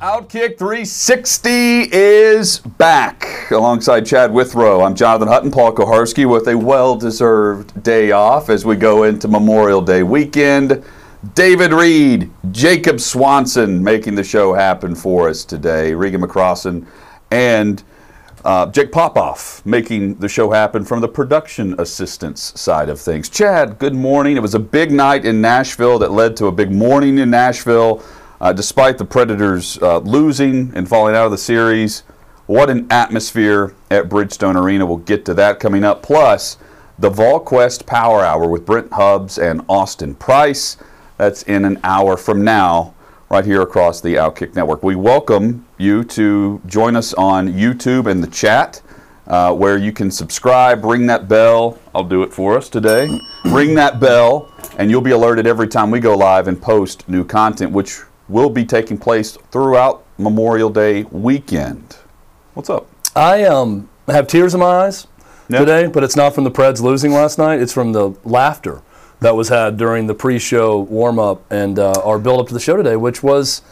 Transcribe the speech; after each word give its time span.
Outkick 0.00 0.58
360 0.58 1.88
is 1.92 2.60
back 2.60 3.50
alongside 3.50 4.06
Chad 4.06 4.32
Withrow. 4.32 4.82
I'm 4.82 4.94
Jonathan 4.94 5.26
Hutton, 5.26 5.50
Paul 5.50 5.72
Kuharsky 5.74 6.24
with 6.24 6.46
a 6.46 6.56
well 6.56 6.94
deserved 6.94 7.82
day 7.82 8.12
off 8.12 8.48
as 8.48 8.64
we 8.64 8.76
go 8.76 9.02
into 9.02 9.26
Memorial 9.26 9.80
Day 9.80 10.04
weekend. 10.04 10.84
David 11.34 11.72
Reed, 11.72 12.30
Jacob 12.52 13.00
Swanson 13.00 13.82
making 13.82 14.14
the 14.14 14.22
show 14.22 14.54
happen 14.54 14.94
for 14.94 15.28
us 15.28 15.44
today, 15.44 15.92
Regan 15.94 16.20
McCrossan, 16.20 16.86
and 17.32 17.82
uh, 18.44 18.66
Jake 18.66 18.92
Popoff 18.92 19.66
making 19.66 20.14
the 20.14 20.28
show 20.28 20.52
happen 20.52 20.84
from 20.84 21.00
the 21.00 21.08
production 21.08 21.74
assistance 21.80 22.52
side 22.54 22.88
of 22.88 23.00
things. 23.00 23.28
Chad, 23.28 23.80
good 23.80 23.96
morning. 23.96 24.36
It 24.36 24.42
was 24.42 24.54
a 24.54 24.60
big 24.60 24.92
night 24.92 25.24
in 25.24 25.40
Nashville 25.40 25.98
that 25.98 26.12
led 26.12 26.36
to 26.36 26.46
a 26.46 26.52
big 26.52 26.70
morning 26.70 27.18
in 27.18 27.30
Nashville. 27.30 28.00
Uh, 28.40 28.52
despite 28.52 28.98
the 28.98 29.04
Predators 29.04 29.78
uh, 29.82 29.98
losing 29.98 30.72
and 30.74 30.88
falling 30.88 31.16
out 31.16 31.24
of 31.24 31.32
the 31.32 31.38
series, 31.38 32.04
what 32.46 32.70
an 32.70 32.86
atmosphere 32.88 33.74
at 33.90 34.08
Bridgestone 34.08 34.54
Arena. 34.54 34.86
We'll 34.86 34.98
get 34.98 35.24
to 35.24 35.34
that 35.34 35.58
coming 35.58 35.82
up. 35.82 36.02
Plus, 36.02 36.56
the 36.98 37.10
VolQuest 37.10 37.84
Power 37.86 38.24
Hour 38.24 38.48
with 38.48 38.64
Brent 38.64 38.92
Hubbs 38.92 39.38
and 39.38 39.62
Austin 39.68 40.14
Price. 40.14 40.76
That's 41.16 41.42
in 41.42 41.64
an 41.64 41.80
hour 41.82 42.16
from 42.16 42.44
now, 42.44 42.94
right 43.28 43.44
here 43.44 43.62
across 43.62 44.00
the 44.00 44.14
Outkick 44.14 44.54
Network. 44.54 44.84
We 44.84 44.94
welcome 44.94 45.66
you 45.76 46.04
to 46.04 46.60
join 46.64 46.94
us 46.94 47.14
on 47.14 47.48
YouTube 47.48 48.08
and 48.08 48.22
the 48.22 48.28
chat. 48.28 48.82
Uh, 49.26 49.52
where 49.52 49.76
you 49.76 49.92
can 49.92 50.10
subscribe, 50.10 50.84
ring 50.86 51.06
that 51.06 51.28
bell. 51.28 51.78
I'll 51.94 52.02
do 52.02 52.22
it 52.22 52.32
for 52.32 52.56
us 52.56 52.70
today. 52.70 53.10
ring 53.44 53.74
that 53.74 54.00
bell, 54.00 54.50
and 54.78 54.90
you'll 54.90 55.02
be 55.02 55.10
alerted 55.10 55.46
every 55.46 55.68
time 55.68 55.90
we 55.90 56.00
go 56.00 56.16
live 56.16 56.48
and 56.48 56.58
post 56.58 57.06
new 57.10 57.26
content, 57.26 57.70
which 57.70 58.00
will 58.28 58.50
be 58.50 58.64
taking 58.64 58.98
place 58.98 59.36
throughout 59.50 60.04
Memorial 60.18 60.70
Day 60.70 61.04
weekend. 61.04 61.96
What's 62.54 62.70
up? 62.70 62.86
I 63.16 63.44
um, 63.44 63.88
have 64.08 64.26
tears 64.26 64.54
in 64.54 64.60
my 64.60 64.66
eyes 64.86 65.06
Yeah. 65.48 65.60
today, 65.60 65.86
but 65.86 66.04
it's 66.04 66.16
not 66.16 66.34
from 66.34 66.44
the 66.44 66.50
Preds 66.50 66.80
losing 66.80 67.12
last 67.12 67.38
night. 67.38 67.60
It's 67.60 67.72
from 67.72 67.92
the 67.92 68.10
laughter 68.24 68.82
that 69.20 69.34
was 69.34 69.48
had 69.48 69.76
during 69.76 70.06
the 70.06 70.14
pre-show 70.14 70.78
warm-up 70.80 71.42
and 71.50 71.78
uh, 71.78 71.92
our 72.04 72.18
build-up 72.18 72.48
to 72.48 72.54
the 72.54 72.60
show 72.60 72.76
today, 72.76 72.96
which 72.96 73.22
was 73.22 73.62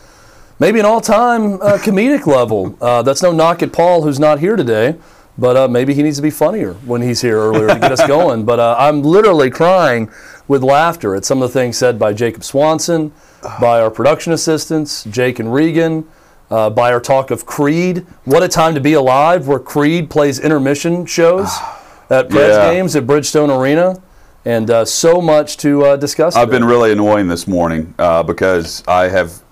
maybe 0.58 0.80
an 0.80 0.86
all-time 0.86 1.54
uh, 1.60 1.78
comedic 1.78 2.26
level. 2.38 2.76
Uh, 2.80 3.02
that's 3.02 3.22
no 3.22 3.30
knock 3.32 3.62
at 3.62 3.72
Paul, 3.72 4.02
who's 4.02 4.18
not 4.18 4.40
here 4.40 4.56
today, 4.56 4.96
but 5.38 5.56
uh, 5.56 5.68
maybe 5.68 5.92
he 5.94 6.02
needs 6.02 6.16
to 6.16 6.22
be 6.22 6.30
funnier 6.30 6.72
when 6.84 7.02
he's 7.02 7.20
here 7.20 7.36
earlier 7.38 7.68
to 7.68 7.78
get 7.78 7.92
us 7.92 8.04
going. 8.08 8.44
But 8.44 8.58
uh, 8.58 8.74
I'm 8.78 9.02
literally 9.02 9.50
crying 9.50 10.10
with 10.48 10.62
laughter 10.62 11.14
at 11.14 11.24
some 11.24 11.42
of 11.42 11.52
the 11.52 11.58
things 11.58 11.76
said 11.76 11.98
by 11.98 12.12
Jacob 12.12 12.44
Swanson, 12.44 13.12
by 13.60 13.80
our 13.80 13.90
production 13.90 14.32
assistants, 14.32 15.04
Jake 15.04 15.38
and 15.38 15.52
Regan 15.52 16.06
uh, 16.50 16.70
by 16.70 16.92
our 16.92 17.00
talk 17.00 17.30
of 17.30 17.46
Creed. 17.46 18.06
What 18.24 18.42
a 18.42 18.48
time 18.48 18.74
to 18.74 18.80
be 18.80 18.92
alive, 18.92 19.48
where 19.48 19.58
Creed 19.58 20.10
plays 20.10 20.38
intermission 20.38 21.06
shows 21.06 21.46
at 22.10 22.28
Preds 22.28 22.48
Yeah. 22.50 22.72
games 22.72 22.94
at 22.96 23.04
Bridgestone 23.06 23.56
Arena, 23.56 24.00
and 24.44 24.70
uh, 24.70 24.84
so 24.84 25.20
much 25.20 25.56
to 25.58 25.84
uh, 25.84 25.96
discuss. 25.96 26.36
I've 26.36 26.48
today. 26.48 26.58
been 26.58 26.64
really 26.68 26.92
annoying 26.92 27.26
this 27.28 27.48
morning 27.48 27.94
uh, 27.98 28.22
because 28.22 28.84
I 28.86 29.08
have 29.08 29.42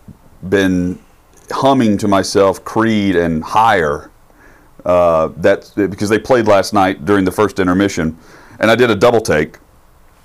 been 0.48 0.98
humming 1.50 1.98
to 1.98 2.08
myself 2.08 2.64
Creed 2.64 3.16
and 3.16 3.42
Higher. 3.42 4.10
Uh, 4.84 5.28
that 5.38 5.72
because 5.74 6.10
they 6.10 6.18
played 6.18 6.46
last 6.46 6.74
night 6.74 7.06
during 7.06 7.24
the 7.24 7.32
first 7.32 7.58
intermission, 7.58 8.16
and 8.60 8.70
I 8.70 8.76
did 8.76 8.90
a 8.90 8.94
double 8.94 9.20
take. 9.20 9.56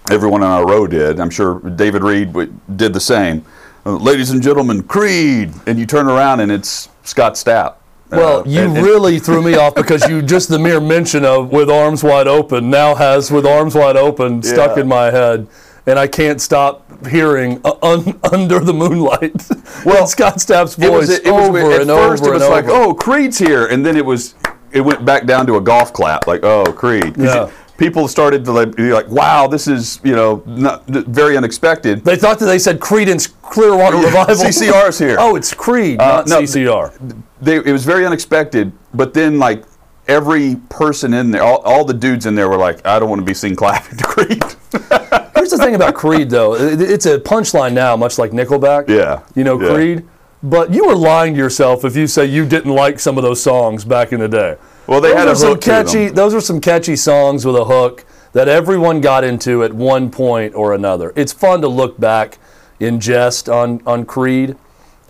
Everyone 0.09 0.41
on 0.43 0.51
our 0.51 0.65
row 0.67 0.87
did. 0.87 1.19
I'm 1.19 1.29
sure 1.29 1.59
David 1.59 2.03
Reed 2.03 2.33
did 2.77 2.93
the 2.93 2.99
same. 2.99 3.45
Uh, 3.85 3.91
Ladies 3.97 4.31
and 4.31 4.41
gentlemen, 4.41 4.83
Creed, 4.83 5.53
and 5.67 5.77
you 5.77 5.85
turn 5.85 6.07
around 6.07 6.39
and 6.39 6.51
it's 6.51 6.89
Scott 7.03 7.33
Stapp. 7.33 7.75
Well, 8.11 8.39
Uh, 8.39 8.43
you 8.45 8.61
and- 8.61 8.75
and- 8.77 8.85
really 8.85 9.19
threw 9.19 9.41
me 9.43 9.55
off 9.55 9.75
because 9.75 10.07
you 10.09 10.21
just 10.23 10.49
the 10.49 10.57
mere 10.57 10.79
mention 10.81 11.23
of 11.23 11.51
"with 11.51 11.69
arms 11.69 12.03
wide 12.03 12.27
open" 12.27 12.69
now 12.71 12.95
has 12.95 13.31
"with 13.31 13.45
arms 13.45 13.75
wide 13.75 13.95
open" 13.97 14.41
stuck 14.41 14.75
Yeah. 14.75 14.81
in 14.81 14.87
my 14.87 15.11
head, 15.11 15.45
and 15.85 15.99
I 15.99 16.07
can't 16.07 16.41
stop 16.41 16.81
hearing 17.07 17.61
uh, 17.63 17.73
un, 17.83 18.15
"under 18.33 18.59
the 18.59 18.73
moonlight." 18.73 19.45
Well, 19.85 20.07
Scott 20.07 20.41
Stapp's 20.41 20.75
It 20.75 20.81
voice 20.87 21.07
was, 21.07 21.19
it 21.19 21.31
was 21.31 21.49
over 21.49 21.71
at 21.71 21.81
and 21.81 21.89
first 21.91 22.23
over 22.23 22.33
it 22.33 22.39
was 22.39 22.49
like, 22.49 22.65
over. 22.67 22.71
oh, 22.89 22.93
Creed's 22.95 23.37
here, 23.37 23.67
and 23.67 23.85
then 23.85 23.95
it 23.95 24.05
was, 24.05 24.33
it 24.71 24.81
went 24.81 25.05
back 25.05 25.25
down 25.27 25.45
to 25.45 25.57
a 25.57 25.61
golf 25.61 25.93
clap, 25.93 26.25
like, 26.25 26.43
oh, 26.43 26.65
Creed. 26.73 27.15
Yeah. 27.15 27.49
People 27.79 28.07
started 28.07 28.45
to 28.45 28.51
like, 28.51 28.75
be 28.75 28.91
like, 28.91 29.07
wow, 29.07 29.47
this 29.47 29.67
is 29.67 29.99
you 30.03 30.15
know 30.15 30.43
not, 30.45 30.85
very 30.85 31.37
unexpected. 31.37 32.03
They 32.03 32.17
thought 32.17 32.37
that 32.39 32.45
they 32.45 32.59
said 32.59 32.79
Creedence 32.79 33.33
Clearwater 33.41 33.97
Revival. 33.97 34.35
CCR's 34.35 34.99
here. 34.99 35.15
Oh, 35.17 35.35
it's 35.35 35.53
Creed, 35.53 35.99
Uh, 35.99 36.17
not 36.17 36.27
no, 36.27 36.41
CCR. 36.41 37.23
They, 37.41 37.55
it 37.55 37.71
was 37.71 37.85
very 37.85 38.05
unexpected, 38.05 38.71
but 38.93 39.13
then 39.13 39.39
like 39.39 39.63
every 40.09 40.55
person 40.69 41.13
in 41.13 41.31
there, 41.31 41.43
all, 41.43 41.59
all 41.59 41.85
the 41.85 41.93
dudes 41.93 42.25
in 42.25 42.35
there 42.35 42.49
were 42.49 42.57
like, 42.57 42.85
I 42.85 42.99
don't 42.99 43.09
want 43.09 43.21
to 43.21 43.25
be 43.25 43.33
seen 43.33 43.55
clapping 43.55 43.97
to 43.97 44.03
Creed. 44.03 44.43
Here's 45.35 45.51
the 45.51 45.57
thing 45.57 45.75
about 45.75 45.95
Creed, 45.95 46.29
though. 46.29 46.55
It's 46.55 47.05
a 47.05 47.19
punchline 47.19 47.73
now, 47.73 47.95
much 47.95 48.17
like 48.17 48.31
Nickelback. 48.31 48.89
Yeah, 48.89 49.21
You 49.35 49.43
know, 49.43 49.61
yeah. 49.61 49.73
Creed. 49.73 50.07
But 50.41 50.73
you 50.73 50.87
were 50.87 50.95
lying 50.95 51.33
to 51.33 51.37
yourself 51.37 51.83
if 51.85 51.95
you 51.95 52.07
say 52.07 52.25
you 52.25 52.45
didn't 52.45 52.73
like 52.73 52.99
some 52.99 53.17
of 53.17 53.23
those 53.23 53.41
songs 53.41 53.85
back 53.85 54.11
in 54.11 54.19
the 54.19 54.27
day. 54.27 54.57
Well, 54.89 55.01
they 55.01 55.09
those 55.09 55.17
had 55.17 55.27
a 55.27 55.35
some 55.35 55.59
catchy. 55.59 56.09
Those 56.09 56.33
are 56.33 56.41
some 56.41 56.59
catchy 56.59 56.95
songs 56.95 57.45
with 57.45 57.55
a 57.55 57.65
hook 57.65 58.05
that 58.33 58.47
everyone 58.47 59.01
got 59.01 59.23
into 59.23 59.63
at 59.63 59.71
one 59.71 60.09
point 60.09 60.55
or 60.55 60.73
another. 60.73 61.13
It's 61.15 61.31
fun 61.31 61.61
to 61.61 61.67
look 61.67 61.99
back 61.99 62.39
in 62.79 62.99
jest 62.99 63.47
on 63.49 63.83
on 63.85 64.03
Creed, 64.03 64.55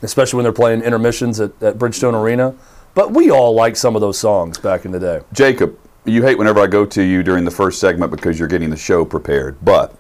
especially 0.02 0.36
when 0.36 0.44
they're 0.44 0.52
playing 0.52 0.82
intermissions 0.82 1.40
at, 1.40 1.52
at 1.64 1.78
Bridgestone 1.78 2.14
Arena. 2.14 2.56
But 2.94 3.12
we 3.12 3.32
all 3.32 3.54
like 3.54 3.78
some 3.78 3.96
of 3.96 4.02
those 4.02 4.18
songs 4.18 4.58
back 4.58 4.84
in 4.84 4.92
the 4.92 5.00
day. 5.00 5.22
Jacob, 5.32 5.80
you 6.04 6.24
hate 6.24 6.38
whenever 6.38 6.60
I 6.60 6.68
go 6.68 6.86
to 6.86 7.02
you 7.02 7.24
during 7.24 7.46
the 7.46 7.52
first 7.52 7.80
segment 7.80 8.12
because 8.12 8.38
you're 8.38 8.50
getting 8.50 8.70
the 8.70 8.76
show 8.76 9.06
prepared. 9.06 9.64
But 9.64 9.96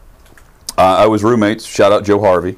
uh, 0.78 0.98
I 0.98 1.08
was 1.08 1.24
roommates. 1.24 1.66
Shout 1.66 1.94
out 1.94 2.04
Joe 2.04 2.20
Harvey. 2.20 2.58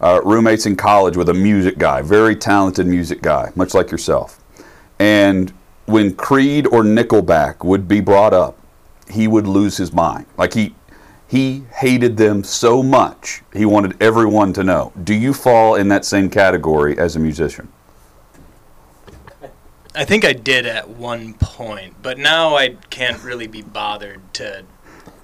Uh, 0.00 0.20
roommates 0.24 0.66
in 0.66 0.76
college 0.76 1.16
with 1.16 1.30
a 1.30 1.34
music 1.34 1.78
guy, 1.78 2.00
very 2.00 2.36
talented 2.36 2.86
music 2.86 3.22
guy, 3.22 3.50
much 3.56 3.74
like 3.74 3.90
yourself. 3.90 4.40
And 5.00 5.52
when 5.90 6.14
Creed 6.14 6.66
or 6.66 6.82
Nickelback 6.82 7.64
would 7.64 7.88
be 7.88 8.00
brought 8.00 8.32
up, 8.32 8.58
he 9.10 9.26
would 9.26 9.46
lose 9.46 9.76
his 9.76 9.92
mind. 9.92 10.26
Like 10.36 10.54
he 10.54 10.74
he 11.26 11.64
hated 11.76 12.16
them 12.16 12.42
so 12.42 12.82
much, 12.82 13.42
he 13.52 13.64
wanted 13.64 14.00
everyone 14.02 14.52
to 14.54 14.64
know. 14.64 14.92
Do 15.04 15.14
you 15.14 15.32
fall 15.32 15.76
in 15.76 15.86
that 15.88 16.04
same 16.04 16.28
category 16.28 16.98
as 16.98 17.14
a 17.14 17.20
musician? 17.20 17.68
I 19.94 20.04
think 20.04 20.24
I 20.24 20.32
did 20.32 20.66
at 20.66 20.88
one 20.88 21.34
point, 21.34 21.94
but 22.02 22.18
now 22.18 22.56
I 22.56 22.70
can't 22.90 23.22
really 23.22 23.46
be 23.46 23.62
bothered 23.62 24.20
to 24.34 24.64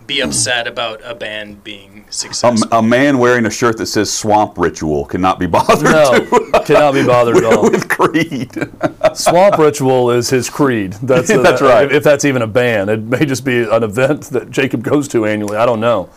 be 0.06 0.20
upset 0.20 0.66
about 0.66 1.00
a 1.04 1.14
band 1.14 1.64
being 1.64 2.04
successful. 2.10 2.68
a 2.72 2.82
man 2.82 3.18
wearing 3.18 3.46
a 3.46 3.50
shirt 3.50 3.76
that 3.78 3.86
says 3.86 4.12
"Swamp 4.12 4.56
Ritual" 4.58 5.04
cannot 5.04 5.38
be 5.38 5.46
bothered 5.46 5.82
No, 5.84 6.10
to- 6.18 6.62
cannot 6.64 6.94
be 6.94 7.04
bothered 7.04 7.36
at 7.38 7.44
all. 7.44 7.62
with 7.70 7.88
Creed. 7.88 8.50
Swamp 9.14 9.58
Ritual 9.58 10.10
is 10.10 10.30
his 10.30 10.48
creed. 10.50 10.92
That's, 11.02 11.28
That's 11.28 11.62
right. 11.62 11.90
If 11.90 12.02
that's 12.04 12.24
even 12.24 12.42
a 12.42 12.46
band, 12.46 12.90
it 12.90 13.00
may 13.02 13.24
just 13.24 13.44
be 13.44 13.62
an 13.62 13.82
event 13.82 14.22
that 14.30 14.50
Jacob 14.50 14.82
goes 14.82 15.08
to 15.08 15.24
annually. 15.26 15.56
I 15.56 15.66
don't 15.66 15.80
know. 15.80 16.10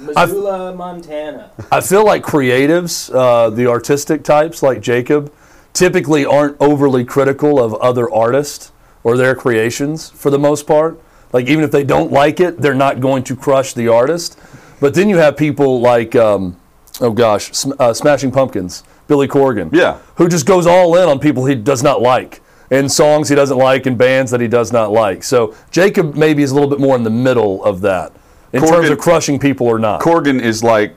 Missoula, 0.00 0.74
Montana. 0.74 1.50
I 1.70 1.80
feel 1.80 2.04
like 2.04 2.22
creatives, 2.24 3.14
uh, 3.14 3.50
the 3.50 3.68
artistic 3.68 4.24
types 4.24 4.62
like 4.62 4.80
Jacob, 4.80 5.32
typically 5.72 6.26
aren't 6.26 6.56
overly 6.60 7.04
critical 7.04 7.62
of 7.62 7.72
other 7.74 8.12
artists 8.12 8.72
or 9.04 9.16
their 9.16 9.34
creations 9.34 10.10
for 10.10 10.30
the 10.30 10.38
most 10.38 10.66
part. 10.66 11.00
Like 11.32 11.46
even 11.46 11.64
if 11.64 11.70
they 11.70 11.84
don't 11.84 12.12
like 12.12 12.40
it, 12.40 12.58
they're 12.60 12.74
not 12.74 13.00
going 13.00 13.22
to 13.24 13.36
crush 13.36 13.72
the 13.72 13.88
artist. 13.88 14.38
But 14.80 14.94
then 14.94 15.08
you 15.08 15.16
have 15.18 15.36
people 15.36 15.80
like 15.80 16.14
um, 16.16 16.56
oh 17.00 17.12
gosh, 17.12 17.52
Sm- 17.52 17.72
uh, 17.78 17.92
Smashing 17.94 18.32
Pumpkins, 18.32 18.84
Billy 19.06 19.28
Corgan. 19.28 19.70
Yeah. 19.72 19.98
Who 20.16 20.28
just 20.28 20.46
goes 20.46 20.66
all 20.66 20.96
in 20.96 21.08
on 21.08 21.18
people 21.18 21.46
he 21.46 21.54
does 21.54 21.82
not 21.82 22.02
like, 22.02 22.42
and 22.70 22.90
songs 22.90 23.28
he 23.28 23.34
doesn't 23.34 23.56
like, 23.58 23.86
and 23.86 23.96
bands 23.96 24.30
that 24.30 24.40
he 24.40 24.48
does 24.48 24.72
not 24.72 24.90
like. 24.92 25.22
So 25.24 25.54
Jacob 25.70 26.14
maybe 26.14 26.42
is 26.42 26.50
a 26.50 26.54
little 26.54 26.68
bit 26.70 26.80
more 26.80 26.96
in 26.96 27.02
the 27.04 27.10
middle 27.10 27.64
of 27.64 27.80
that, 27.82 28.12
in 28.52 28.62
terms 28.66 28.90
of 28.90 28.98
crushing 28.98 29.38
people 29.38 29.66
or 29.66 29.78
not. 29.78 30.00
Corgan 30.00 30.40
is 30.40 30.62
like 30.64 30.96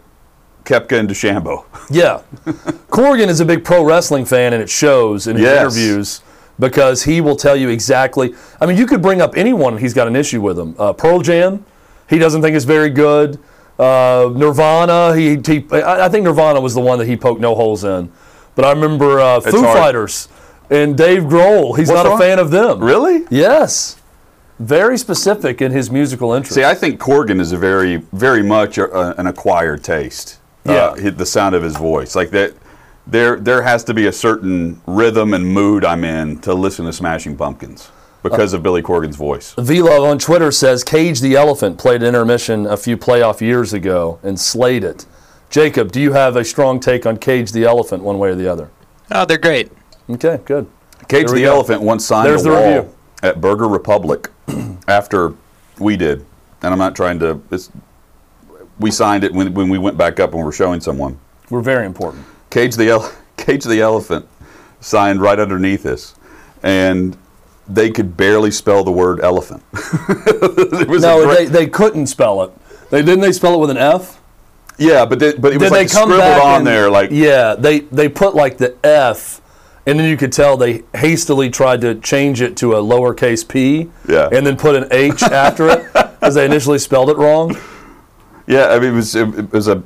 Koepka 0.66 1.00
and 1.00 1.08
DeChambeau. 1.08 1.64
Yeah. 1.92 2.24
Corgan 2.90 3.28
is 3.28 3.40
a 3.40 3.46
big 3.46 3.64
pro 3.64 3.84
wrestling 3.86 4.26
fan, 4.26 4.52
and 4.54 4.62
it 4.64 4.70
shows 4.70 5.28
in 5.28 5.36
his 5.36 5.44
Yes. 5.44 5.62
interviews 5.62 6.22
because 6.60 7.04
he 7.04 7.22
will 7.22 7.36
tell 7.36 7.56
you 7.56 7.70
exactly. 7.70 8.34
I 8.62 8.66
mean, 8.66 8.78
you 8.78 8.86
could 8.86 9.02
bring 9.02 9.22
up 9.22 9.36
anyone, 9.36 9.78
he's 9.78 9.94
got 9.94 10.08
an 10.08 10.16
issue 10.16 10.42
with 10.42 10.58
them. 10.58 10.76
Uh, 10.78 10.94
Pearl 10.94 11.22
Jam, 11.22 11.66
he 12.10 12.18
doesn't 12.18 12.42
think 12.42 12.56
is 12.56 12.66
very 12.66 12.90
good. 12.90 13.40
Uh, 13.78 14.32
Nirvana, 14.34 15.16
he, 15.16 15.38
he, 15.46 15.66
I 15.72 16.08
think 16.08 16.24
Nirvana 16.24 16.62
was 16.62 16.74
the 16.74 16.82
one 16.82 16.98
that 17.00 17.08
he 17.08 17.18
poked 17.18 17.42
no 17.42 17.56
holes 17.56 17.84
in. 17.84 18.12
But 18.56 18.66
I 18.66 18.72
remember 18.72 19.20
uh, 19.20 19.42
Foo 19.42 19.64
hard. 19.64 19.78
Fighters 19.78 20.30
and 20.70 20.98
Dave 20.98 21.24
Grohl. 21.24 21.78
He's 21.78 21.90
What's 21.90 22.04
not 22.04 22.06
wrong? 22.06 22.22
a 22.22 22.24
fan 22.24 22.40
of 22.40 22.52
them. 22.52 22.82
Really? 22.82 23.26
Yes. 23.30 24.02
Very 24.60 24.98
specific 24.98 25.62
in 25.62 25.74
his 25.74 25.92
musical 25.92 26.32
interest. 26.32 26.56
See, 26.56 26.64
I 26.64 26.74
think 26.74 27.00
Corgan 27.00 27.42
is 27.42 27.52
a 27.52 27.58
very, 27.58 27.98
very 28.14 28.42
much 28.42 28.78
a, 28.78 29.20
an 29.20 29.28
acquired 29.28 29.84
taste. 29.84 30.40
Yeah. 30.66 30.72
Uh, 30.74 31.10
the 31.12 31.26
sound 31.26 31.54
of 31.54 31.62
his 31.62 31.76
voice, 31.76 32.16
like 32.16 32.30
that. 32.32 32.54
There, 33.08 33.40
there 33.40 33.62
has 33.62 33.84
to 33.86 33.94
be 33.94 34.08
a 34.08 34.12
certain 34.12 34.82
rhythm 34.88 35.34
and 35.34 35.46
mood 35.46 35.86
I'm 35.86 36.04
in 36.04 36.40
to 36.40 36.54
listen 36.54 36.86
to 36.86 36.94
Smashing 36.94 37.38
Pumpkins 37.38 37.92
because 38.24 38.54
uh, 38.54 38.58
of 38.58 38.64
Billy 38.64 38.82
Corgan's 38.82 39.16
voice. 39.16 39.54
V-Love 39.58 40.04
on 40.04 40.18
Twitter 40.18 40.52
says 40.52 40.84
Cage 40.84 41.22
the 41.22 41.36
Elephant 41.36 41.78
played 41.78 42.02
intermission 42.02 42.66
a 42.66 42.78
few 42.78 42.98
playoff 42.98 43.42
years 43.42 43.74
ago 43.74 44.20
and 44.24 44.40
slayed 44.40 44.84
it. 44.84 45.06
Jacob, 45.52 45.92
do 45.92 46.02
you 46.02 46.14
have 46.14 46.36
a 46.36 46.44
strong 46.44 46.80
take 46.80 47.06
on 47.06 47.18
Cage 47.18 47.52
the 47.52 47.64
Elephant 47.64 48.02
one 48.02 48.18
way 48.18 48.30
or 48.30 48.36
the 48.36 48.52
other? 48.52 48.72
Oh, 49.12 49.26
they're 49.26 49.38
great. 49.38 49.72
Okay, 50.10 50.40
good. 50.44 50.68
Cage 51.08 51.30
the 51.30 51.42
go. 51.42 51.56
Elephant 51.56 51.82
once 51.84 52.06
signed 52.06 52.28
There's 52.28 52.42
a 52.42 52.50
the 52.50 52.56
wall 52.56 52.76
review. 52.78 52.96
at 53.22 53.40
Burger 53.40 53.68
Republic 53.68 54.32
after 54.88 55.36
we 55.78 55.96
did, 55.96 56.26
and 56.64 56.74
I'm 56.74 56.80
not 56.80 56.96
trying 56.96 57.20
to. 57.20 57.42
It's, 57.52 57.70
we 58.80 58.90
signed 58.90 59.24
it 59.24 59.32
when, 59.32 59.54
when 59.54 59.70
we 59.70 59.78
went 59.78 59.98
back 59.98 60.20
up 60.20 60.34
and 60.34 60.44
we're 60.44 60.52
showing 60.52 60.82
someone. 60.82 61.20
We're 61.52 61.62
very 61.62 61.86
important. 61.86 62.26
Cage 62.56 62.76
the 62.78 62.90
ele- 62.90 63.12
Cage 63.38 63.66
the 63.66 63.82
Elephant 63.82 64.26
signed 64.80 65.20
right 65.20 65.38
underneath 65.40 65.84
this. 65.84 66.16
and 66.64 67.18
they 67.68 67.90
could 67.90 68.16
barely 68.16 68.52
spell 68.52 68.84
the 68.84 68.92
word 68.92 69.20
elephant. 69.22 69.62
it 69.74 71.02
No, 71.02 71.26
great- 71.26 71.38
they, 71.38 71.46
they 71.66 71.68
couldn't 71.68 72.08
spell 72.08 72.44
it. 72.44 72.52
They 72.92 73.02
didn't 73.02 73.20
they 73.22 73.32
spell 73.34 73.56
it 73.56 73.60
with 73.60 73.72
an 73.72 73.78
F? 73.78 74.22
yeah, 74.78 75.04
but 75.06 75.20
they, 75.20 75.34
but 75.34 75.52
it 75.52 75.60
was 75.60 75.70
Did 75.70 75.76
like 75.76 75.88
they 75.88 75.94
come 75.94 76.10
scribbled 76.10 76.20
back 76.20 76.44
on 76.46 76.58
and- 76.60 76.68
there 76.68 76.90
like 76.90 77.10
Yeah, 77.12 77.56
they 77.56 77.80
they 77.80 78.08
put 78.08 78.36
like 78.36 78.58
the 78.58 78.76
F 78.86 79.42
and 79.88 80.00
then 80.00 80.10
you 80.10 80.16
could 80.16 80.32
tell 80.32 80.56
they 80.58 80.84
hastily 80.96 81.50
tried 81.50 81.82
to 81.82 81.96
change 81.96 82.40
it 82.42 82.56
to 82.58 82.74
a 82.76 82.82
lowercase 82.82 83.46
p 83.48 83.90
Yeah. 84.08 84.30
and 84.32 84.46
then 84.48 84.56
put 84.58 84.76
an 84.76 84.88
H 84.92 85.24
after 85.24 85.68
it 85.70 85.92
because 85.94 86.36
they 86.36 86.46
initially 86.46 86.80
spelled 86.80 87.10
it 87.10 87.18
wrong. 87.18 87.58
yeah. 88.48 88.68
I 88.70 88.80
mean, 88.80 88.94
it 88.94 88.96
was 88.96 89.14
it, 89.16 89.52
was 89.52 89.68
a 89.68 89.82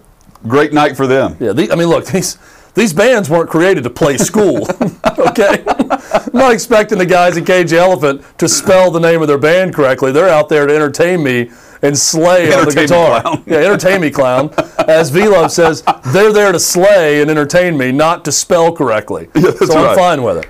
great 0.47 0.71
night 0.73 0.95
for 0.97 1.07
them. 1.07 1.35
Yeah, 1.39 1.51
the, 1.53 1.71
I 1.71 1.75
mean, 1.75 1.87
look, 1.87 2.05
these 2.05 2.37
these 2.73 2.93
bands 2.93 3.29
weren't 3.29 3.49
created 3.49 3.83
to 3.83 3.89
play 3.89 4.17
school. 4.17 4.67
okay, 5.19 5.63
I'm 5.67 6.31
not 6.33 6.53
expecting 6.53 6.97
the 6.97 7.05
guys 7.05 7.37
in 7.37 7.45
Cage 7.45 7.73
Elephant 7.73 8.23
to 8.37 8.47
spell 8.47 8.91
the 8.91 8.99
name 8.99 9.21
of 9.21 9.27
their 9.27 9.37
band 9.37 9.73
correctly. 9.73 10.11
They're 10.11 10.29
out 10.29 10.49
there 10.49 10.65
to 10.65 10.73
entertain 10.73 11.23
me 11.23 11.51
and 11.81 11.97
slay 11.97 12.53
on 12.53 12.65
the 12.65 12.73
guitar. 12.73 13.21
clown. 13.21 13.43
Yeah, 13.45 13.57
entertain 13.57 14.01
me, 14.01 14.11
clown. 14.11 14.53
As 14.87 15.09
V 15.09 15.27
Love 15.27 15.51
says, 15.51 15.83
they're 16.07 16.33
there 16.33 16.51
to 16.51 16.59
slay 16.59 17.21
and 17.21 17.29
entertain 17.29 17.77
me, 17.77 17.91
not 17.91 18.25
to 18.25 18.31
spell 18.31 18.71
correctly. 18.73 19.29
that's 19.33 19.67
so 19.67 19.77
I'm 19.77 19.85
right. 19.85 19.97
fine 19.97 20.23
with 20.23 20.37
it. 20.37 20.45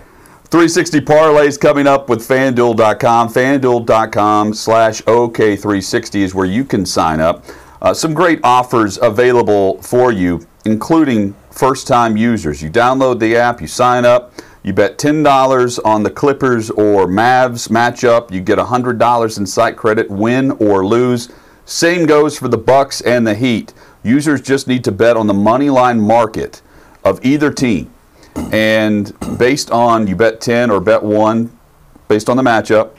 360 0.52 1.02
parlays 1.02 1.60
coming 1.60 1.86
up 1.86 2.10
with 2.10 2.28
fanduel.com. 2.28 3.30
Fanduel.com 3.30 4.54
slash 4.56 5.02
OK360 5.04 6.22
is 6.22 6.34
where 6.34 6.48
you 6.48 6.66
can 6.66 6.88
sign 6.88 7.20
up. 7.20 7.46
Uh, 7.82 7.94
some 7.94 8.16
great 8.16 8.40
offers 8.44 8.98
available 9.02 9.80
for 9.84 10.12
you, 10.12 10.46
including 10.66 11.36
first 11.52 11.88
time 11.88 12.18
users. 12.18 12.62
You 12.62 12.70
download 12.70 13.20
the 13.20 13.36
app, 13.36 13.62
you 13.62 13.68
sign 13.68 14.06
up, 14.06 14.34
you 14.64 14.74
bet 14.74 14.98
$10 14.98 15.80
on 15.86 16.04
the 16.04 16.12
Clippers 16.12 16.70
or 16.70 17.08
Mavs 17.08 17.70
matchup, 17.70 18.32
you 18.32 18.42
get 18.42 18.58
$100 18.58 19.38
in 19.38 19.46
site 19.46 19.78
credit, 19.78 20.10
win 20.10 20.52
or 20.52 20.86
lose. 20.86 21.30
Same 21.66 22.06
goes 22.06 22.38
for 22.38 22.48
the 22.48 22.58
Bucks 22.58 23.02
and 23.02 23.26
the 23.26 23.36
Heat. 23.36 23.74
Users 24.04 24.42
just 24.42 24.68
need 24.68 24.84
to 24.84 24.92
bet 24.92 25.18
on 25.18 25.28
the 25.28 25.34
money 25.34 25.70
line 25.70 26.00
market 26.00 26.62
of 27.04 27.24
either 27.24 27.52
team 27.52 27.94
and 28.52 29.14
based 29.38 29.72
on 29.72 30.08
you 30.08 30.16
bet 30.16 30.42
10 30.42 30.70
or 30.70 30.80
bet 30.80 31.04
1 31.04 31.58
based 32.08 32.30
on 32.30 32.38
the 32.38 32.44
matchup 32.44 32.92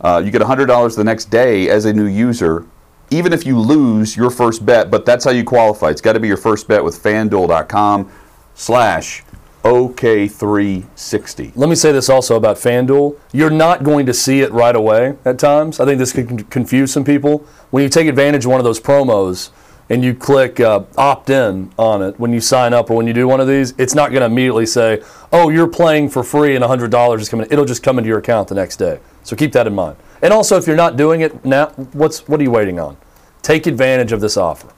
uh, 0.00 0.22
you 0.24 0.30
get 0.30 0.42
$100 0.42 0.96
the 0.96 1.04
next 1.04 1.26
day 1.26 1.68
as 1.68 1.84
a 1.84 1.92
new 1.92 2.06
user 2.06 2.66
even 3.10 3.32
if 3.32 3.46
you 3.46 3.58
lose 3.58 4.16
your 4.16 4.30
first 4.30 4.64
bet 4.66 4.90
but 4.90 5.04
that's 5.04 5.24
how 5.24 5.30
you 5.30 5.44
qualify 5.44 5.90
it's 5.90 6.00
got 6.00 6.14
to 6.14 6.20
be 6.20 6.28
your 6.28 6.36
first 6.36 6.66
bet 6.68 6.82
with 6.82 7.00
fanduel.com 7.02 8.10
slash 8.54 9.22
ok360 9.66 11.52
Let 11.56 11.68
me 11.68 11.74
say 11.74 11.90
this 11.90 12.08
also 12.08 12.36
about 12.36 12.56
FanDuel. 12.56 13.18
You're 13.32 13.50
not 13.50 13.82
going 13.82 14.06
to 14.06 14.14
see 14.14 14.40
it 14.40 14.52
right 14.52 14.76
away 14.76 15.16
at 15.24 15.40
times. 15.40 15.80
I 15.80 15.84
think 15.84 15.98
this 15.98 16.12
could 16.12 16.48
confuse 16.50 16.92
some 16.92 17.04
people. 17.04 17.38
When 17.70 17.82
you 17.82 17.88
take 17.88 18.06
advantage 18.06 18.44
of 18.44 18.52
one 18.52 18.60
of 18.60 18.64
those 18.64 18.78
promos 18.78 19.50
and 19.90 20.04
you 20.04 20.14
click 20.14 20.60
uh, 20.60 20.84
opt 20.96 21.30
in 21.30 21.72
on 21.78 22.00
it 22.00 22.18
when 22.20 22.32
you 22.32 22.40
sign 22.40 22.74
up 22.74 22.90
or 22.90 22.96
when 22.96 23.08
you 23.08 23.12
do 23.12 23.26
one 23.26 23.40
of 23.40 23.48
these, 23.48 23.74
it's 23.76 23.94
not 23.94 24.10
going 24.10 24.20
to 24.20 24.26
immediately 24.26 24.66
say, 24.66 25.02
oh, 25.32 25.48
you're 25.48 25.66
playing 25.66 26.10
for 26.10 26.22
free 26.22 26.54
and 26.54 26.64
$100 26.64 27.20
is 27.20 27.28
coming. 27.28 27.48
It'll 27.50 27.64
just 27.64 27.82
come 27.82 27.98
into 27.98 28.06
your 28.08 28.18
account 28.18 28.46
the 28.46 28.54
next 28.54 28.76
day. 28.76 29.00
So 29.24 29.34
keep 29.34 29.50
that 29.52 29.66
in 29.66 29.74
mind. 29.74 29.96
And 30.22 30.32
also, 30.32 30.56
if 30.56 30.66
you're 30.66 30.76
not 30.76 30.96
doing 30.96 31.20
it 31.20 31.44
now, 31.44 31.66
what's, 31.92 32.26
what 32.28 32.40
are 32.40 32.42
you 32.42 32.50
waiting 32.50 32.80
on? 32.80 32.96
Take 33.42 33.66
advantage 33.66 34.12
of 34.12 34.20
this 34.20 34.36
offer. 34.36 34.72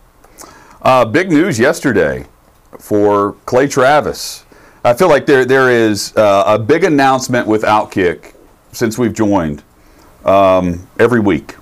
Uh, 0.83 1.05
big 1.05 1.31
news 1.31 1.59
yesterday 1.59 2.27
for 2.79 3.33
Clay 3.47 3.67
Travis. 3.67 4.45
I 4.85 4.95
feel 4.95 5.09
like 5.09 5.27
there 5.27 5.45
there 5.45 5.71
is 5.71 6.17
uh, 6.17 6.45
a 6.47 6.59
big 6.59 6.85
announcement 6.85 7.47
with 7.47 7.63
Outkick 7.63 8.35
since 8.73 8.97
we've 8.97 9.13
joined 9.13 9.63
um, 10.25 10.87
every 10.99 11.21
week. 11.21 11.57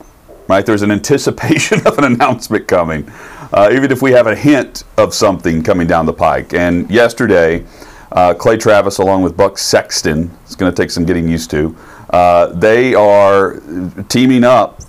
Right, 0.49 0.65
there's 0.65 0.83
an 0.83 0.91
anticipation 0.93 1.81
of 1.87 1.99
an 1.99 2.05
announcement 2.05 2.69
coming, 2.69 3.11
uh, 3.53 3.71
even 3.73 3.91
if 3.91 4.01
we 4.01 4.13
have 4.13 4.27
a 4.27 4.37
hint 4.37 4.85
of 4.97 5.13
something 5.15 5.63
coming 5.63 5.87
down 5.87 6.07
the 6.07 6.13
pike. 6.13 6.55
And 6.55 6.89
yesterday, 6.91 7.65
uh, 8.13 8.35
Clay 8.35 8.57
Travis, 8.57 8.99
along 8.99 9.23
with 9.23 9.37
Buck 9.37 9.59
Sexton, 9.59 10.31
it's 10.45 10.55
going 10.55 10.73
to 10.73 10.77
take 10.83 10.91
some 10.91 11.05
getting 11.05 11.27
used 11.27 11.51
to. 11.51 11.75
Uh, 12.11 12.47
they 12.47 12.95
are 12.95 13.61
teaming 14.09 14.45
up 14.45 14.81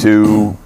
to 0.00 0.56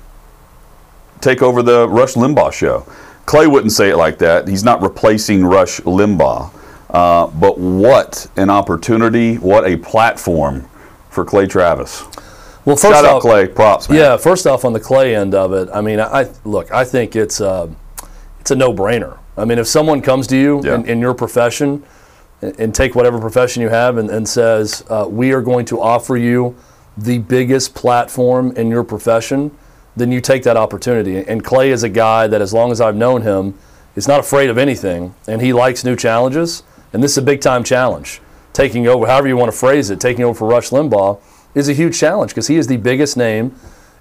take 1.21 1.43
over 1.43 1.63
the 1.63 1.89
Rush 1.89 2.15
Limbaugh 2.15 2.53
show. 2.53 2.87
Clay 3.27 3.47
wouldn't 3.47 3.73
say 3.73 3.91
it 3.91 3.97
like 3.97 4.19
that. 4.19 4.49
He's 4.49 4.65
not 4.65 4.81
replacing 4.81 5.45
Rush 5.45 5.81
Limbaugh. 5.81 6.51
Uh, 6.91 7.27
but 7.27 7.59
what 7.59 8.27
an 8.37 8.49
opportunity, 8.49 9.37
what 9.37 9.67
a 9.67 9.77
platform 9.77 10.67
for 11.11 11.25
Clay 11.25 11.47
Travis. 11.47 12.03
Well, 12.65 12.77
first 12.77 12.95
Shout 12.95 13.05
out 13.05 13.17
off, 13.17 13.23
Clay, 13.23 13.47
props, 13.47 13.89
man. 13.89 13.99
Yeah, 13.99 14.17
first 14.17 14.47
off, 14.47 14.65
on 14.65 14.73
the 14.73 14.81
Clay 14.81 15.15
end 15.15 15.35
of 15.35 15.53
it, 15.53 15.69
I 15.75 15.81
mean, 15.81 16.01
I 16.01 16.31
look, 16.45 16.73
I 16.73 16.85
think 16.85 17.15
it's 17.17 17.41
a, 17.41 17.71
it's 18.41 18.51
a 18.51 18.57
no-brainer. 18.57 19.19
I 19.37 19.45
mean, 19.45 19.59
if 19.59 19.67
someone 19.67 20.01
comes 20.01 20.27
to 20.29 20.37
you 20.37 20.63
Yeah. 20.65 20.77
in, 20.77 20.87
in 20.87 20.99
your 21.01 21.15
profession 21.15 21.83
and, 22.41 22.75
take 22.75 22.95
whatever 22.95 23.19
profession 23.19 23.63
you 23.63 23.69
have 23.69 23.97
and, 23.97 24.11
and 24.11 24.29
says, 24.29 24.85
uh, 24.89 25.07
we 25.09 25.33
are 25.33 25.43
going 25.43 25.65
to 25.67 25.81
offer 25.81 26.17
you 26.17 26.57
the 26.97 27.19
biggest 27.19 27.75
platform 27.75 28.53
in 28.53 28.69
your 28.69 28.85
profession, 28.85 29.57
then 29.97 30.13
you 30.13 30.21
take 30.21 30.43
that 30.45 30.57
opportunity. 30.57 31.19
And 31.19 31.45
Clay 31.45 31.71
is 31.71 31.83
a 31.83 31.89
guy 31.89 32.27
that, 32.27 32.41
as 32.41 32.53
long 32.53 32.71
as 32.71 32.81
I've 32.81 32.97
known 32.97 33.23
him, 33.23 33.59
is 33.97 34.07
not 34.07 34.21
afraid 34.21 34.51
of 34.51 34.59
anything, 34.59 35.15
and 35.27 35.43
he 35.43 35.53
likes 35.53 35.85
new 35.85 35.97
challenges. 35.97 36.63
And 36.93 37.03
this 37.03 37.13
is 37.13 37.19
a 37.19 37.23
big-time 37.23 37.65
challenge. 37.65 38.21
Taking 38.53 38.87
over, 38.87 39.07
however 39.07 39.29
you 39.29 39.37
want 39.37 39.53
to 39.53 39.57
phrase 39.59 39.91
it, 39.91 40.01
taking 40.01 40.25
over 40.25 40.39
for 40.39 40.49
Rush 40.49 40.71
Limbaugh 40.71 41.21
is 41.55 41.69
a 41.69 41.73
huge 41.73 41.99
challenge 41.99 42.31
because 42.31 42.47
he 42.47 42.57
is 42.57 42.67
the 42.67 42.77
biggest 42.77 43.17
name 43.17 43.55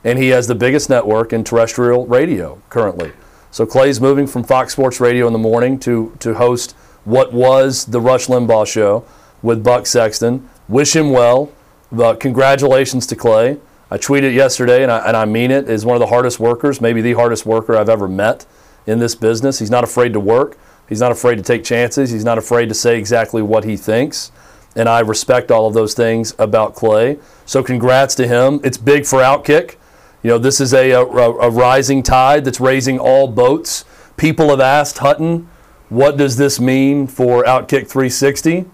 and 0.04 0.20
he 0.20 0.28
has 0.30 0.48
the 0.48 0.56
biggest 0.56 0.90
network 0.90 1.34
in 1.34 1.44
terrestrial 1.44 2.06
radio 2.08 2.62
currently. 2.70 3.12
So 3.52 3.66
Clay's 3.66 4.00
moving 4.00 4.28
from 4.28 4.44
Fox 4.44 4.74
Sports 4.74 5.00
Radio 5.00 5.28
in 5.28 5.34
the 5.34 5.40
morning 5.40 5.80
to, 5.80 6.16
to 6.20 6.36
host 6.36 6.76
what 7.08 7.32
was 7.32 7.86
the 7.86 8.02
Rush 8.02 8.28
Limbaugh 8.28 8.68
show 8.68 9.06
with 9.42 9.64
Buck 9.64 9.86
Sexton. 9.86 10.50
Wish 10.68 10.94
him 10.94 11.12
well. 11.12 11.50
But 11.90 12.20
congratulations 12.20 13.08
to 13.08 13.16
Clay. 13.16 13.60
I 13.90 13.98
tweeted 13.98 14.34
yesterday, 14.34 14.84
and 14.84 14.92
I, 14.92 15.08
and 15.08 15.16
I 15.16 15.24
mean 15.24 15.50
it, 15.50 15.70
is 15.70 15.86
one 15.86 15.96
of 15.96 16.02
the 16.02 16.08
hardest 16.08 16.38
workers, 16.38 16.82
maybe 16.82 17.00
the 17.00 17.14
hardest 17.14 17.46
worker 17.46 17.78
I've 17.78 17.88
ever 17.88 18.10
met 18.10 18.46
in 18.86 19.00
this 19.00 19.16
business. 19.16 19.60
He's 19.60 19.72
not 19.72 19.86
afraid 19.86 20.12
to 20.14 20.20
work. 20.20 20.58
He's 20.90 21.00
not 21.00 21.14
afraid 21.14 21.36
to 21.36 21.44
take 21.44 21.64
chances. 21.64 22.12
He's 22.12 22.26
not 22.26 22.38
afraid 22.38 22.68
to 22.68 22.76
say 22.76 22.98
exactly 22.98 23.42
what 23.42 23.64
he 23.64 23.78
thinks. 23.78 24.34
And 24.76 24.90
I 24.90 25.00
respect 25.00 25.50
all 25.50 25.66
of 25.66 25.74
those 25.74 25.94
things 25.94 26.36
about 26.38 26.76
Clay. 26.76 27.20
So 27.46 27.64
congrats 27.64 28.16
to 28.16 28.28
him. 28.28 28.60
It's 28.66 28.78
big 28.78 29.06
for 29.06 29.20
Outkick. 29.20 29.76
You 30.24 30.32
know, 30.32 30.38
this 30.38 30.60
is 30.60 30.74
a, 30.74 30.92
a, 30.92 31.06
a 31.06 31.50
rising 31.50 32.04
tide 32.04 32.44
that's 32.44 32.60
raising 32.60 33.00
all 33.00 33.30
boats. 33.30 33.86
People 34.18 34.50
have 34.50 34.60
asked 34.60 34.98
Hutton 34.98 35.48
what 35.90 36.18
does 36.18 36.38
this 36.38 36.60
mean 36.60 37.08
for 37.08 37.44
Outkick 37.44 37.88
360? 37.88 38.66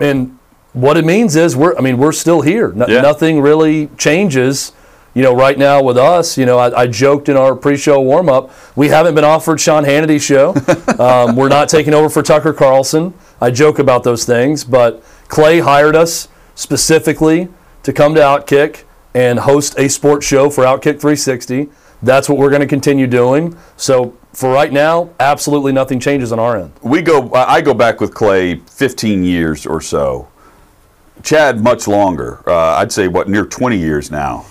And 0.00 0.38
what 0.72 0.96
it 0.96 1.04
means 1.04 1.34
is 1.36 1.56
we're 1.56 1.76
I 1.76 1.80
mean 1.80 1.98
we're 1.98 2.12
still 2.12 2.42
here. 2.42 2.72
No, 2.72 2.86
Yeah. 2.86 3.00
Nothing 3.00 3.40
really 3.40 3.88
changes. 3.96 4.72
You 5.14 5.22
know, 5.22 5.34
right 5.34 5.58
now 5.58 5.82
with 5.82 5.96
us, 5.96 6.38
you 6.38 6.46
know, 6.46 6.58
I, 6.58 6.82
I 6.82 6.86
joked 6.86 7.28
in 7.28 7.36
our 7.36 7.56
pre-show 7.56 8.00
warm-up, 8.00 8.52
we 8.76 8.88
haven't 8.88 9.16
been 9.16 9.24
offered 9.24 9.60
Sean 9.60 9.82
Hannity's 9.82 10.22
show. 10.22 10.54
um, 10.98 11.34
we're 11.34 11.48
not 11.48 11.68
taking 11.68 11.92
over 11.92 12.08
for 12.08 12.22
Tucker 12.22 12.52
Carlson. 12.52 13.14
I 13.40 13.50
joke 13.50 13.78
about 13.80 14.04
those 14.04 14.24
things, 14.24 14.62
but 14.62 15.02
Clay 15.26 15.58
hired 15.58 15.96
us 15.96 16.28
specifically 16.54 17.48
to 17.82 17.92
come 17.92 18.14
to 18.14 18.20
Outkick 18.20 18.84
and 19.14 19.40
host 19.40 19.76
a 19.78 19.88
sports 19.88 20.26
show 20.26 20.50
for 20.50 20.64
Outkick 20.64 21.00
360. 21.00 21.68
That's 22.02 22.28
what 22.28 22.38
we're 22.38 22.50
going 22.50 22.60
to 22.60 22.68
continue 22.68 23.06
doing. 23.06 23.56
So 23.76 24.16
for 24.32 24.52
right 24.52 24.72
now, 24.72 25.10
absolutely 25.20 25.72
nothing 25.72 25.98
changes 26.00 26.32
on 26.32 26.38
our 26.38 26.56
end. 26.58 26.72
we 26.82 27.02
go. 27.02 27.32
I 27.34 27.60
go 27.60 27.74
back 27.74 28.00
with 28.00 28.14
Clay 28.14 28.56
15 28.56 29.24
years 29.24 29.66
or 29.66 29.80
so. 29.80 30.28
Chad 31.22 31.60
much 31.62 31.88
longer. 31.88 32.40
Uh, 32.46 32.76
I'd 32.76 32.92
say 32.92 33.08
what 33.08 33.28
near 33.28 33.44
20 33.44 33.76
years 33.76 34.10
now. 34.10 34.46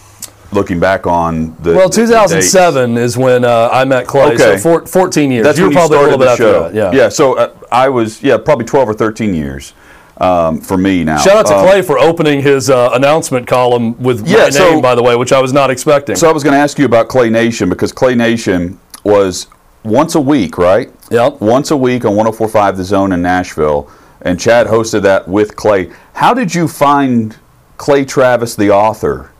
Looking 0.51 0.79
back 0.79 1.05
on 1.07 1.55
the 1.61 1.73
Well, 1.73 1.89
the- 1.89 1.95
the 2.01 2.07
2007 2.07 2.97
is 2.97 3.17
when 3.17 3.43
uh, 3.45 3.69
I 3.71 3.83
met 3.85 4.07
Clay. 4.07 4.33
Okay. 4.33 4.37
So 4.37 4.57
four, 4.57 4.85
14 4.87 5.29
years. 5.31 5.43
That's 5.45 5.57
you 5.57 5.65
were 5.65 5.71
you 5.71 5.75
probably 5.75 5.97
a 5.97 5.99
started 5.99 6.17
little 6.19 6.19
bit 6.19 6.25
the 6.25 6.31
after 6.31 6.43
show. 6.43 6.63
that. 6.69 6.73
Yeah. 6.73 6.91
Yeah. 7.03 7.09
So 7.09 7.37
uh, 7.37 7.53
I 7.71 7.89
was 7.89 8.21
yeah 8.23 8.37
probably 8.37 8.65
12 8.65 8.89
or 8.89 8.93
13 8.93 9.33
years 9.33 9.73
um, 10.21 10.59
for 10.61 10.77
me 10.77 11.03
now. 11.03 11.17
Shout 11.17 11.35
out 11.37 11.45
to 11.47 11.55
Um, 11.55 11.65
Clay 11.65 11.81
for 11.81 11.99
opening 11.99 12.41
his 12.41 12.69
uh, 12.69 12.91
announcement 12.93 13.45
column 13.45 14.01
with 14.01 14.25
Yeah, 14.27 14.37
my 14.43 14.49
so- 14.49 14.71
name, 14.71 14.81
by 14.81 14.95
the 14.95 15.03
way, 15.03 15.15
which 15.17 15.31
I 15.33 15.41
was 15.41 15.51
not 15.53 15.69
expecting. 15.69 16.15
So 16.15 16.29
I 16.29 16.31
was 16.33 16.43
going 16.43 16.53
to 16.53 16.59
ask 16.59 16.79
you 16.79 16.85
about 16.85 17.07
Clay 17.09 17.29
Nation 17.29 17.67
because 17.69 17.91
Clay 17.91 18.15
Nation 18.15 18.79
was 19.03 19.47
once 19.87 20.15
a 20.15 20.19
week, 20.21 20.57
right? 20.57 20.91
Yep. 21.09 21.41
Once 21.41 21.71
a 21.71 21.77
week 21.77 22.05
on 22.05 22.13
104.5 22.13 22.77
The 22.77 22.83
Zone 22.83 23.11
in 23.13 23.21
Nashville, 23.21 23.89
and 24.21 24.39
Chad 24.39 24.67
hosted 24.67 25.01
that 25.03 25.27
with 25.27 25.55
Clay. 25.55 25.91
How 26.13 26.33
did 26.33 26.53
you 26.53 26.67
find 26.67 27.35
Clay 27.77 28.03
Travis, 28.05 28.55
the 28.55 28.71
author, 28.71 29.31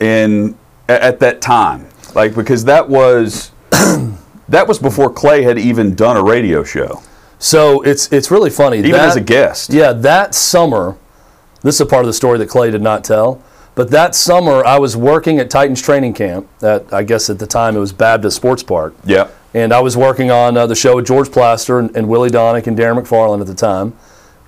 in 0.00 0.56
at 0.88 1.20
that 1.20 1.40
time? 1.40 1.86
Like 2.14 2.34
because 2.34 2.64
that 2.64 2.88
was 2.88 3.50
that 4.48 4.66
was 4.66 4.78
before 4.78 5.12
Clay 5.12 5.42
had 5.42 5.58
even 5.58 5.94
done 5.94 6.16
a 6.16 6.22
radio 6.22 6.64
show, 6.64 7.02
So 7.38 7.82
it's 7.82 8.10
it's 8.12 8.30
really 8.30 8.50
funny. 8.50 8.78
even 8.78 8.92
That- 8.92 9.08
as 9.10 9.16
a 9.16 9.20
guest. 9.20 9.72
Yeah, 9.72 9.92
that 9.92 10.34
summer, 10.34 10.96
this 11.62 11.76
is 11.76 11.80
a 11.82 11.86
part 11.86 12.02
of 12.02 12.06
the 12.06 12.12
story 12.14 12.38
that 12.38 12.48
Clay 12.48 12.70
did 12.70 12.82
not 12.82 13.04
tell. 13.04 13.42
But 13.76 13.90
that 13.92 14.14
summer, 14.16 14.64
I 14.64 14.78
was 14.78 14.96
working 14.96 15.38
at 15.38 15.48
Titans 15.48 15.80
training 15.80 16.14
camp. 16.14 16.48
At 16.62 16.92
I 16.92 17.02
guess 17.04 17.30
at 17.30 17.38
the 17.38 17.46
time 17.46 17.76
it 17.76 17.80
was 17.80 17.92
Baptist 17.92 18.36
Sports 18.36 18.62
Park. 18.62 18.94
Yeah. 19.04 19.28
And 19.52 19.72
I 19.72 19.80
was 19.80 19.96
working 19.96 20.30
on 20.30 20.56
uh, 20.56 20.66
the 20.66 20.76
show 20.76 20.96
with 20.96 21.06
George 21.06 21.30
Plaster 21.30 21.78
and, 21.78 21.94
and 21.96 22.08
Willy 22.08 22.30
Daunic 22.30 22.66
and 22.66 22.76
Darren 22.78 23.00
McFarland 23.00 23.40
at 23.40 23.46
the 23.46 23.54
time. 23.54 23.96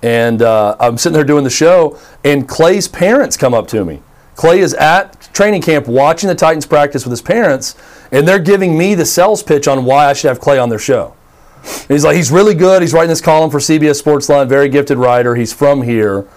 And 0.01 0.41
uh, 0.41 0.75
I'm 0.79 0.97
sitting 0.97 1.13
there 1.13 1.23
doing 1.23 1.43
the 1.43 1.49
show, 1.49 1.97
and 2.25 2.47
Clay's 2.47 2.87
parents 2.87 3.37
come 3.37 3.53
up 3.53 3.67
to 3.69 3.85
me. 3.85 4.01
Clay 4.35 4.59
is 4.59 4.73
at 4.73 5.21
training 5.33 5.61
camp 5.61 5.87
watching 5.87 6.27
the 6.27 6.35
Titans 6.35 6.65
practice 6.65 7.05
with 7.05 7.11
his 7.11 7.21
parents, 7.21 7.75
and 8.11 8.27
they're 8.27 8.39
giving 8.39 8.77
me 8.77 8.95
the 8.95 9.05
sales 9.05 9.43
pitch 9.43 9.67
on 9.67 9.85
why 9.85 10.07
I 10.07 10.13
should 10.13 10.27
have 10.27 10.39
Clay 10.39 10.57
on 10.57 10.69
their 10.69 10.79
show. 10.79 11.15
And 11.63 11.89
he's 11.89 12.03
like, 12.03 12.17
he's 12.17 12.31
really 12.31 12.53
good. 12.53 12.81
He's 12.81 12.93
writing 12.93 13.09
this 13.09 13.21
column 13.21 13.49
for 13.49 13.59
CBS 13.59 14.01
Sportsline, 14.01 14.49
very 14.49 14.67
gifted 14.67 14.97
writer. 14.97 15.35
He's 15.35 15.53
from 15.53 15.81
here. 15.81 16.27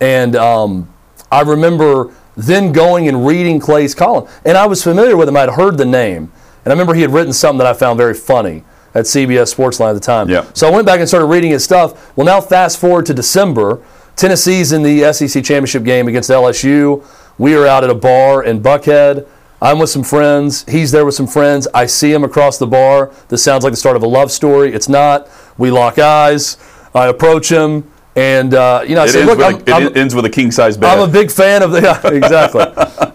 And 0.00 0.36
um, 0.36 0.92
I 1.32 1.40
remember 1.40 2.14
then 2.36 2.70
going 2.70 3.08
and 3.08 3.26
reading 3.26 3.58
Clay's 3.58 3.94
column. 3.94 4.28
And 4.44 4.56
I 4.56 4.66
was 4.66 4.84
familiar 4.84 5.16
with 5.16 5.28
him. 5.28 5.36
I'd 5.36 5.50
heard 5.50 5.76
the 5.76 5.84
name. 5.84 6.30
And 6.68 6.72
I 6.74 6.74
remember 6.74 6.92
he 6.92 7.00
had 7.00 7.14
written 7.14 7.32
something 7.32 7.56
that 7.56 7.66
I 7.66 7.72
found 7.72 7.96
very 7.96 8.12
funny 8.12 8.62
at 8.94 9.06
CBS 9.06 9.56
Sportsline 9.56 9.88
at 9.88 9.92
the 9.94 10.00
time. 10.00 10.28
Yeah. 10.28 10.44
So 10.52 10.68
I 10.68 10.70
went 10.70 10.84
back 10.84 11.00
and 11.00 11.08
started 11.08 11.24
reading 11.24 11.50
his 11.50 11.64
stuff. 11.64 12.14
Well, 12.14 12.26
now 12.26 12.42
fast 12.42 12.78
forward 12.78 13.06
to 13.06 13.14
December. 13.14 13.82
Tennessee's 14.16 14.70
in 14.72 14.82
the 14.82 15.10
SEC 15.14 15.42
championship 15.42 15.82
game 15.82 16.08
against 16.08 16.28
LSU. 16.28 17.02
We 17.38 17.56
are 17.56 17.66
out 17.66 17.84
at 17.84 17.88
a 17.88 17.94
bar 17.94 18.44
in 18.44 18.60
Buckhead. 18.60 19.26
I'm 19.62 19.78
with 19.78 19.88
some 19.88 20.02
friends. 20.02 20.66
He's 20.68 20.90
there 20.90 21.06
with 21.06 21.14
some 21.14 21.26
friends. 21.26 21.66
I 21.72 21.86
see 21.86 22.12
him 22.12 22.22
across 22.22 22.58
the 22.58 22.66
bar. 22.66 23.12
This 23.28 23.42
sounds 23.42 23.64
like 23.64 23.72
the 23.72 23.78
start 23.78 23.96
of 23.96 24.02
a 24.02 24.06
love 24.06 24.30
story. 24.30 24.74
It's 24.74 24.90
not. 24.90 25.26
We 25.56 25.70
lock 25.70 25.98
eyes. 25.98 26.58
I 26.94 27.06
approach 27.06 27.50
him, 27.50 27.90
and 28.18 28.52
uh, 28.52 28.82
you 28.86 28.96
know, 28.96 29.02
I 29.02 29.06
It, 29.06 29.26
"Look, 29.26 29.38
with, 29.38 29.46
I'm, 29.46 29.54
a, 29.54 29.58
it 29.58 29.68
I'm- 29.70 29.96
ends 29.96 30.12
with 30.14 30.24
a 30.24 30.30
king 30.30 30.50
size 30.50 30.76
bed. 30.76 30.90
I'm 30.98 31.08
a 31.08 31.12
big 31.12 31.30
fan 31.30 31.62
of 31.62 31.70
the 31.70 31.80
yeah, 31.82 32.10
exactly." 32.10 32.62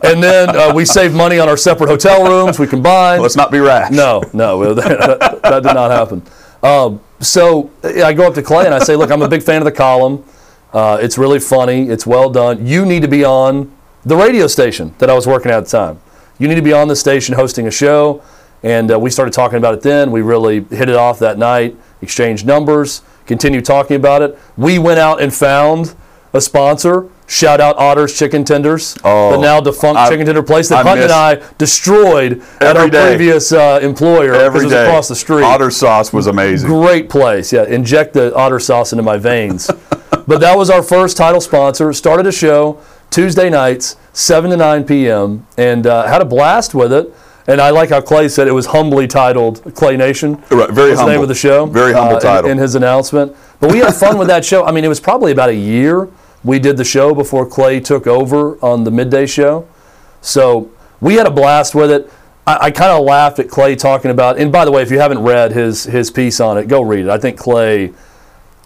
and 0.09 0.23
then 0.23 0.55
uh, 0.55 0.73
we 0.73 0.85
save 0.85 1.13
money 1.13 1.39
on 1.39 1.49
our 1.49 1.57
separate 1.57 1.89
hotel 1.89 2.23
rooms. 2.25 2.57
We 2.57 2.67
combine. 2.67 3.21
Let's 3.21 3.35
not 3.35 3.51
be 3.51 3.59
rash. 3.59 3.91
No, 3.91 4.23
no, 4.33 4.73
that, 4.75 5.41
that 5.43 5.63
did 5.63 5.73
not 5.73 5.91
happen. 5.91 6.23
Um, 6.61 7.01
so 7.19 7.69
I 7.83 8.13
go 8.13 8.25
up 8.27 8.33
to 8.35 8.41
Clay 8.41 8.65
and 8.65 8.73
I 8.73 8.79
say, 8.79 8.95
"Look, 8.95 9.11
I'm 9.11 9.21
a 9.21 9.27
big 9.27 9.43
fan 9.43 9.57
of 9.57 9.65
the 9.65 9.71
column. 9.73 10.23
Uh, 10.71 10.97
it's 11.01 11.17
really 11.17 11.39
funny. 11.39 11.89
It's 11.89 12.07
well 12.07 12.29
done. 12.29 12.65
You 12.65 12.85
need 12.85 13.01
to 13.01 13.07
be 13.09 13.25
on 13.25 13.71
the 14.05 14.15
radio 14.15 14.47
station 14.47 14.95
that 14.99 15.09
I 15.09 15.13
was 15.13 15.27
working 15.27 15.51
at 15.51 15.57
at 15.57 15.65
the 15.65 15.71
time. 15.71 15.99
You 16.39 16.47
need 16.47 16.55
to 16.55 16.61
be 16.61 16.73
on 16.73 16.87
the 16.87 16.95
station 16.95 17.35
hosting 17.35 17.67
a 17.67 17.71
show." 17.71 18.23
And 18.63 18.89
uh, 18.93 18.97
we 18.97 19.09
started 19.09 19.33
talking 19.33 19.57
about 19.57 19.73
it 19.73 19.81
then. 19.81 20.09
We 20.11 20.21
really 20.21 20.63
hit 20.63 20.87
it 20.87 20.95
off 20.95 21.19
that 21.19 21.37
night, 21.37 21.75
exchanged 22.01 22.45
numbers, 22.47 23.01
continued 23.25 23.65
talking 23.65 23.95
about 23.95 24.21
it. 24.21 24.37
We 24.57 24.79
went 24.79 24.99
out 24.99 25.21
and 25.21 25.33
found 25.33 25.95
a 26.33 26.41
sponsor. 26.41 27.09
Shout 27.25 27.61
out 27.61 27.77
Otter's 27.77 28.17
Chicken 28.17 28.43
Tenders, 28.43 28.97
Oh, 29.03 29.31
the 29.31 29.37
now 29.37 29.59
defunct 29.61 29.97
I- 29.97 30.09
chicken 30.09 30.25
tender 30.25 30.43
place 30.43 30.69
that 30.69 30.85
I 30.85 30.89
Hunt 30.89 31.01
and 31.01 31.11
I 31.11 31.41
destroyed 31.57 32.43
at 32.59 32.75
our 32.75 32.89
day. 32.89 33.15
previous 33.15 33.51
uh, 33.51 33.79
employer 33.81 34.33
because 34.33 34.63
it 34.63 34.65
was 34.65 34.73
across 34.73 35.07
the 35.07 35.15
street. 35.15 35.43
Otter 35.43 35.71
sauce 35.71 36.11
was 36.11 36.27
amazing. 36.27 36.69
Great 36.69 37.09
place. 37.09 37.53
Yeah, 37.53 37.63
inject 37.63 38.13
the 38.13 38.35
otter 38.35 38.59
sauce 38.59 38.91
into 38.93 39.03
my 39.03 39.17
veins. 39.17 39.67
but 40.27 40.39
that 40.41 40.57
was 40.57 40.69
our 40.69 40.83
first 40.83 41.15
title 41.17 41.41
sponsor. 41.41 41.91
Started 41.93 42.27
a 42.27 42.31
show 42.31 42.79
Tuesday 43.09 43.49
nights, 43.49 43.95
7 44.11 44.51
to 44.51 44.57
9 44.57 44.83
p.m., 44.83 45.47
and 45.57 45.87
uh, 45.87 46.05
had 46.07 46.21
a 46.21 46.25
blast 46.25 46.75
with 46.75 46.91
it. 46.91 47.13
And 47.47 47.59
I 47.59 47.71
like 47.71 47.89
how 47.89 47.99
Clay 48.01 48.29
said 48.29 48.47
it 48.47 48.53
was 48.53 48.67
humbly 48.67 49.05
titled 49.07 49.75
Clay 49.75 49.97
Nation. 49.97 50.41
Right, 50.49 50.69
very 50.69 50.91
was 50.91 50.99
the 50.99 51.05
name 51.05 51.15
humble. 51.15 51.23
of 51.23 51.27
the 51.29 51.35
show. 51.35 51.65
Very 51.65 51.93
humble 51.93 52.13
uh, 52.13 52.17
in- 52.17 52.21
title. 52.21 52.49
In, 52.49 52.57
his 52.57 52.75
announcement. 52.75 53.35
But 53.59 53.71
we 53.71 53.79
had 53.79 53.93
fun 53.93 54.17
with 54.17 54.27
that 54.29 54.45
show. 54.45 54.65
I 54.65 54.71
mean, 54.71 54.85
it 54.85 54.89
was 54.89 54.99
probably 54.99 55.31
about 55.31 55.49
a 55.49 55.55
year 55.55 56.09
we 56.43 56.59
did 56.59 56.77
the 56.77 56.83
show 56.83 57.13
before 57.13 57.45
Clay 57.45 57.79
took 57.79 58.07
over 58.07 58.57
on 58.63 58.83
the 58.83 58.91
midday 58.91 59.25
show. 59.25 59.67
So 60.21 60.71
we 61.01 61.15
had 61.15 61.25
a 61.25 61.31
blast 61.31 61.75
with 61.75 61.91
it. 61.91 62.11
I, 62.45 62.57
I 62.65 62.71
kind 62.71 62.91
of 62.91 63.03
laughed 63.03 63.39
at 63.39 63.49
Clay 63.49 63.75
talking 63.75 64.11
about. 64.11 64.37
And 64.37 64.51
by 64.51 64.65
the 64.65 64.71
way, 64.71 64.81
if 64.81 64.91
you 64.91 64.99
haven't 64.99 65.19
read 65.19 65.51
his 65.51 65.83
his 65.83 66.11
piece 66.11 66.39
on 66.39 66.57
it, 66.57 66.67
go 66.67 66.81
read 66.81 67.05
it. 67.05 67.09
I 67.09 67.17
think 67.17 67.37
Clay 67.37 67.93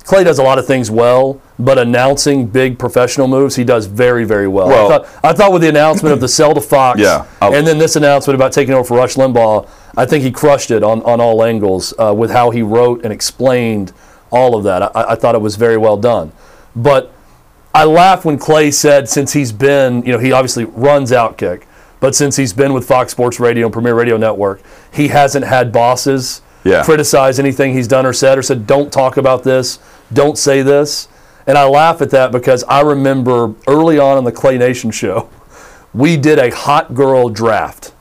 Clay 0.07 0.23
does 0.23 0.39
a 0.39 0.43
lot 0.43 0.57
of 0.57 0.65
things 0.65 0.89
well, 0.89 1.39
but 1.59 1.77
announcing 1.77 2.47
big 2.47 2.79
professional 2.79 3.27
moves, 3.27 3.55
he 3.57 3.63
does 3.65 3.85
very 3.87 4.23
very 4.23 4.47
well. 4.47 4.67
Well- 4.69 4.85
I, 4.91 4.97
thought, 4.97 5.19
I 5.23 5.33
thought 5.33 5.51
with 5.51 5.61
the 5.61 5.69
announcement 5.69 6.13
of 6.13 6.21
the 6.21 6.27
sell 6.29 6.53
to 6.53 6.61
Fox, 6.61 6.99
Yeah, 6.99 7.25
I'll- 7.41 7.53
and 7.53 7.67
then 7.67 7.77
this 7.77 7.95
announcement 7.97 8.35
about 8.35 8.51
taking 8.53 8.73
over 8.73 8.85
for 8.85 8.97
Rush 8.97 9.15
Limbaugh, 9.15 9.67
I 9.97 10.05
think 10.05 10.23
he 10.23 10.31
crushed 10.31 10.71
it 10.71 10.81
on 10.81 11.03
on 11.03 11.19
all 11.19 11.43
angles 11.43 11.93
uh, 11.99 12.13
with 12.15 12.31
how 12.31 12.51
he 12.51 12.61
wrote 12.61 13.03
and 13.03 13.11
explained 13.13 13.91
all 14.31 14.55
of 14.55 14.63
that. 14.63 14.81
I, 14.95 15.11
I 15.11 15.15
thought 15.15 15.35
it 15.35 15.41
was 15.41 15.55
very 15.57 15.77
well 15.77 15.97
done, 15.97 16.31
but. 16.75 17.11
I 17.75 17.83
laugh 17.83 18.25
when 18.25 18.39
Clay 18.39 18.71
said 18.71 19.07
since 19.07 19.33
he's 19.33 19.51
been, 19.51 20.01
you 20.03 20.11
know, 20.11 20.17
he 20.17 20.31
obviously 20.31 20.63
runs 20.65 21.11
Outkick, 21.11 21.63
but 21.99 22.15
since 22.15 22.35
he's 22.35 22.51
been 22.51 22.73
with 22.73 22.87
Fox 22.87 23.11
Sports 23.11 23.39
Radio 23.39 23.67
and 23.67 23.73
Premier 23.73 23.93
Radio 23.93 24.17
Network, 24.17 24.61
he 24.91 25.09
hasn't 25.09 25.45
had 25.45 25.71
bosses 25.71 26.41
Yeah. 26.63 26.83
criticize 26.83 27.37
anything 27.37 27.73
he's 27.73 27.87
done 27.87 28.03
or 28.07 28.13
said 28.13 28.35
or 28.35 28.41
said, 28.41 28.65
don't 28.65 28.91
talk 28.91 29.15
about 29.17 29.43
this, 29.43 29.77
don't 30.11 30.37
say 30.37 30.61
this. 30.61 31.07
And 31.45 31.57
I 31.57 31.65
laugh 31.65 32.01
at 32.01 32.09
that 32.11 32.31
because 32.31 32.63
I 32.65 32.81
remember 32.81 33.53
early 33.67 33.97
on 33.99 34.17
in 34.17 34.23
the 34.23 34.31
Clay 34.31 34.57
Nation 34.57 34.91
show, 34.91 35.29
we 35.93 36.17
did 36.17 36.39
a 36.39 36.53
hot 36.53 36.93
girl 36.93 37.29
draft. 37.29 37.93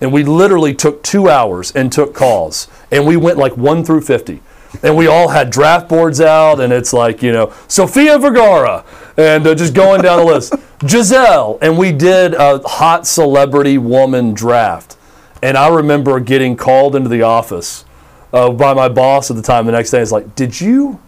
And 0.00 0.12
we 0.12 0.22
literally 0.22 0.74
took 0.74 1.02
two 1.02 1.30
hours 1.30 1.72
and 1.72 1.90
took 1.90 2.14
calls. 2.14 2.68
And 2.90 3.06
we 3.06 3.16
went 3.16 3.38
like 3.38 3.56
one 3.56 3.84
through 3.84 4.02
50. 4.02 4.42
And 4.82 4.96
we 4.96 5.06
all 5.06 5.28
had 5.28 5.50
draft 5.50 5.88
boards 5.88 6.20
out, 6.20 6.58
and 6.60 6.72
it's 6.72 6.92
like, 6.92 7.22
you 7.22 7.30
know, 7.30 7.54
Sofia 7.68 8.18
Vergara, 8.18 8.84
and 9.16 9.46
uh, 9.46 9.54
just 9.54 9.72
going 9.72 10.02
down 10.02 10.18
the 10.18 10.24
list. 10.24 10.52
Giselle. 10.86 11.58
And 11.62 11.78
we 11.78 11.92
did 11.92 12.34
a 12.34 12.58
hot 12.66 13.06
celebrity 13.06 13.78
woman 13.78 14.34
draft. 14.34 14.96
And 15.42 15.56
I 15.56 15.68
remember 15.68 16.18
getting 16.20 16.56
called 16.56 16.96
into 16.96 17.08
the 17.08 17.22
office 17.22 17.84
uh, 18.32 18.50
by 18.50 18.74
my 18.74 18.88
boss 18.88 19.30
at 19.30 19.36
the 19.36 19.42
time 19.42 19.66
the 19.66 19.72
next 19.72 19.90
day. 19.90 20.00
It's 20.00 20.12
like, 20.12 20.34
did 20.34 20.60
you, 20.60 21.00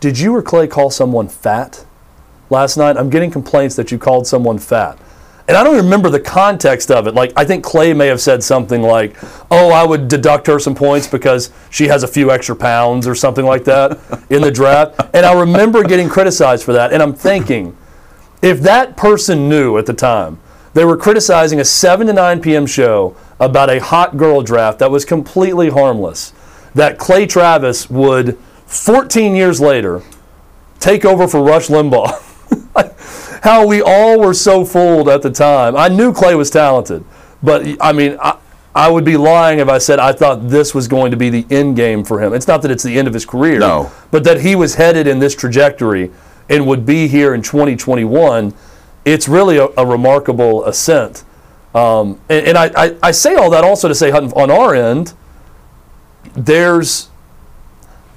did 0.00 0.18
you 0.18 0.34
or 0.34 0.42
Clay 0.42 0.66
call 0.66 0.90
someone 0.90 1.28
fat 1.28 1.84
last 2.50 2.76
night? 2.76 2.96
I'm 2.96 3.10
getting 3.10 3.30
complaints 3.30 3.76
that 3.76 3.90
you 3.90 3.98
called 3.98 4.26
someone 4.26 4.58
fat. 4.58 4.98
And 5.48 5.56
I 5.56 5.62
don't 5.62 5.76
remember 5.76 6.10
the 6.10 6.18
context 6.20 6.90
of 6.90 7.06
it. 7.06 7.14
Like, 7.14 7.32
I 7.36 7.44
think 7.44 7.62
Clay 7.62 7.92
may 7.92 8.08
have 8.08 8.20
said 8.20 8.42
something 8.42 8.82
like, 8.82 9.16
oh, 9.48 9.70
I 9.70 9.86
would 9.86 10.08
deduct 10.08 10.48
her 10.48 10.58
some 10.58 10.74
points 10.74 11.06
because 11.06 11.50
she 11.70 11.86
has 11.86 12.02
a 12.02 12.08
few 12.08 12.32
extra 12.32 12.56
pounds 12.56 13.06
or 13.06 13.14
something 13.14 13.44
like 13.44 13.62
that 13.64 13.96
in 14.28 14.42
the 14.42 14.50
draft. 14.50 15.00
And 15.14 15.24
I 15.24 15.38
remember 15.38 15.84
getting 15.84 16.08
criticized 16.08 16.64
for 16.64 16.72
that. 16.72 16.92
And 16.92 17.00
I'm 17.00 17.14
thinking, 17.14 17.76
if 18.42 18.60
that 18.62 18.96
person 18.96 19.48
knew 19.48 19.78
at 19.78 19.86
the 19.86 19.94
time, 19.94 20.40
they 20.74 20.84
were 20.84 20.96
criticizing 20.96 21.60
a 21.60 21.64
7 21.64 22.08
to 22.08 22.12
9 22.12 22.42
p.m. 22.42 22.66
show 22.66 23.16
about 23.38 23.70
a 23.70 23.78
hot 23.80 24.16
girl 24.16 24.42
draft 24.42 24.80
that 24.80 24.90
was 24.90 25.04
completely 25.04 25.70
harmless. 25.70 26.32
that 26.76 26.98
Clay 26.98 27.26
Travis 27.26 27.88
would, 27.88 28.38
14 28.84 29.34
years 29.34 29.60
later, 29.60 30.02
take 30.78 31.04
over 31.04 31.26
for 31.28 31.42
Rush 31.42 31.68
Limbaugh. 31.68 32.22
How 33.42 33.66
we 33.66 33.80
all 33.82 34.18
were 34.20 34.34
so 34.34 34.64
fooled 34.64 35.08
at 35.08 35.22
the 35.22 35.30
time. 35.30 35.76
I 35.76 35.88
knew 35.88 36.12
Clay 36.12 36.34
was 36.34 36.50
talented, 36.50 37.04
but 37.42 37.64
I 37.80 37.92
mean, 37.92 38.18
I, 38.20 38.38
I 38.74 38.90
would 38.90 39.04
be 39.04 39.16
lying 39.16 39.58
if 39.58 39.68
I 39.68 39.78
said 39.78 39.98
I 39.98 40.12
thought 40.12 40.48
this 40.48 40.74
was 40.74 40.88
going 40.88 41.10
to 41.10 41.16
be 41.16 41.30
the 41.30 41.46
end 41.50 41.76
game 41.76 42.04
for 42.04 42.20
him. 42.22 42.34
It's 42.34 42.46
not 42.46 42.60
that 42.62 42.70
it's 42.70 42.82
the 42.82 42.98
end 42.98 43.08
of 43.08 43.14
his 43.14 43.24
career, 43.24 43.58
No. 43.58 43.90
but 44.10 44.24
that 44.24 44.40
he 44.40 44.54
was 44.54 44.74
headed 44.74 45.06
in 45.06 45.18
this 45.18 45.34
trajectory 45.34 46.10
and 46.48 46.66
would 46.66 46.84
be 46.84 47.08
here 47.08 47.34
in 47.34 47.42
2021. 47.42 48.52
It's 49.04 49.28
really 49.28 49.56
a, 49.58 49.68
a 49.78 49.86
remarkable 49.86 50.64
ascent. 50.64 51.24
Um, 51.74 52.20
and 52.28 52.48
and 52.48 52.58
I, 52.58 52.70
I, 52.76 52.96
I 53.02 53.10
say 53.12 53.34
all 53.36 53.50
that 53.50 53.64
also 53.64 53.88
to 53.88 53.94
say, 53.94 54.10
on 54.10 54.50
our 54.50 54.74
end, 54.74 55.14
there's 56.34 57.08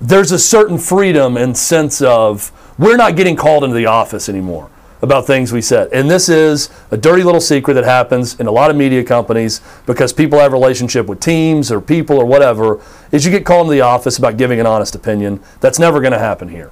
there's 0.01 0.31
a 0.31 0.39
certain 0.39 0.77
freedom 0.77 1.37
and 1.37 1.55
sense 1.57 2.01
of 2.01 2.51
we're 2.77 2.95
not 2.97 3.15
getting 3.15 3.35
called 3.35 3.63
into 3.63 3.75
the 3.75 3.85
office 3.85 4.29
anymore 4.29 4.69
about 5.01 5.25
things 5.25 5.53
we 5.53 5.61
said. 5.61 5.89
And 5.93 6.09
this 6.11 6.27
is 6.27 6.69
a 6.91 6.97
dirty 6.97 7.23
little 7.23 7.39
secret 7.39 7.73
that 7.75 7.85
happens 7.85 8.37
in 8.39 8.47
a 8.47 8.51
lot 8.51 8.69
of 8.69 8.75
media 8.75 9.03
companies 9.03 9.61
because 9.85 10.11
people 10.11 10.39
have 10.39 10.51
a 10.51 10.55
relationship 10.55 11.05
with 11.07 11.21
teams 11.21 11.71
or 11.71 11.79
people 11.79 12.17
or 12.17 12.25
whatever, 12.25 12.81
is 13.11 13.25
you 13.25 13.31
get 13.31 13.45
called 13.45 13.67
into 13.67 13.71
the 13.75 13.81
office 13.81 14.17
about 14.17 14.35
giving 14.35 14.59
an 14.59 14.65
honest 14.65 14.95
opinion. 14.95 15.39
That's 15.61 15.79
never 15.79 16.01
going 16.01 16.11
to 16.11 16.19
happen 16.19 16.49
here. 16.49 16.71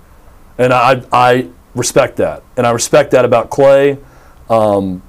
And 0.58 0.74
I, 0.74 1.04
I 1.12 1.48
respect 1.74 2.18
that. 2.18 2.44
And 2.58 2.68
I 2.68 2.72
respect 2.72 3.12
that 3.12 3.24
about 3.24 3.50
Clay. 3.50 3.98
Um, 4.50 5.02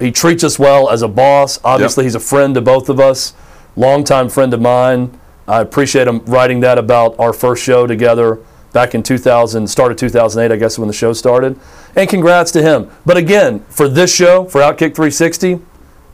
he 0.00 0.10
treats 0.10 0.42
us 0.42 0.58
well 0.58 0.90
as 0.90 1.02
a 1.02 1.08
boss. 1.08 1.60
Obviously, 1.62 2.02
Yep. 2.02 2.06
he's 2.06 2.14
a 2.16 2.20
friend 2.20 2.54
to 2.56 2.60
both 2.60 2.88
of 2.88 2.98
us, 2.98 3.34
longtime 3.76 4.28
friend 4.28 4.52
of 4.52 4.60
mine. 4.60 5.16
I 5.46 5.60
appreciate 5.60 6.08
him 6.08 6.20
writing 6.24 6.60
that 6.60 6.78
about 6.78 7.18
our 7.18 7.32
first 7.32 7.62
show 7.62 7.86
together 7.86 8.40
back 8.72 8.94
in 8.94 9.02
2000, 9.02 9.66
started 9.68 9.96
2008, 9.98 10.52
I 10.52 10.58
guess, 10.58 10.78
when 10.78 10.88
the 10.88 10.94
show 10.94 11.12
started. 11.12 11.58
And 11.94 12.08
congrats 12.08 12.50
to 12.52 12.62
him. 12.62 12.90
But 13.06 13.16
again, 13.16 13.60
for 13.68 13.88
this 13.88 14.14
show, 14.14 14.44
for 14.44 14.60
Outkick 14.60 14.94
360, 14.94 15.60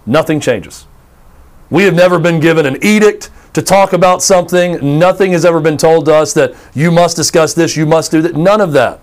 nothing 0.05 0.41
changes. 0.41 0.87
We 1.71 1.85
have 1.85 1.95
never 1.95 2.19
been 2.19 2.41
given 2.41 2.67
an 2.67 2.77
edict 2.85 3.31
to 3.55 3.63
talk 3.63 3.93
about 3.93 4.23
something. 4.23 4.99
Nothing 4.99 5.33
has 5.33 5.45
ever 5.45 5.61
been 5.61 5.79
told 5.79 6.05
to 6.07 6.15
us 6.15 6.35
that 6.35 6.55
you 6.75 6.91
must 6.91 7.17
discuss 7.17 7.55
this, 7.55 7.77
you 7.77 7.87
must 7.87 8.11
do 8.11 8.21
that. 8.23 8.37
None 8.37 8.61
of 8.61 8.73
that. 8.73 9.01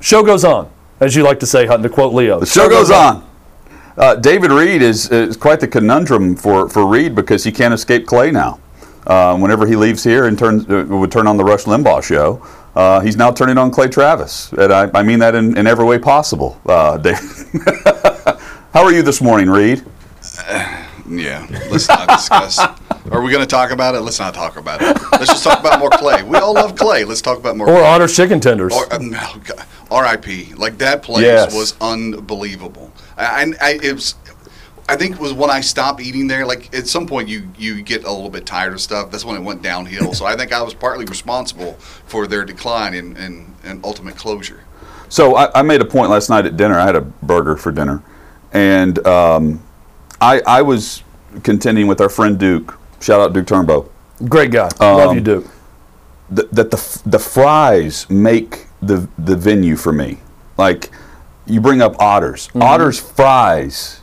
Show 0.00 0.22
goes 0.22 0.44
on, 0.44 0.70
as 1.00 1.14
you 1.14 1.22
like 1.22 1.40
to 1.40 1.46
say, 1.46 1.66
Hutton, 1.66 1.82
to 1.82 1.88
quote 1.88 2.12
Leo. 2.12 2.40
The 2.40 2.46
show 2.46 2.68
goes 2.68 2.90
on. 2.90 3.26
Uh, 3.96 4.16
David 4.16 4.50
Reed 4.50 4.82
is, 4.82 5.08
is 5.10 5.36
quite 5.36 5.60
the 5.60 5.68
conundrum 5.68 6.34
for, 6.34 6.68
for 6.68 6.86
Reed 6.86 7.14
because 7.14 7.44
he 7.44 7.52
can't 7.52 7.72
escape 7.72 8.06
Clay 8.06 8.32
now. 8.32 8.58
Uh, 9.06 9.36
whenever 9.36 9.66
he 9.66 9.76
leaves 9.76 10.02
here 10.02 10.26
and 10.26 10.38
turns 10.38 10.68
uh, 10.68 10.84
would 10.88 11.12
turn 11.12 11.26
on 11.26 11.36
the 11.36 11.44
Rush 11.44 11.64
Limbaugh 11.64 12.02
show, 12.02 12.44
uh, 12.74 13.00
he's 13.00 13.16
now 13.16 13.30
turning 13.30 13.58
on 13.58 13.70
Clay 13.70 13.88
Travis, 13.88 14.52
and 14.52 14.72
I, 14.72 14.90
I 14.94 15.02
mean 15.02 15.18
that 15.20 15.34
in, 15.34 15.56
in 15.58 15.66
every 15.66 15.84
way 15.84 15.98
possible. 15.98 16.60
Uh, 16.66 16.96
David. 17.04 17.20
How 18.72 18.82
are 18.82 18.92
you 18.92 19.02
this 19.02 19.20
morning, 19.20 19.48
Reed? 19.50 19.84
Yeah, 21.06 21.46
let's 21.70 21.86
not 21.86 22.08
discuss. 22.08 22.58
Are 22.58 23.20
we 23.20 23.30
going 23.30 23.42
to 23.42 23.46
talk 23.46 23.72
about 23.72 23.94
it? 23.94 24.00
Let's 24.00 24.18
not 24.18 24.32
talk 24.32 24.56
about 24.56 24.80
it. 24.80 24.96
Let's 25.12 25.26
just 25.26 25.44
talk 25.44 25.60
about 25.60 25.78
more 25.78 25.90
Clay. 25.90 26.22
We 26.22 26.38
all 26.38 26.54
love 26.54 26.76
Clay. 26.76 27.04
Let's 27.04 27.20
talk 27.20 27.36
about 27.38 27.58
more. 27.58 27.68
Or 27.68 27.74
Clay. 27.74 27.84
Otter's 27.84 28.16
Chicken 28.16 28.40
Tenders. 28.40 28.72
Or, 28.72 28.90
um, 28.90 29.14
oh, 29.14 29.38
R.I.P. 29.90 30.54
Like 30.54 30.78
that 30.78 31.02
place 31.02 31.24
Yes. 31.24 31.54
was 31.54 31.76
unbelievable. 31.82 32.90
I, 33.18 33.24
I, 33.26 33.52
I- 33.60 33.80
it 33.82 33.92
was. 33.92 34.14
I 34.88 34.96
think 34.96 35.14
it 35.14 35.20
was 35.20 35.32
when 35.32 35.50
I 35.50 35.60
stopped 35.60 36.00
eating 36.00 36.26
there. 36.26 36.44
Like 36.44 36.74
at 36.74 36.86
some 36.86 37.06
point, 37.06 37.28
you 37.28 37.48
you 37.58 37.82
get 37.82 38.04
a 38.04 38.10
little 38.12 38.28
bit 38.30 38.44
tired 38.46 38.72
of 38.74 38.80
stuff. 38.80 39.10
That's 39.10 39.24
when 39.24 39.36
it 39.36 39.42
went 39.42 39.62
downhill. 39.62 40.12
so 40.14 40.26
I 40.26 40.36
think 40.36 40.52
I 40.52 40.62
was 40.62 40.74
partly 40.74 41.04
responsible 41.06 41.72
for 42.06 42.26
their 42.26 42.44
decline 42.44 42.94
and 42.94 43.16
and, 43.16 43.54
and 43.64 43.84
ultimate 43.84 44.16
closure. 44.16 44.64
So 45.08 45.36
I, 45.36 45.60
I 45.60 45.62
made 45.62 45.80
a 45.80 45.84
point 45.84 46.10
last 46.10 46.28
night 46.28 46.44
at 46.46 46.56
dinner. 46.56 46.78
I 46.78 46.84
had 46.86 46.96
a 46.96 47.00
burger 47.00 47.56
for 47.56 47.70
dinner, 47.72 48.02
and 48.52 49.04
um, 49.06 49.62
I, 50.20 50.42
I 50.46 50.62
was 50.62 51.02
contending 51.42 51.86
with 51.86 52.00
our 52.00 52.08
friend 52.08 52.38
Duke. 52.38 52.78
Shout 53.00 53.20
out 53.20 53.32
Duke 53.32 53.46
Turnbow. 53.46 53.88
Great 54.28 54.50
guy. 54.50 54.68
Love 54.80 55.10
Um, 55.10 55.16
you, 55.16 55.22
Duke. 55.22 55.46
th- 56.34 56.48
that 56.52 56.70
the 56.70 56.76
f- 56.76 57.02
the 57.06 57.18
fries 57.18 58.08
make 58.10 58.66
the 58.82 59.08
the 59.18 59.36
venue 59.36 59.76
for 59.76 59.92
me. 59.92 60.18
Like 60.58 60.90
you 61.46 61.60
bring 61.60 61.80
up 61.80 61.96
Otters. 62.00 62.48
Mm-hmm. 62.48 62.62
Otters 62.62 63.00
fries 63.00 64.00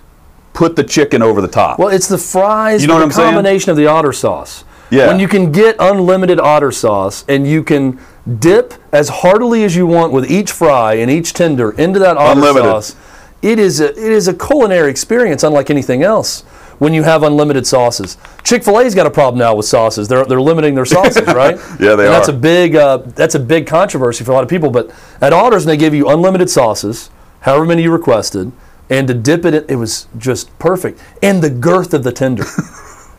put 0.54 0.76
the 0.76 0.84
chicken 0.84 1.22
over 1.22 1.42
the 1.42 1.48
top. 1.48 1.80
Well, 1.80 1.90
it's 1.90 2.08
the 2.08 2.18
fries 2.18 2.82
You 2.82 2.88
know 2.88 2.96
what 2.96 3.00
the 3.00 3.06
I'm 3.06 3.12
saying? 3.12 3.34
combination 3.34 3.72
of 3.72 3.78
the 3.78 3.88
otter 3.88 4.14
sauce. 4.14 4.64
Yeah. 4.90 5.08
When 5.08 5.20
you 5.20 5.28
can 5.28 5.52
get 5.52 5.76
unlimited 5.80 6.40
otter 6.40 6.72
sauce 6.72 7.24
and 7.30 7.48
you 7.48 7.64
can 7.64 8.00
dip 8.40 8.74
as 8.92 9.08
heartily 9.10 9.64
as 9.64 9.76
you 9.76 9.88
want 9.88 10.12
with 10.12 10.30
each 10.30 10.52
fry 10.52 10.96
and 10.96 11.10
each 11.10 11.34
tender 11.34 11.72
into 11.72 11.98
that 12.00 12.18
otter 12.18 12.40
Unlimited. 12.40 12.70
sauce, 12.70 12.96
it 13.42 13.58
is 13.58 13.80
a, 13.80 13.90
it 13.92 13.98
is 14.12 14.28
a 14.28 14.34
culinary 14.34 14.92
experience 14.92 15.44
unlike 15.44 15.70
anything 15.70 16.04
else. 16.04 16.42
When 16.80 16.96
you 16.96 17.04
have 17.04 17.22
unlimited 17.22 17.68
sauces, 17.68 18.18
Chick 18.44 18.64
Fil 18.64 18.80
A's 18.80 18.96
got 18.96 19.06
a 19.06 19.12
problem 19.12 19.38
now 19.38 19.54
with 19.56 19.68
sauces. 19.68 20.08
They're, 20.08 20.26
they're 20.26 20.42
limiting 20.42 20.74
their 20.74 20.86
sauces, 20.86 21.28
right? 21.28 21.56
Yeah, 21.80 21.96
they 21.96 22.06
and 22.06 22.14
That's 22.14 22.28
a 22.28 22.34
big 22.34 22.76
uh, 22.76 22.98
that's 22.98 23.36
a 23.36 23.40
big 23.40 23.68
controversy 23.68 24.24
for 24.24 24.32
a 24.32 24.34
lot 24.34 24.44
of 24.44 24.50
people. 24.50 24.72
But 24.72 24.92
at 25.22 25.32
Otters, 25.32 25.64
they 25.64 25.78
give 25.78 25.94
you 25.94 26.10
unlimited 26.10 26.50
sauces, 26.50 27.12
however 27.42 27.66
many 27.68 27.84
you 27.84 27.92
requested, 27.92 28.52
and 28.92 29.08
to 29.08 29.14
dip 29.16 29.46
it, 29.46 29.54
in, 29.56 29.66
it 29.70 29.76
was 29.78 30.08
just 30.18 30.58
perfect. 30.60 31.02
And 31.24 31.42
the 31.42 31.50
girth 31.50 31.94
of 31.96 32.04
the 32.04 32.12
tender. 32.12 32.44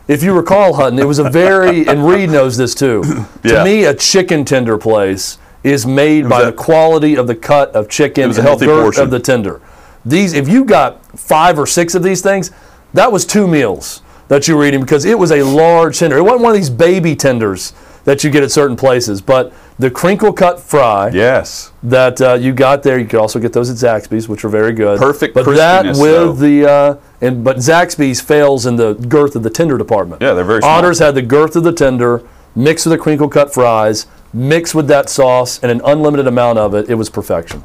if 0.07 0.21
you 0.23 0.33
recall, 0.33 0.75
Hutton, 0.75 0.99
it 0.99 1.07
was 1.07 1.19
a 1.19 1.29
very 1.29 1.85
and 1.87 2.07
Reed 2.07 2.29
knows 2.29 2.55
this 2.55 2.73
too. 2.75 3.03
Yeah. 3.43 3.55
To 3.57 3.63
me, 3.65 3.83
a 3.85 3.93
chicken 3.93 4.45
tender 4.45 4.77
place 4.77 5.37
is 5.63 5.85
made 5.85 6.29
by 6.29 6.43
a- 6.43 6.45
the 6.45 6.53
quality 6.53 7.15
of 7.17 7.27
the 7.27 7.35
cut 7.35 7.71
of 7.75 7.89
chicken 7.89 8.25
and 8.25 8.33
the 8.33 8.41
healthy 8.41 8.65
girth 8.67 8.83
portion. 8.83 9.03
of 9.03 9.09
the 9.11 9.19
tender. 9.19 9.61
These, 10.05 10.33
if 10.33 10.47
you 10.47 10.63
got 10.63 11.03
five 11.19 11.57
or 11.57 11.65
six 11.65 11.95
of 11.95 12.03
these 12.03 12.21
things, 12.21 12.51
that 12.93 13.11
was 13.11 13.25
two 13.25 13.47
meals 13.47 14.01
that 14.27 14.47
you 14.47 14.55
were 14.55 14.65
eating 14.65 14.81
because 14.81 15.05
it 15.05 15.17
was 15.17 15.31
a 15.31 15.41
large 15.43 15.97
tender. 15.97 16.17
It 16.17 16.21
wasn't 16.21 16.41
one 16.43 16.51
of 16.51 16.57
these 16.57 16.69
baby 16.69 17.15
tenders 17.15 17.73
that 18.05 18.23
you 18.23 18.29
get 18.29 18.43
at 18.43 18.51
certain 18.51 18.75
places, 18.75 19.21
but 19.21 19.53
the 19.79 19.89
crinkle 19.89 20.33
cut 20.33 20.59
fry 20.59 21.09
yes. 21.09 21.71
that 21.83 22.21
uh, 22.21 22.33
you 22.33 22.53
got 22.53 22.83
there, 22.83 22.99
you 22.99 23.05
could 23.05 23.19
also 23.19 23.39
get 23.39 23.53
those 23.53 23.69
at 23.69 23.77
Zaxby's, 23.77 24.27
which 24.27 24.43
are 24.45 24.49
very 24.49 24.73
good. 24.73 24.99
Perfect 24.99 25.33
but 25.33 25.45
that 25.55 25.85
with 25.85 25.97
though. 25.97 26.33
the 26.33 26.69
uh, 26.69 26.95
and 27.21 27.43
but 27.43 27.57
Zaxby's 27.57 28.21
fails 28.21 28.65
in 28.65 28.75
the 28.75 28.93
girth 28.93 29.35
of 29.35 29.43
the 29.43 29.49
tender 29.49 29.77
department. 29.77 30.21
Yeah, 30.21 30.33
they're 30.33 30.43
very 30.43 30.61
small. 30.61 30.71
Otters 30.71 30.99
had 30.99 31.15
the 31.15 31.21
girth 31.21 31.55
of 31.55 31.63
the 31.63 31.73
tender, 31.73 32.23
mixed 32.55 32.85
with 32.85 32.97
the 32.97 33.01
crinkle 33.01 33.29
cut 33.29 33.53
fries, 33.53 34.07
mixed 34.33 34.75
with 34.75 34.87
that 34.87 35.09
sauce, 35.09 35.59
and 35.63 35.71
an 35.71 35.81
unlimited 35.85 36.27
amount 36.27 36.59
of 36.59 36.75
it. 36.75 36.89
It 36.89 36.95
was 36.95 37.09
perfection. 37.09 37.63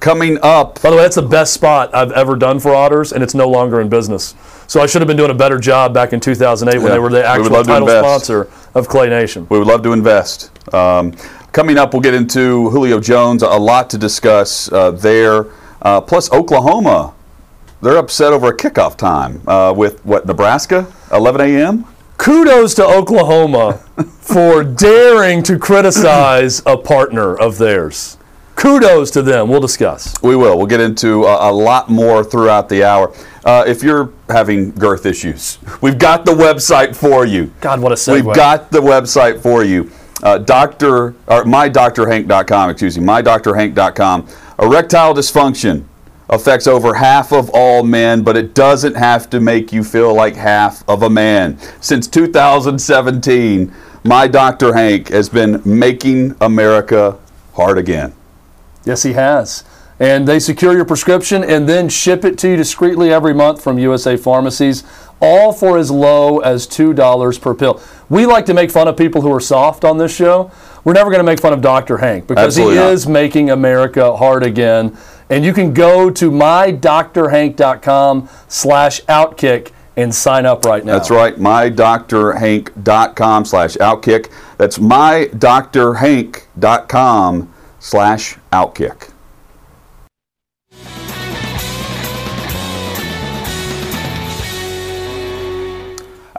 Coming 0.00 0.38
up, 0.42 0.80
By 0.80 0.88
the 0.88 0.96
way, 0.96 1.02
that's 1.02 1.16
the 1.16 1.22
best 1.22 1.52
spot 1.52 1.94
I've 1.94 2.10
ever 2.12 2.34
done 2.34 2.58
for 2.58 2.74
Otters, 2.74 3.12
and 3.12 3.22
it's 3.22 3.34
no 3.34 3.46
longer 3.46 3.82
in 3.82 3.90
business. 3.90 4.34
So 4.66 4.80
I 4.80 4.86
should 4.86 5.02
have 5.02 5.06
been 5.06 5.18
doing 5.18 5.30
a 5.30 5.34
better 5.34 5.58
job 5.58 5.92
back 5.92 6.14
in 6.14 6.20
2008 6.20 6.82
when 6.82 6.90
they 6.90 6.98
were 6.98 7.10
the 7.10 7.22
actual 7.24 7.50
to 7.50 7.64
title 7.64 7.86
sponsor 7.86 8.48
of 8.74 8.88
Clay 8.88 9.10
Nation. 9.10 9.46
we 9.50 9.58
would 9.58 9.68
love 9.68 9.82
to 9.82 9.92
invest. 9.92 10.50
Um, 10.72 11.12
coming 11.52 11.76
up, 11.76 11.92
we'll 11.92 12.00
get 12.00 12.14
into 12.14 12.70
Julio 12.70 12.98
Jones. 12.98 13.42
A 13.42 13.48
lot 13.48 13.90
to 13.90 13.98
discuss 13.98 14.72
uh, 14.72 14.92
there. 14.92 15.48
Uh, 15.82 16.00
plus, 16.00 16.32
Oklahoma. 16.32 17.14
They're 17.82 17.96
upset 17.96 18.32
over 18.34 18.48
a 18.48 18.56
kickoff 18.56 18.96
time 18.98 19.46
uh, 19.48 19.72
with 19.74 20.04
what 20.04 20.26
Nebraska, 20.26 20.92
11 21.12 21.40
a.m. 21.40 21.86
kudos 22.18 22.74
to 22.74 22.84
Oklahoma 22.84 23.78
for 24.20 24.62
daring 24.62 25.42
to 25.44 25.58
criticize 25.58 26.62
a 26.66 26.76
partner 26.76 27.34
of 27.34 27.56
theirs. 27.56 28.18
Kudos 28.60 29.10
to 29.12 29.22
them. 29.22 29.48
We'll 29.48 29.62
discuss. 29.62 30.14
We 30.22 30.36
will. 30.36 30.58
We'll 30.58 30.66
get 30.66 30.82
into 30.82 31.24
a, 31.24 31.50
a 31.50 31.52
lot 31.52 31.88
more 31.88 32.22
throughout 32.22 32.68
the 32.68 32.84
hour. 32.84 33.10
Uh, 33.42 33.64
if 33.66 33.82
you're 33.82 34.12
having 34.28 34.70
girth 34.72 35.06
issues, 35.06 35.58
we've 35.80 35.96
got 35.96 36.26
the 36.26 36.32
website 36.32 36.94
for 36.94 37.24
you. 37.24 37.50
God, 37.62 37.80
what 37.80 37.90
a 37.90 37.94
segue. 37.94 38.22
We've 38.22 38.34
got 38.34 38.70
the 38.70 38.82
website 38.82 39.40
for 39.40 39.64
you. 39.64 39.90
Uh, 40.22 40.36
doctor, 40.36 41.14
or 41.26 41.44
mydrhank.com, 41.44 42.68
excuse 42.68 42.98
me, 42.98 43.06
mydrhank.com. 43.06 44.28
Erectile 44.58 45.14
dysfunction 45.14 45.84
affects 46.28 46.66
over 46.66 46.92
half 46.92 47.32
of 47.32 47.48
all 47.54 47.82
men, 47.82 48.22
but 48.22 48.36
it 48.36 48.54
doesn't 48.54 48.94
have 48.94 49.30
to 49.30 49.40
make 49.40 49.72
you 49.72 49.82
feel 49.82 50.12
like 50.12 50.36
half 50.36 50.86
of 50.86 51.02
a 51.02 51.08
man. 51.08 51.58
Since 51.80 52.08
2017, 52.08 53.74
my 54.04 54.26
Dr. 54.26 54.74
Hank 54.74 55.08
has 55.08 55.30
been 55.30 55.62
making 55.64 56.36
America 56.42 57.18
hard 57.54 57.78
again. 57.78 58.12
Yes, 58.90 59.04
he 59.04 59.12
has. 59.12 59.62
And 60.00 60.26
they 60.26 60.40
secure 60.40 60.72
your 60.72 60.84
prescription 60.84 61.44
and 61.44 61.68
then 61.68 61.88
ship 61.88 62.24
it 62.24 62.36
to 62.38 62.48
you 62.48 62.56
discreetly 62.56 63.12
every 63.12 63.32
month 63.32 63.62
from 63.62 63.78
USA 63.78 64.16
Pharmacies, 64.16 64.82
all 65.20 65.52
for 65.52 65.78
as 65.78 65.92
low 65.92 66.40
as 66.40 66.66
$2 66.66 67.40
per 67.40 67.54
pill. 67.54 67.80
We 68.08 68.26
like 68.26 68.46
to 68.46 68.54
make 68.54 68.72
fun 68.72 68.88
of 68.88 68.96
people 68.96 69.22
who 69.22 69.32
are 69.32 69.38
soft 69.38 69.84
on 69.84 69.98
this 69.98 70.12
show. 70.12 70.50
We're 70.82 70.94
never 70.94 71.08
going 71.08 71.20
to 71.20 71.24
make 71.24 71.38
fun 71.38 71.52
of 71.52 71.60
Dr. 71.60 71.98
Hank 71.98 72.26
because 72.26 72.46
Absolutely 72.46 72.78
he 72.78 72.80
not. 72.80 72.92
is 72.92 73.06
making 73.06 73.50
America 73.50 74.16
hard 74.16 74.42
again. 74.42 74.98
And 75.28 75.44
you 75.44 75.52
can 75.52 75.72
go 75.72 76.10
to 76.10 76.30
mydrhank.com 76.32 78.28
slash 78.48 79.00
outkick 79.02 79.70
and 79.96 80.12
sign 80.12 80.46
up 80.46 80.64
right 80.64 80.84
now. 80.84 80.94
That's 80.94 81.10
right, 81.10 81.36
mydrhank.com 81.36 83.44
slash 83.44 83.76
outkick. 83.76 84.32
That's 84.58 84.78
mydrhank.com 84.78 87.54
slash 87.80 88.36
outkick. 88.52 89.10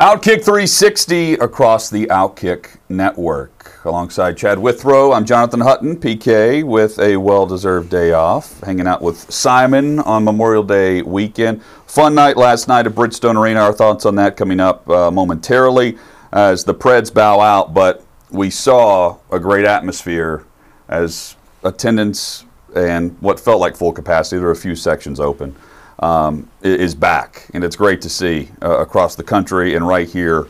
Outkick 0.01 0.43
360 0.43 1.33
across 1.33 1.91
the 1.91 2.07
Outkick 2.07 2.77
network. 2.89 3.79
Alongside 3.85 4.35
Chad 4.35 4.57
Withrow, 4.57 5.11
I'm 5.11 5.25
Jonathan 5.25 5.61
Hutton, 5.61 5.95
PK, 5.95 6.63
with 6.63 6.97
a 6.97 7.17
well 7.17 7.45
deserved 7.45 7.91
day 7.91 8.11
off, 8.11 8.59
hanging 8.61 8.87
out 8.87 9.03
with 9.03 9.31
Simon 9.31 9.99
on 9.99 10.23
Memorial 10.23 10.63
Day 10.63 11.03
weekend. 11.03 11.61
Fun 11.85 12.15
night 12.15 12.35
last 12.35 12.67
night 12.67 12.87
at 12.87 12.93
Bridgestone 12.93 13.39
Arena. 13.39 13.59
Our 13.59 13.73
thoughts 13.73 14.07
on 14.07 14.15
that 14.15 14.37
coming 14.37 14.59
up 14.59 14.89
uh, 14.89 15.11
momentarily 15.11 15.99
as 16.31 16.63
the 16.63 16.73
Preds 16.73 17.13
bow 17.13 17.39
out, 17.39 17.75
but 17.75 18.03
we 18.31 18.49
saw 18.49 19.17
a 19.29 19.39
great 19.39 19.65
atmosphere 19.65 20.45
as 20.91 21.35
attendance 21.63 22.45
and 22.75 23.15
what 23.21 23.39
felt 23.39 23.59
like 23.59 23.75
full 23.75 23.91
capacity. 23.91 24.37
There 24.37 24.45
were 24.45 24.51
a 24.51 24.55
few 24.55 24.75
sections 24.75 25.19
open 25.19 25.55
um, 25.99 26.49
is 26.61 26.95
back, 26.95 27.47
and 27.53 27.63
it's 27.63 27.75
great 27.75 28.01
to 28.01 28.09
see 28.09 28.49
uh, 28.61 28.79
across 28.79 29.15
the 29.15 29.23
country 29.23 29.75
and 29.75 29.87
right 29.87 30.09
here 30.09 30.47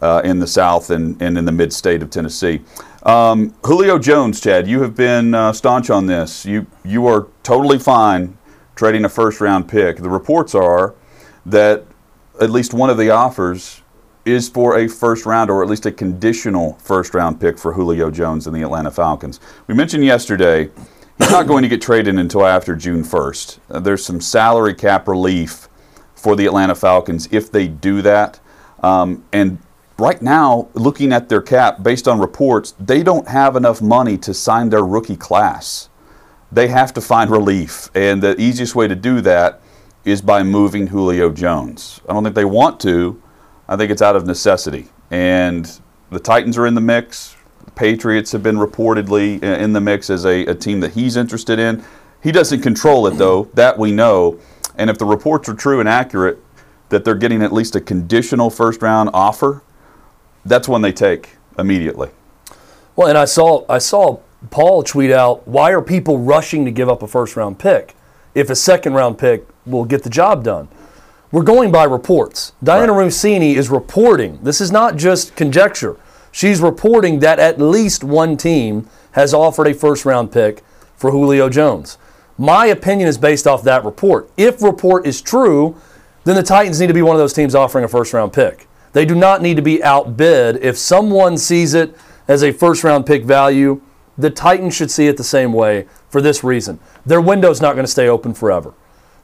uh, 0.00 0.20
in 0.24 0.38
the 0.38 0.46
South 0.46 0.90
and, 0.90 1.20
and 1.20 1.38
in 1.38 1.44
the 1.44 1.52
mid 1.52 1.72
state 1.72 2.02
of 2.02 2.10
Tennessee. 2.10 2.60
Um, 3.04 3.54
Julio 3.64 3.98
Jones, 3.98 4.40
Chad, 4.40 4.68
you 4.68 4.82
have 4.82 4.94
been 4.94 5.34
uh, 5.34 5.52
staunch 5.52 5.90
on 5.90 6.06
this. 6.06 6.46
You 6.46 6.66
you 6.84 7.06
are 7.06 7.28
totally 7.42 7.78
fine 7.78 8.36
trading 8.76 9.04
a 9.04 9.08
first 9.08 9.40
round 9.40 9.68
pick. 9.68 9.98
The 9.98 10.10
reports 10.10 10.54
are 10.54 10.94
that 11.46 11.84
at 12.40 12.50
least 12.50 12.72
one 12.72 12.90
of 12.90 12.96
the 12.96 13.10
offers 13.10 13.81
is 14.24 14.48
for 14.48 14.78
a 14.78 14.88
first 14.88 15.26
round 15.26 15.50
or 15.50 15.62
at 15.62 15.68
least 15.68 15.86
a 15.86 15.92
conditional 15.92 16.74
first 16.74 17.14
round 17.14 17.40
pick 17.40 17.58
for 17.58 17.72
Julio 17.72 18.10
Jones 18.10 18.46
and 18.46 18.54
the 18.54 18.62
Atlanta 18.62 18.90
Falcons. 18.90 19.40
We 19.66 19.74
mentioned 19.74 20.04
yesterday 20.04 20.70
He's 21.18 21.30
not 21.30 21.46
going 21.46 21.62
to 21.62 21.68
get 21.68 21.80
traded 21.80 22.18
until 22.18 22.44
after 22.44 22.74
June 22.74 23.02
1st. 23.04 23.58
Uh, 23.70 23.80
there's 23.80 24.04
some 24.04 24.20
salary 24.20 24.74
cap 24.74 25.06
relief 25.06 25.68
for 26.14 26.34
the 26.36 26.46
Atlanta 26.46 26.74
Falcons 26.74 27.28
if 27.30 27.50
they 27.52 27.68
do 27.68 28.02
that. 28.02 28.40
Um, 28.82 29.24
and 29.32 29.58
right 29.98 30.20
now, 30.20 30.68
looking 30.74 31.12
at 31.12 31.28
their 31.28 31.42
cap, 31.42 31.82
based 31.82 32.08
on 32.08 32.18
reports, 32.18 32.74
they 32.80 33.02
don't 33.02 33.28
have 33.28 33.56
enough 33.56 33.80
money 33.80 34.18
to 34.18 34.34
sign 34.34 34.70
their 34.70 34.84
rookie 34.84 35.16
class. 35.16 35.90
They 36.50 36.68
have 36.68 36.92
to 36.94 37.00
find 37.00 37.30
relief. 37.30 37.90
And 37.94 38.22
the 38.22 38.38
easiest 38.40 38.74
way 38.74 38.88
to 38.88 38.96
do 38.96 39.20
that 39.20 39.60
is 40.04 40.22
by 40.22 40.42
moving 40.42 40.88
Julio 40.88 41.30
Jones. 41.30 42.00
I 42.08 42.14
don't 42.14 42.24
think 42.24 42.34
they 42.34 42.44
want 42.44 42.80
to. 42.80 43.22
I 43.68 43.76
think 43.76 43.90
it's 43.90 44.02
out 44.02 44.16
of 44.16 44.26
necessity. 44.26 44.88
And 45.10 45.70
the 46.10 46.20
Titans 46.20 46.58
are 46.58 46.66
in 46.66 46.74
the 46.74 46.80
mix. 46.80 47.36
Patriots 47.74 48.32
have 48.32 48.42
been 48.42 48.56
reportedly 48.56 49.42
uh, 49.42 49.46
in 49.58 49.72
the 49.72 49.80
mix 49.80 50.10
as 50.10 50.26
a, 50.26 50.44
a 50.46 50.54
team 50.54 50.80
that 50.80 50.92
he's 50.92 51.16
interested 51.16 51.58
in. 51.58 51.84
He 52.22 52.32
doesn't 52.32 52.60
control 52.60 53.06
it, 53.06 53.12
though, 53.12 53.44
that 53.54 53.78
we 53.78 53.92
know. 53.92 54.38
And 54.76 54.88
if 54.90 54.98
the 54.98 55.04
reports 55.04 55.48
are 55.48 55.54
true 55.54 55.80
and 55.80 55.88
accurate 55.88 56.38
that 56.88 57.04
they're 57.04 57.14
getting 57.14 57.42
at 57.42 57.52
least 57.52 57.74
a 57.74 57.80
conditional 57.80 58.50
first 58.50 58.82
round 58.82 59.10
offer, 59.12 59.62
that's 60.44 60.68
one 60.68 60.82
they 60.82 60.92
take 60.92 61.36
immediately. 61.58 62.10
Well, 62.94 63.08
and 63.08 63.16
I 63.16 63.24
saw 63.24 63.64
I 63.68 63.78
saw 63.78 64.20
Paul 64.50 64.82
tweet 64.82 65.10
out, 65.10 65.46
"Why 65.48 65.72
are 65.72 65.80
people 65.80 66.18
rushing 66.18 66.64
to 66.64 66.70
give 66.70 66.88
up 66.88 67.02
a 67.02 67.06
first 67.06 67.36
round 67.36 67.58
pick 67.58 67.94
if 68.34 68.50
a 68.50 68.54
second 68.54 68.94
round 68.94 69.18
pick 69.18 69.46
will 69.64 69.84
get 69.84 70.02
the 70.02 70.10
job 70.10 70.44
done?" 70.44 70.68
We're 71.32 71.42
going 71.42 71.72
by 71.72 71.84
reports. 71.84 72.52
Diana 72.62 72.92
right. 72.92 73.06
Russini 73.06 73.54
is 73.54 73.70
reporting. 73.70 74.38
This 74.42 74.60
is 74.60 74.70
not 74.70 74.96
just 74.96 75.34
conjecture. 75.34 75.96
She's 76.30 76.60
reporting 76.60 77.20
that 77.20 77.38
at 77.38 77.58
least 77.58 78.04
one 78.04 78.36
team 78.36 78.86
has 79.12 79.32
offered 79.32 79.66
a 79.66 79.72
first 79.72 80.04
round 80.04 80.30
pick 80.30 80.62
for 80.94 81.10
Julio 81.10 81.48
Jones. 81.48 81.96
My 82.36 82.66
opinion 82.66 83.08
is 83.08 83.16
based 83.16 83.46
off 83.46 83.62
that 83.62 83.82
report. 83.82 84.30
If 84.36 84.60
report 84.62 85.06
is 85.06 85.22
true, 85.22 85.74
then 86.24 86.36
the 86.36 86.42
Titans 86.42 86.78
need 86.80 86.88
to 86.88 86.94
be 86.94 87.00
one 87.00 87.16
of 87.16 87.20
those 87.20 87.32
teams 87.32 87.54
offering 87.54 87.86
a 87.86 87.88
first 87.88 88.12
round 88.12 88.34
pick. 88.34 88.68
They 88.92 89.06
do 89.06 89.14
not 89.14 89.40
need 89.40 89.56
to 89.56 89.62
be 89.62 89.82
outbid. 89.82 90.56
If 90.56 90.76
someone 90.76 91.38
sees 91.38 91.72
it 91.72 91.96
as 92.28 92.42
a 92.42 92.52
first 92.52 92.84
round 92.84 93.06
pick 93.06 93.24
value, 93.24 93.80
the 94.18 94.28
Titans 94.28 94.76
should 94.76 94.90
see 94.90 95.06
it 95.06 95.16
the 95.16 95.24
same 95.24 95.54
way 95.54 95.86
for 96.10 96.20
this 96.20 96.44
reason. 96.44 96.78
Their 97.06 97.22
window's 97.22 97.62
not 97.62 97.72
going 97.72 97.86
to 97.86 97.90
stay 97.90 98.06
open 98.06 98.34
forever. 98.34 98.74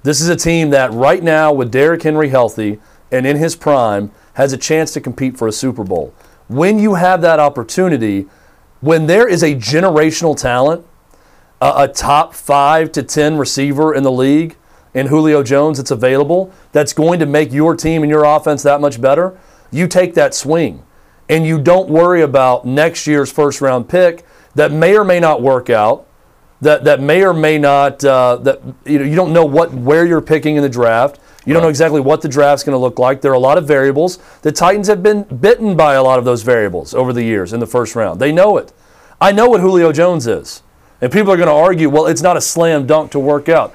This 0.03 0.21
is 0.21 0.29
a 0.29 0.37
team 0.37 0.71
that 0.71 0.93
right 0.93 1.23
now, 1.23 1.53
with 1.53 1.71
Derrick 1.71 2.03
Henry 2.03 2.29
healthy 2.29 2.79
and 3.11 3.27
in 3.27 3.37
his 3.37 3.57
prime, 3.57 4.11
has 4.35 4.53
a 4.53 4.57
chance 4.57 4.93
to 4.93 5.01
compete 5.01 5.37
for 5.37 5.49
a 5.49 5.53
Super 5.53 5.85
Bowl 5.85 6.15
when 6.49 6.79
you 6.79 6.95
have 6.95 7.21
that 7.21 7.39
opportunity, 7.39 8.27
when 8.81 9.07
there 9.07 9.29
is 9.29 9.43
a 9.43 9.55
generational 9.55 10.37
talent, 10.37 10.85
a, 11.61 11.73
a 11.77 11.89
top 11.89 12.35
five 12.35 12.91
to 12.93 13.03
10 13.03 13.37
receiver 13.37 13.95
in 13.95 14.03
the 14.03 14.11
league, 14.11 14.57
and 14.95 15.09
Julio 15.09 15.43
Jones 15.43 15.77
that's 15.77 15.91
available, 15.91 16.53
that's 16.73 16.93
going 16.93 17.21
to 17.21 17.27
make 17.27 17.53
your 17.53 17.77
team 17.77 18.03
and 18.03 18.11
your 18.11 18.25
offense 18.25 18.63
that 18.63 18.81
much 18.81 19.01
better, 19.01 19.39
you 19.71 19.87
take 19.87 20.15
that 20.15 20.35
swing. 20.35 20.83
And 21.29 21.45
you 21.45 21.61
don't 21.61 21.91
worry 21.91 22.23
about 22.23 22.67
next 22.67 23.07
year's 23.07 23.31
first 23.31 23.61
round 23.61 23.89
pick 23.89 24.25
that 24.55 24.73
may 24.73 24.97
or 24.97 25.05
may 25.05 25.21
not 25.21 25.43
work 25.43 25.69
out, 25.69 26.08
that, 26.61 26.85
that 26.85 27.01
may 27.01 27.25
or 27.25 27.33
may 27.33 27.59
not, 27.59 28.05
uh, 28.05 28.37
that 28.37 28.61
you, 28.85 28.99
know, 28.99 29.05
you 29.05 29.14
don't 29.14 29.33
know 29.33 29.44
what, 29.44 29.73
where 29.73 30.07
you're 30.07 30.21
picking 30.21 30.57
in 30.57 30.62
the 30.62 30.68
draft. 30.68 31.21
You 31.47 31.55
don't 31.55 31.62
know 31.62 31.68
exactly 31.68 32.01
what 32.01 32.21
the 32.21 32.29
draft's 32.29 32.64
going 32.64 32.75
to 32.75 32.79
look 32.79 32.99
like. 32.99 33.21
There 33.21 33.31
are 33.31 33.35
a 33.35 33.38
lot 33.38 33.57
of 33.59 33.66
variables. 33.66 34.18
The 34.42 34.53
Titans 34.53 34.88
have 34.88 35.03
been 35.03 35.23
bitten 35.23 35.77
by 35.77 35.94
a 35.94 36.03
lot 36.03 36.18
of 36.18 36.25
those 36.25 36.42
variables 36.42 36.94
over 36.94 37.12
the 37.12 37.23
years 37.23 37.53
in 37.53 37.61
the 37.61 37.66
first 37.66 37.94
round. 37.94 38.21
They 38.21 38.33
know 38.33 38.59
it. 38.59 38.73
I 39.21 39.33
know 39.33 39.49
what 39.49 39.61
Julio 39.61 39.92
Jones 39.92 40.27
is. 40.27 40.62
And 41.01 41.12
people 41.12 41.33
are 41.33 41.37
going 41.37 41.49
to 41.49 41.55
argue, 41.55 41.88
well, 41.88 42.07
it's 42.07 42.23
not 42.23 42.37
a 42.37 42.40
slam 42.40 42.87
dunk 42.87 43.12
to 43.12 43.18
work 43.18 43.49
out. 43.49 43.75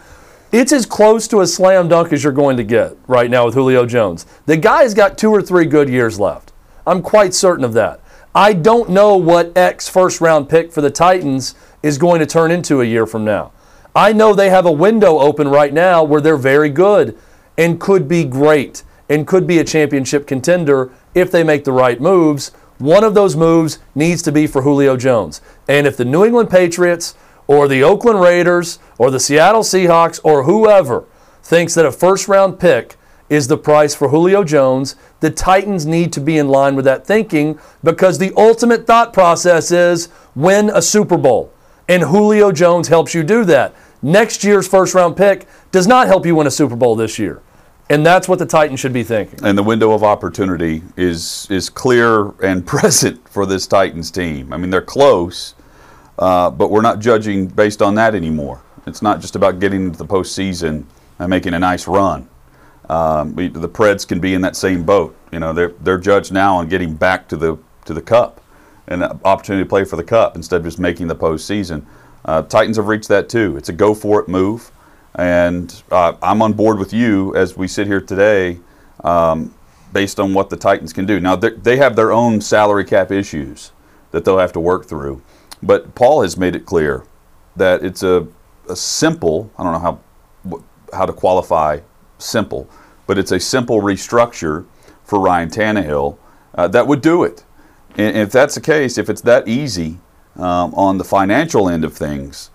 It's 0.52 0.72
as 0.72 0.86
close 0.86 1.28
to 1.30 1.42
a 1.42 1.48
slam 1.48 1.88
dunk 1.88 2.14
as 2.14 2.24
you're 2.24 2.34
going 2.34 2.58
to 2.58 2.64
get 2.64 2.96
right 3.08 3.30
now 3.30 3.46
with 3.46 3.56
Julio 3.56 3.86
Jones. 3.88 4.28
The 4.46 4.58
guy's 4.58 4.94
got 4.94 5.18
two 5.18 5.32
or 5.32 5.42
three 5.42 5.66
good 5.66 5.90
years 5.90 6.20
left. 6.20 6.52
I'm 6.86 7.02
quite 7.02 7.34
certain 7.34 7.66
of 7.66 7.74
that. 7.74 8.02
I 8.36 8.54
don't 8.54 8.90
know 8.90 9.16
what 9.16 9.56
X 9.56 9.88
first 9.88 10.20
round 10.20 10.50
pick 10.50 10.72
for 10.72 10.82
the 10.82 10.90
Titans 10.90 11.54
is 11.84 12.00
going 12.00 12.20
to 12.20 12.26
turn 12.26 12.50
into 12.50 12.82
a 12.82 12.86
year 12.86 13.06
from 13.06 13.24
now. 13.24 13.52
I 13.96 14.12
know 14.12 14.34
they 14.34 14.50
have 14.50 14.66
a 14.66 14.72
window 14.72 15.20
open 15.20 15.48
right 15.48 15.72
now 15.72 16.04
where 16.04 16.20
they're 16.20 16.36
very 16.36 16.70
good 16.70 17.16
and 17.60 17.80
could 17.80 18.08
be 18.08 18.24
great 18.24 18.82
and 19.08 19.28
could 19.28 19.46
be 19.46 19.60
a 19.60 19.64
championship 19.64 20.26
contender 20.26 20.92
if 21.14 21.30
they 21.30 21.44
make 21.44 21.64
the 21.64 21.72
right 21.72 22.02
moves. 22.02 22.50
One 22.80 23.04
of 23.04 23.14
those 23.14 23.36
moves 23.36 23.78
needs 23.94 24.24
to 24.24 24.32
be 24.32 24.48
for 24.48 24.64
Julio 24.64 24.98
Jones. 24.98 25.40
And 25.68 25.86
if 25.86 25.96
the 25.96 26.06
New 26.06 26.26
England 26.26 26.50
Patriots 26.50 27.14
or 27.46 27.68
the 27.68 27.84
Oakland 27.84 28.20
Raiders 28.20 28.80
or 28.98 29.12
the 29.12 29.20
Seattle 29.20 29.62
Seahawks 29.62 30.20
or 30.24 30.44
whoever 30.44 31.06
thinks 31.44 31.76
that 31.76 31.86
a 31.86 31.92
first 31.92 32.28
round 32.28 32.60
pick 32.60 32.96
is 33.30 33.48
the 33.48 33.58
price 33.58 33.96
for 33.96 34.10
Julio 34.10 34.44
Jones, 34.44 34.96
the 35.20 35.30
Titans 35.30 35.86
need 35.86 36.14
to 36.14 36.22
be 36.22 36.38
in 36.38 36.50
line 36.50 36.76
with 36.76 36.86
that 36.86 37.06
thinking 37.06 37.58
because 37.84 38.18
the 38.18 38.34
ultimate 38.36 38.86
thought 38.86 39.14
process 39.14 39.72
is 39.72 40.10
win 40.36 40.70
a 40.70 40.82
Super 40.82 41.18
Bowl. 41.18 41.52
And 41.88 42.04
Julio 42.04 42.52
Jones 42.52 42.88
helps 42.88 43.14
you 43.14 43.24
do 43.24 43.44
that. 43.46 43.74
Next 44.02 44.44
year's 44.44 44.68
first 44.68 44.94
round 44.94 45.16
pick 45.16 45.48
does 45.72 45.88
not 45.88 46.08
help 46.08 46.26
you 46.26 46.36
win 46.36 46.48
a 46.48 46.52
Super 46.52 46.76
Bowl 46.76 46.96
this 46.96 47.18
year. 47.18 47.42
And 47.90 48.06
that's 48.06 48.28
what 48.28 48.40
the 48.40 48.46
Titans 48.46 48.80
should 48.80 48.94
be 48.94 49.04
thinking. 49.04 49.40
And 49.44 49.58
the 49.58 49.64
window 49.64 49.92
of 49.92 50.04
opportunity 50.04 50.82
is 50.96 51.48
is 51.50 51.70
clear 51.70 52.30
and 52.42 52.66
present 52.68 53.28
for 53.28 53.46
this 53.46 53.68
Titans 53.68 54.12
team. 54.12 54.54
I 54.54 54.58
mean, 54.58 54.70
they're 54.70 54.82
close, 54.82 55.56
uh, 56.20 56.50
but 56.50 56.70
we're 56.70 56.82
not 56.82 57.00
judging 57.00 57.48
based 57.48 57.82
on 57.82 57.96
that 57.96 58.16
anymore. 58.16 58.62
It's 58.86 59.02
not 59.02 59.22
just 59.22 59.36
about 59.36 59.60
getting 59.60 59.86
into 59.86 59.98
the 59.98 60.06
postseason 60.06 60.86
and 61.20 61.30
making 61.30 61.54
a 61.54 61.60
nice 61.60 61.88
run. 61.88 62.28
Um, 62.90 63.36
we, 63.36 63.48
the 63.48 63.70
Preds 63.70 64.08
can 64.08 64.20
be 64.20 64.34
in 64.34 64.42
that 64.42 64.56
same 64.56 64.84
boat. 64.84 65.16
You 65.32 65.40
know, 65.40 65.54
they're 65.54 65.74
they're 65.82 65.98
judged 65.98 66.32
now 66.32 66.58
on 66.58 66.68
getting 66.68 66.94
back 66.94 67.28
to 67.30 67.38
the 67.38 67.58
to 67.86 67.94
the 67.94 68.02
Cup 68.02 68.42
and 68.88 69.02
the 69.02 69.20
opportunity 69.24 69.64
to 69.64 69.70
play 69.70 69.84
for 69.84 69.96
the 69.96 70.04
Cup 70.04 70.36
instead 70.36 70.58
of 70.58 70.64
just 70.64 70.80
making 70.80 71.08
the 71.08 71.16
postseason. 71.16 71.86
Uh, 72.26 72.42
Titans 72.42 72.78
have 72.78 72.88
reached 72.88 73.10
that 73.10 73.30
too. 73.30 73.58
It's 73.58 73.70
a 73.70 73.74
go 73.74 73.94
for 73.94 74.22
it 74.22 74.28
move, 74.28 74.72
and 75.16 75.84
uh, 75.92 76.14
I'm 76.22 76.42
on 76.42 76.54
board 76.54 76.78
with 76.78 76.94
you 76.94 77.36
as 77.36 77.58
we 77.58 77.68
sit 77.68 77.88
here 77.88 78.02
today, 78.02 78.60
um, 79.04 79.54
based 79.92 80.20
on 80.20 80.34
what 80.34 80.50
the 80.50 80.58
Titans 80.58 80.94
can 80.94 81.06
do. 81.06 81.20
Now 81.20 81.36
they 81.36 81.78
have 81.78 81.96
their 81.96 82.12
own 82.12 82.42
salary 82.42 82.86
cap 82.86 83.12
issues 83.12 83.72
that 84.12 84.26
they'll 84.26 84.38
have 84.40 84.54
to 84.54 84.60
work 84.60 84.86
through, 84.86 85.22
but 85.62 85.96
Paul 85.96 86.22
has 86.22 86.38
made 86.38 86.56
it 86.56 86.66
clear 86.66 87.04
that 87.56 87.84
it's 87.84 88.04
a, 88.04 88.28
a 88.70 88.76
simple. 88.76 89.52
I 89.58 89.64
don't 89.64 89.74
know 89.74 89.80
how 89.80 90.00
how 90.94 91.06
to 91.06 91.14
qualify 91.14 91.80
simple, 92.24 92.70
but 93.08 93.18
it's 93.18 93.32
a 93.32 93.40
simple 93.40 93.82
restructure 93.82 94.66
for 95.04 95.20
Ryan 95.20 95.50
Tannehill 95.50 96.18
uh, 96.56 96.68
that 96.70 96.88
would 96.88 97.02
do 97.02 97.24
it. 97.24 97.44
And 97.98 98.18
if 98.18 98.32
that's 98.32 98.56
the 98.56 98.62
case, 98.62 98.98
if 98.98 99.10
it's 99.10 99.22
that 99.22 99.48
easy 99.48 100.00
um, 100.36 100.74
on 100.74 100.98
the 100.98 101.04
financial 101.04 101.70
end 101.70 101.86
of 101.86 101.94
things, 101.94 102.50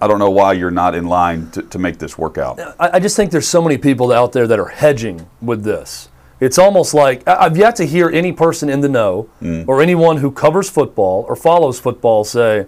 I 0.00 0.08
don't 0.08 0.18
know 0.18 0.30
why 0.30 0.54
you're 0.54 0.72
not 0.72 0.96
in 0.96 1.06
line 1.06 1.50
to, 1.52 1.62
to 1.62 1.78
make 1.78 1.98
this 1.98 2.18
work 2.18 2.36
out. 2.36 2.58
I, 2.58 2.90
I 2.94 3.00
just 3.00 3.14
think 3.14 3.30
there's 3.30 3.46
so 3.46 3.62
many 3.62 3.78
people 3.78 4.10
out 4.10 4.32
there 4.32 4.48
that 4.48 4.58
are 4.58 4.68
hedging 4.68 5.28
with 5.40 5.62
this. 5.62 6.08
It's 6.40 6.58
almost 6.58 6.92
like 6.92 7.22
I've 7.28 7.56
yet 7.56 7.76
to 7.76 7.86
hear 7.86 8.10
any 8.10 8.32
person 8.32 8.68
in 8.68 8.80
the 8.80 8.88
know 8.88 9.28
or 9.68 9.80
anyone 9.80 10.16
who 10.16 10.32
covers 10.32 10.68
football 10.68 11.24
or 11.28 11.36
follows 11.36 11.78
football 11.78 12.24
say, 12.24 12.66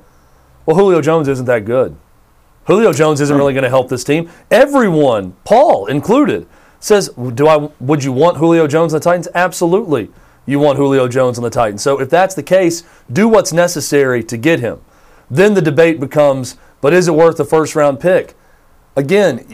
well, 0.64 0.76
Julio 0.76 1.00
Jones 1.00 1.26
isn't 1.26 1.46
that 1.46 1.64
good. 1.64 1.96
Julio 2.66 2.92
Jones 2.92 3.20
isn't 3.20 3.36
really 3.36 3.52
going 3.52 3.64
to 3.64 3.70
help 3.70 3.88
this 3.88 4.04
team. 4.04 4.30
Everyone, 4.50 5.36
Paul 5.44 5.86
included, 5.86 6.46
says, 6.80 7.08
"Do 7.08 7.46
I? 7.46 7.68
Would 7.80 8.04
you 8.04 8.12
want 8.12 8.38
Julio 8.38 8.66
Jones 8.66 8.94
on 8.94 9.00
the 9.00 9.04
Titans? 9.04 9.28
Absolutely, 9.34 10.10
you 10.46 10.58
want 10.58 10.78
Julio 10.78 11.08
Jones 11.08 11.38
on 11.38 11.44
the 11.44 11.50
Titans. 11.50 11.82
So 11.82 12.00
if 12.00 12.10
that's 12.10 12.34
the 12.34 12.42
case, 12.42 12.82
do 13.12 13.28
what's 13.28 13.52
necessary 13.52 14.22
to 14.24 14.36
get 14.36 14.60
him. 14.60 14.80
Then 15.30 15.54
the 15.54 15.62
debate 15.62 16.00
becomes, 16.00 16.56
but 16.80 16.92
is 16.92 17.08
it 17.08 17.14
worth 17.14 17.36
the 17.36 17.44
first 17.44 17.74
round 17.74 18.00
pick? 18.00 18.34
Again, 18.96 19.44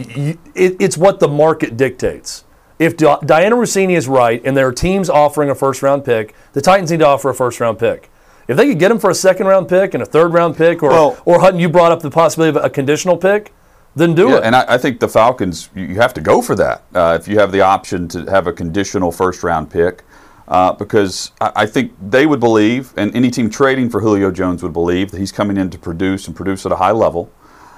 it's 0.55 0.99
what 0.99 1.20
the 1.20 1.29
market 1.29 1.77
dictates. 1.77 2.44
If 2.79 2.96
Diana 2.96 3.57
Russini 3.57 3.96
is 3.96 4.09
right 4.09 4.40
and 4.44 4.57
there 4.57 4.66
are 4.66 4.73
teams 4.73 5.09
offering 5.09 5.51
a 5.51 5.55
first 5.55 5.83
round 5.83 6.05
pick, 6.05 6.35
the 6.53 6.61
Titans 6.61 6.90
need 6.90 7.01
to 7.01 7.07
offer 7.07 7.31
a 7.31 7.35
first 7.35 7.61
round 7.61 7.79
pick. 7.79 8.11
If 8.50 8.56
they 8.56 8.66
could 8.66 8.80
get 8.80 8.90
him 8.90 8.98
for 8.98 9.10
a 9.10 9.14
second 9.14 9.46
round 9.46 9.68
pick 9.68 9.94
and 9.94 10.02
a 10.02 10.06
third 10.06 10.32
round 10.32 10.56
pick, 10.56 10.82
or, 10.82 10.90
Well- 10.90 11.16
or 11.24 11.38
Hutton, 11.38 11.60
you 11.60 11.68
brought 11.68 11.92
up 11.92 12.00
the 12.02 12.10
possibility 12.10 12.58
of 12.58 12.64
a 12.64 12.68
conditional 12.68 13.16
pick, 13.16 13.54
then 13.94 14.12
do 14.12 14.28
Yeah, 14.30 14.38
it. 14.38 14.42
and 14.44 14.56
I, 14.56 14.64
I 14.74 14.78
think 14.78 14.98
the 14.98 15.08
Falcons, 15.08 15.70
you 15.76 15.94
have 16.00 16.12
to 16.14 16.20
go 16.20 16.42
for 16.42 16.56
that 16.56 16.82
uh, 16.92 17.16
if 17.20 17.28
you 17.28 17.38
have 17.38 17.52
the 17.52 17.60
option 17.60 18.08
to 18.08 18.24
have 18.24 18.48
a 18.48 18.52
conditional 18.52 19.12
first 19.12 19.44
round 19.44 19.70
pick. 19.70 20.02
Uh, 20.48 20.72
because 20.72 21.30
I, 21.40 21.52
I 21.54 21.66
think 21.66 21.92
they 22.10 22.26
would 22.26 22.40
believe, 22.40 22.92
and 22.96 23.14
any 23.14 23.30
team 23.30 23.50
trading 23.50 23.88
for 23.88 24.00
Julio 24.00 24.32
Jones 24.32 24.64
would 24.64 24.72
believe, 24.72 25.12
that 25.12 25.18
he's 25.18 25.30
coming 25.30 25.56
in 25.56 25.70
to 25.70 25.78
produce 25.78 26.26
and 26.26 26.34
produce 26.34 26.66
at 26.66 26.72
a 26.72 26.76
high 26.76 26.90
level. 26.90 27.30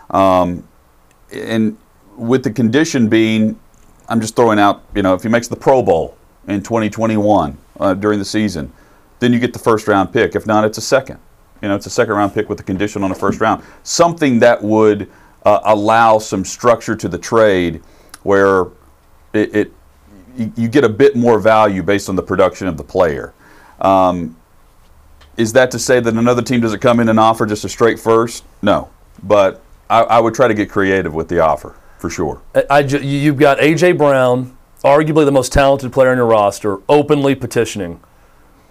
Um, 0.09 0.67
and 1.31 1.77
with 2.17 2.45
the 2.45 2.51
condition 2.51 3.09
being, 3.11 3.61
I'm 4.09 4.23
just 4.23 4.35
throwing 4.37 4.59
out, 4.59 4.85
you 4.95 5.03
know, 5.03 5.13
if 5.13 5.23
he 5.23 5.29
makes 5.29 5.49
the 5.49 5.57
Pro 5.57 5.83
Bowl 5.83 6.17
in 6.49 6.63
2021 6.63 7.59
uh, 7.79 7.93
during 7.93 8.19
the 8.19 8.25
season, 8.25 8.73
then 9.23 9.33
you 9.33 9.39
get 9.39 9.53
the 9.53 9.59
first 9.59 9.87
round 9.87 10.13
pick. 10.13 10.35
If 10.35 10.47
not, 10.47 10.65
it's 10.65 10.79
a 10.79 10.83
second. 10.83 11.19
You 11.63 11.69
know, 11.69 11.77
it's 11.77 11.87
a 11.87 11.91
second 11.91 12.15
round 12.15 12.35
pick 12.35 12.49
with 12.49 12.59
a 12.59 12.65
condition 12.65 13.05
on 13.05 13.09
the 13.09 13.15
first 13.15 13.41
round. 13.41 13.63
Something 13.85 14.41
that 14.41 14.61
would 14.63 15.09
uh, 15.47 15.61
allow 15.65 16.19
some 16.19 16.45
structure 16.45 16.97
to 16.97 17.09
the 17.09 17.19
trade 17.19 17.81
where 18.25 18.63
it, 19.33 19.55
it 19.55 19.73
you, 20.57 20.67
get 20.69 20.83
a 20.83 20.89
bit 20.89 21.15
more 21.15 21.39
value 21.39 21.83
based 21.85 22.09
on 22.09 22.17
the 22.17 22.23
production 22.23 22.67
of 22.67 22.77
the 22.77 22.83
player. 22.83 23.33
Um, 23.81 24.37
is 25.37 25.53
that 25.53 25.71
to 25.71 25.79
say 25.79 26.01
that 26.01 26.15
another 26.15 26.43
team 26.43 26.61
doesn't 26.61 26.81
come 26.81 26.99
in 26.99 27.09
and 27.09 27.21
offer 27.21 27.47
just 27.47 27.65
a 27.65 27.69
straight 27.69 28.01
first? 28.01 28.45
No, 28.61 28.91
but 29.23 29.63
I, 29.89 30.03
I 30.03 30.21
would 30.21 30.35
try 30.35 30.49
to 30.49 30.55
get 30.55 30.69
creative 30.69 31.15
with 31.15 31.29
the 31.29 31.39
offer 31.39 31.77
for 31.99 32.11
sure. 32.11 32.43
I, 32.57 32.65
I 32.71 32.79
you- 32.81 32.99
you've 32.99 33.39
got 33.39 33.59
AJ 33.59 33.99
Brown, 33.99 34.57
arguably 34.83 35.25
the 35.25 35.33
most 35.33 35.53
talented 35.53 35.93
player 35.93 36.11
on 36.11 36.17
your 36.17 36.27
roster, 36.27 36.79
openly 36.89 37.37
petitioning 37.37 38.01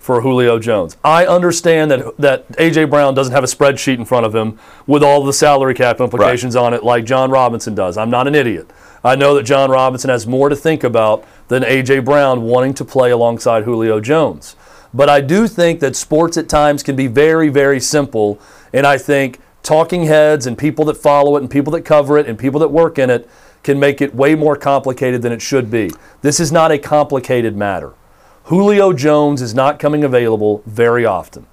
for 0.01 0.21
Julio 0.21 0.57
Jones. 0.57 0.97
I 1.03 1.27
understand 1.27 1.91
that 1.91 2.17
that 2.17 2.49
AJ 2.53 2.89
Brown 2.89 3.13
doesn't 3.13 3.33
have 3.33 3.43
a 3.43 3.47
spreadsheet 3.47 3.99
in 3.99 4.05
front 4.05 4.25
of 4.25 4.33
him 4.33 4.59
with 4.87 5.03
all 5.03 5.23
the 5.23 5.31
salary 5.31 5.75
cap 5.75 6.01
implications 6.01 6.55
on 6.55 6.73
it 6.73 6.83
like 6.83 7.05
Jon 7.05 7.29
Robinson 7.29 7.75
does. 7.75 7.97
I'm 7.97 8.09
not 8.09 8.27
an 8.27 8.33
idiot. 8.33 8.69
I 9.03 9.15
know 9.15 9.35
that 9.35 9.43
Jon 9.43 9.69
Robinson 9.69 10.09
has 10.09 10.25
more 10.25 10.49
to 10.49 10.55
think 10.55 10.83
about 10.83 11.23
than 11.47 11.61
AJ 11.63 12.03
Brown 12.03 12.41
wanting 12.41 12.73
to 12.75 12.85
play 12.85 13.11
alongside 13.11 13.63
Julio 13.63 13.99
Jones. 13.99 14.55
But 14.93 15.07
I 15.07 15.21
do 15.21 15.47
think 15.47 15.79
that 15.79 15.95
sports 15.95 16.35
at 16.35 16.49
times 16.49 16.83
can 16.83 16.95
be 16.95 17.07
very, 17.07 17.49
very 17.49 17.79
simple. 17.79 18.39
And 18.73 18.85
I 18.85 18.97
think 18.97 19.39
talking 19.63 20.05
heads 20.05 20.47
and 20.47 20.57
people 20.57 20.85
that 20.85 20.97
follow 20.97 21.35
it 21.37 21.41
and 21.41 21.49
people 21.49 21.71
that 21.73 21.85
cover 21.85 22.17
it 22.17 22.27
and 22.27 22.37
people 22.37 22.59
that 22.59 22.69
work 22.69 22.97
in 22.97 23.09
it 23.09 23.29
can 23.63 23.79
make 23.79 24.01
it 24.01 24.15
way 24.15 24.33
more 24.33 24.55
complicated 24.55 25.21
than 25.21 25.31
it 25.31 25.41
should 25.41 25.69
be. 25.69 25.91
This 26.21 26.39
is 26.39 26.51
not 26.51 26.71
a 26.71 26.79
complicated 26.79 27.55
matter. 27.55 27.93
Julio 28.45 28.91
Jones 28.91 29.41
is 29.41 29.53
not 29.53 29.79
coming 29.79 30.03
available 30.03 30.63
very 30.65 31.05
often. 31.05 31.45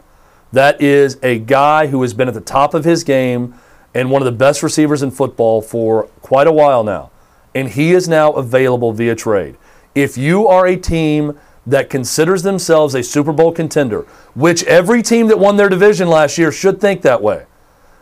That 0.52 0.80
is 0.80 1.18
a 1.22 1.38
guy 1.38 1.88
who 1.88 2.02
has 2.02 2.14
been 2.14 2.28
at 2.28 2.34
the 2.34 2.40
top 2.40 2.72
of 2.72 2.84
his 2.84 3.04
game 3.04 3.54
and 3.94 4.10
one 4.10 4.22
of 4.22 4.26
the 4.26 4.32
best 4.32 4.62
receivers 4.62 5.02
in 5.02 5.10
football 5.10 5.60
for 5.60 6.04
quite 6.22 6.46
a 6.46 6.52
while 6.52 6.82
now. 6.82 7.10
And 7.54 7.68
he 7.68 7.92
is 7.92 8.08
now 8.08 8.32
available 8.32 8.92
via 8.92 9.14
trade. 9.14 9.56
If 9.94 10.16
you 10.16 10.46
are 10.48 10.66
a 10.66 10.76
team 10.76 11.38
that 11.66 11.90
considers 11.90 12.42
themselves 12.42 12.94
a 12.94 13.02
Super 13.02 13.32
Bowl 13.32 13.52
contender, 13.52 14.02
which 14.34 14.64
every 14.64 15.02
team 15.02 15.26
that 15.28 15.38
won 15.38 15.56
their 15.56 15.68
division 15.68 16.08
last 16.08 16.38
year 16.38 16.50
should 16.50 16.80
think 16.80 17.02
that 17.02 17.22
way, 17.22 17.44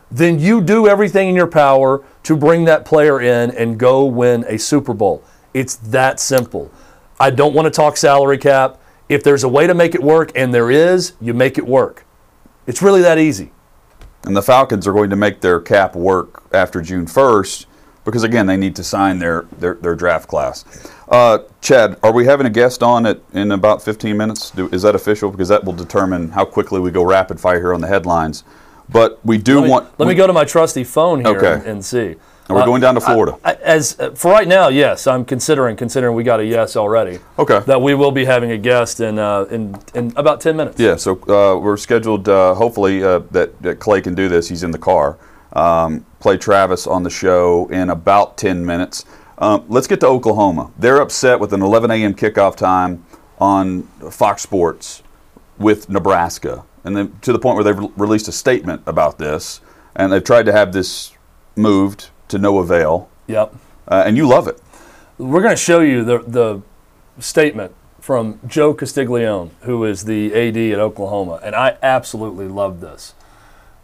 then 0.09 0.39
you 0.39 0.61
do 0.61 0.87
everything 0.87 1.27
in 1.27 1.35
your 1.35 1.47
power 1.47 2.03
to 2.23 2.37
bring 2.37 2.63
that 2.65 2.85
player 2.85 3.19
in 3.19 3.51
and 3.51 3.77
go 3.77 4.05
win 4.05 4.45
a 4.47 4.57
Super 4.57 4.93
Bowl. 4.93 5.21
It's 5.53 5.75
that 5.75 6.19
simple. 6.19 6.71
I 7.19 7.29
don't 7.29 7.53
want 7.53 7.65
to 7.65 7.71
talk 7.71 7.97
salary 7.97 8.37
cap. 8.37 8.79
If 9.09 9.23
there's 9.23 9.43
a 9.43 9.49
way 9.49 9.67
to 9.67 9.73
make 9.73 9.95
it 9.95 10.03
work, 10.03 10.31
and 10.35 10.53
there 10.53 10.69
is, 10.69 11.13
you 11.21 11.33
make 11.33 11.57
it 11.57 11.65
work. 11.65 12.05
It's 12.65 12.81
really 12.81 13.01
that 13.01 13.17
easy. 13.17 13.51
And 14.23 14.35
the 14.35 14.41
Falcons 14.41 14.85
are 14.87 14.93
going 14.93 15.09
to 15.09 15.15
make 15.15 15.39
their 15.39 15.59
cap 15.61 15.95
work 15.95 16.43
after 16.51 16.81
June 16.81 17.05
1st 17.05 17.65
because, 18.03 18.23
again, 18.23 18.45
they 18.45 18.57
need 18.57 18.75
to 18.75 18.83
sign 18.83 19.19
their, 19.19 19.43
their, 19.57 19.75
their 19.75 19.95
draft 19.95 20.27
class. 20.27 20.65
Uh, 21.07 21.39
Chad, 21.61 21.97
are 22.03 22.11
we 22.11 22.25
having 22.25 22.45
a 22.45 22.49
guest 22.49 22.83
on 22.83 23.05
it 23.05 23.23
in 23.33 23.51
about 23.51 23.81
15 23.81 24.15
minutes? 24.17 24.51
Do, 24.51 24.67
is 24.69 24.81
that 24.81 24.95
official? 24.95 25.31
Because 25.31 25.47
that 25.47 25.63
will 25.63 25.73
determine 25.73 26.29
how 26.31 26.43
quickly 26.43 26.79
we 26.81 26.91
go 26.91 27.03
rapid 27.03 27.39
fire 27.39 27.59
here 27.59 27.73
on 27.73 27.79
the 27.81 27.87
headlines. 27.87 28.43
But 28.89 29.25
we 29.25 29.37
do 29.37 29.55
Let 29.55 29.63
me, 29.63 29.69
want. 29.69 29.99
let 29.99 30.07
me 30.07 30.15
go 30.15 30.27
to 30.27 30.33
my 30.33 30.45
trusty 30.45 30.83
phone 30.83 31.19
here 31.19 31.37
Okay. 31.37 31.53
and, 31.53 31.63
and 31.65 31.85
see. 31.85 32.15
And 32.49 32.55
we're 32.55 32.61
Uh, 32.61 32.65
going 32.65 32.81
down 32.81 32.95
to 32.95 33.01
Florida. 33.01 33.37
I- 33.43 33.53
as 33.63 33.97
uh, 33.99 34.11
for 34.11 34.31
right 34.31 34.47
now, 34.47 34.69
yes, 34.69 35.05
I'm 35.05 35.25
considering 35.25 35.75
considering 35.75 36.15
we 36.15 36.23
got 36.23 36.39
a 36.39 36.45
yes 36.45 36.75
already. 36.77 37.19
Okay. 37.37 37.59
That 37.65 37.81
we 37.81 37.93
will 37.93 38.11
be 38.11 38.23
having 38.25 38.51
a 38.51 38.57
guest 38.57 38.99
in 39.01 39.19
uh, 39.19 39.45
in 39.51 39.75
in 39.93 40.13
about 40.15 40.39
10 40.39 40.55
minutes. 40.55 40.79
Yeah, 40.79 40.95
so 40.95 41.11
uh, 41.27 41.59
we're 41.59 41.75
scheduled. 41.77 42.29
Uh, 42.29 42.53
hopefully, 42.53 43.03
uh, 43.03 43.19
that, 43.31 43.61
that 43.61 43.79
Clay 43.79 44.01
can 44.01 44.15
do 44.15 44.29
this. 44.29 44.47
He's 44.47 44.63
in 44.63 44.71
the 44.71 44.77
car. 44.77 45.17
Um, 45.53 46.05
Clay 46.19 46.37
Travis 46.37 46.87
on 46.87 47.03
the 47.03 47.09
show 47.09 47.67
in 47.71 47.89
about 47.89 48.37
10 48.37 48.65
minutes. 48.65 49.05
Um, 49.39 49.63
let's 49.67 49.87
get 49.87 49.99
to 50.01 50.07
Oklahoma. 50.07 50.71
They're 50.79 51.01
upset 51.01 51.39
with 51.39 51.53
an 51.53 51.61
11 51.61 51.91
a.m. 51.91 52.13
kickoff 52.13 52.55
time 52.55 53.03
on 53.39 53.83
Fox 54.09 54.41
Sports 54.41 55.03
with 55.59 55.89
Nebraska, 55.89 56.63
and 56.83 56.95
then 56.95 57.13
to 57.21 57.31
the 57.33 57.39
point 57.39 57.55
where 57.55 57.63
they've 57.63 57.77
re- 57.77 57.91
released 57.97 58.27
a 58.27 58.31
statement 58.31 58.81
about 58.85 59.17
this, 59.19 59.61
and 59.95 60.11
they've 60.11 60.23
tried 60.23 60.45
to 60.47 60.51
have 60.51 60.71
this 60.73 61.11
moved 61.55 62.09
to 62.29 62.37
no 62.37 62.59
avail. 62.59 63.09
Yep. 63.27 63.55
Uh, 63.87 64.03
and 64.05 64.17
you 64.17 64.27
love 64.27 64.47
it. 64.47 64.61
We're 65.17 65.41
going 65.41 65.55
to 65.55 65.61
show 65.61 65.79
you 65.79 66.03
the, 66.03 66.19
the 66.19 66.61
statement 67.19 67.73
from 67.99 68.39
Joe 68.47 68.73
Castiglione, 68.73 69.51
who 69.61 69.83
is 69.83 70.05
the 70.05 70.33
AD 70.33 70.57
at 70.57 70.79
Oklahoma, 70.79 71.39
and 71.43 71.55
I 71.55 71.77
absolutely 71.81 72.47
love 72.47 72.79
this. 72.79 73.13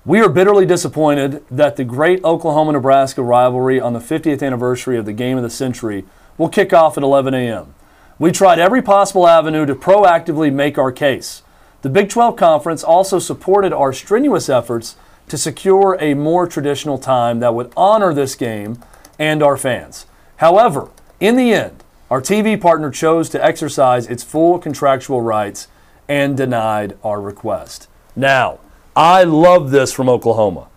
We 0.06 0.20
are 0.20 0.30
bitterly 0.30 0.66
disappointed 0.66 1.44
that 1.50 1.76
the 1.76 1.84
great 1.84 2.24
Oklahoma 2.24 2.74
Nebraska 2.74 3.22
rivalry 3.22 3.80
on 3.80 3.94
the 3.94 4.00
50th 4.00 4.46
anniversary 4.46 4.98
of 4.98 5.06
the 5.06 5.14
game 5.14 5.38
of 5.38 5.44
the 5.44 5.50
century 5.50 6.06
will 6.38 6.50
kick 6.50 6.74
off 6.74 6.98
at 6.98 7.04
11 7.04 7.34
a.m. 7.34 7.74
We 8.20 8.32
tried 8.32 8.60
every 8.60 8.82
possible 8.82 9.28
avenue 9.28 9.66
to 9.66 9.76
proactively 9.76 10.54
make 10.54 10.78
our 10.78 10.92
case. 10.92 11.42
The 11.84 11.90
Big 11.90 12.10
12 12.10 12.36
Conference 12.36 12.84
also 12.84 13.20
supported 13.20 13.74
our 13.74 13.92
strenuous 13.92 14.50
efforts 14.50 14.96
to 15.34 15.38
secure 15.40 15.98
a 16.00 16.14
more 16.14 16.46
traditional 16.46 17.00
time 17.00 17.40
that 17.40 17.56
would 17.56 17.74
honor 17.76 18.14
this 18.14 18.36
game 18.36 18.78
and 19.18 19.42
our 19.42 19.58
fans. 19.58 20.06
However, 20.36 20.92
in 21.20 21.38
the 21.38 21.52
end, 21.52 21.84
our 22.12 22.22
TV 22.22 22.62
partner 22.62 22.92
chose 22.92 23.30
to 23.30 23.44
exercise 23.44 24.06
its 24.06 24.24
full 24.24 24.60
contractual 24.60 25.22
rights 25.22 25.70
and 26.08 26.38
denied 26.38 26.96
our 27.04 27.20
request. 27.20 27.88
Now, 28.16 28.60
I 28.96 29.24
love 29.24 29.72
this 29.72 29.92
from 29.92 30.08
Oklahoma 30.08 30.68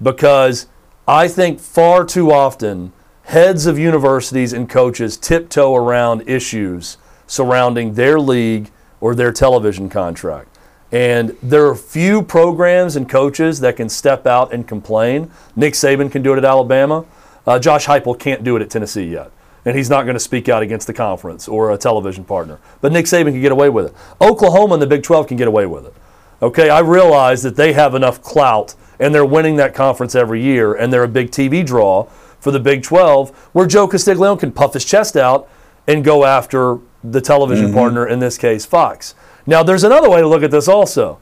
because 0.00 0.68
I 1.08 1.26
think 1.26 1.58
far 1.58 2.04
too 2.04 2.30
often 2.30 2.92
heads 3.24 3.66
of 3.66 3.80
universities 3.80 4.52
and 4.52 4.70
coaches 4.70 5.16
tiptoe 5.16 5.74
around 5.74 6.22
issues 6.28 6.98
surrounding 7.26 7.94
their 7.94 8.20
league 8.20 8.70
or 9.00 9.16
their 9.16 9.32
television 9.32 9.88
contract. 9.88 10.53
And 10.94 11.36
there 11.42 11.66
are 11.66 11.74
few 11.74 12.22
programs 12.22 12.94
and 12.94 13.08
coaches 13.08 13.58
that 13.58 13.76
can 13.76 13.88
step 13.88 14.28
out 14.28 14.54
and 14.54 14.66
complain. 14.66 15.28
Nick 15.56 15.74
Saban 15.74 16.08
can 16.08 16.22
do 16.22 16.32
it 16.32 16.38
at 16.38 16.44
Alabama. 16.44 17.04
Uh, 17.44 17.58
Josh 17.58 17.86
Heupel 17.86 18.16
can't 18.16 18.44
do 18.44 18.54
it 18.54 18.62
at 18.62 18.70
Tennessee 18.70 19.06
yet. 19.06 19.32
And 19.64 19.76
he's 19.76 19.90
not 19.90 20.04
going 20.04 20.14
to 20.14 20.20
speak 20.20 20.48
out 20.48 20.62
against 20.62 20.86
the 20.86 20.92
conference 20.92 21.48
or 21.48 21.72
a 21.72 21.76
television 21.76 22.22
partner. 22.22 22.60
But 22.80 22.92
Nick 22.92 23.06
Saban 23.06 23.32
can 23.32 23.40
get 23.40 23.50
away 23.50 23.70
with 23.70 23.86
it. 23.86 23.94
Oklahoma 24.20 24.74
and 24.74 24.82
the 24.82 24.86
Big 24.86 25.02
12 25.02 25.26
can 25.26 25.36
get 25.36 25.48
away 25.48 25.66
with 25.66 25.84
it. 25.84 25.94
Okay, 26.40 26.70
I 26.70 26.78
realize 26.78 27.42
that 27.42 27.56
they 27.56 27.72
have 27.72 27.96
enough 27.96 28.22
clout 28.22 28.76
and 29.00 29.12
they're 29.12 29.26
winning 29.26 29.56
that 29.56 29.74
conference 29.74 30.14
every 30.14 30.44
year 30.44 30.74
and 30.74 30.92
they're 30.92 31.02
a 31.02 31.08
big 31.08 31.32
TV 31.32 31.66
draw 31.66 32.04
for 32.38 32.52
the 32.52 32.60
Big 32.60 32.84
12 32.84 33.30
where 33.52 33.66
Joe 33.66 33.88
Castiglione 33.88 34.38
can 34.38 34.52
puff 34.52 34.74
his 34.74 34.84
chest 34.84 35.16
out 35.16 35.48
and 35.88 36.04
go 36.04 36.24
after 36.24 36.78
the 37.02 37.20
television 37.20 37.72
partner, 37.72 38.06
in 38.06 38.20
this 38.20 38.38
case, 38.38 38.64
Fox. 38.64 39.16
Now, 39.46 39.62
there's 39.62 39.84
another 39.84 40.08
way 40.08 40.20
to 40.20 40.28
look 40.28 40.42
at 40.42 40.50
this 40.50 40.68
also. 40.68 41.20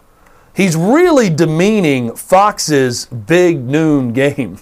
He's 0.54 0.76
really 0.76 1.30
demeaning 1.30 2.14
Fox's 2.14 3.06
big 3.06 3.58
noon 3.60 4.12
game. 4.12 4.58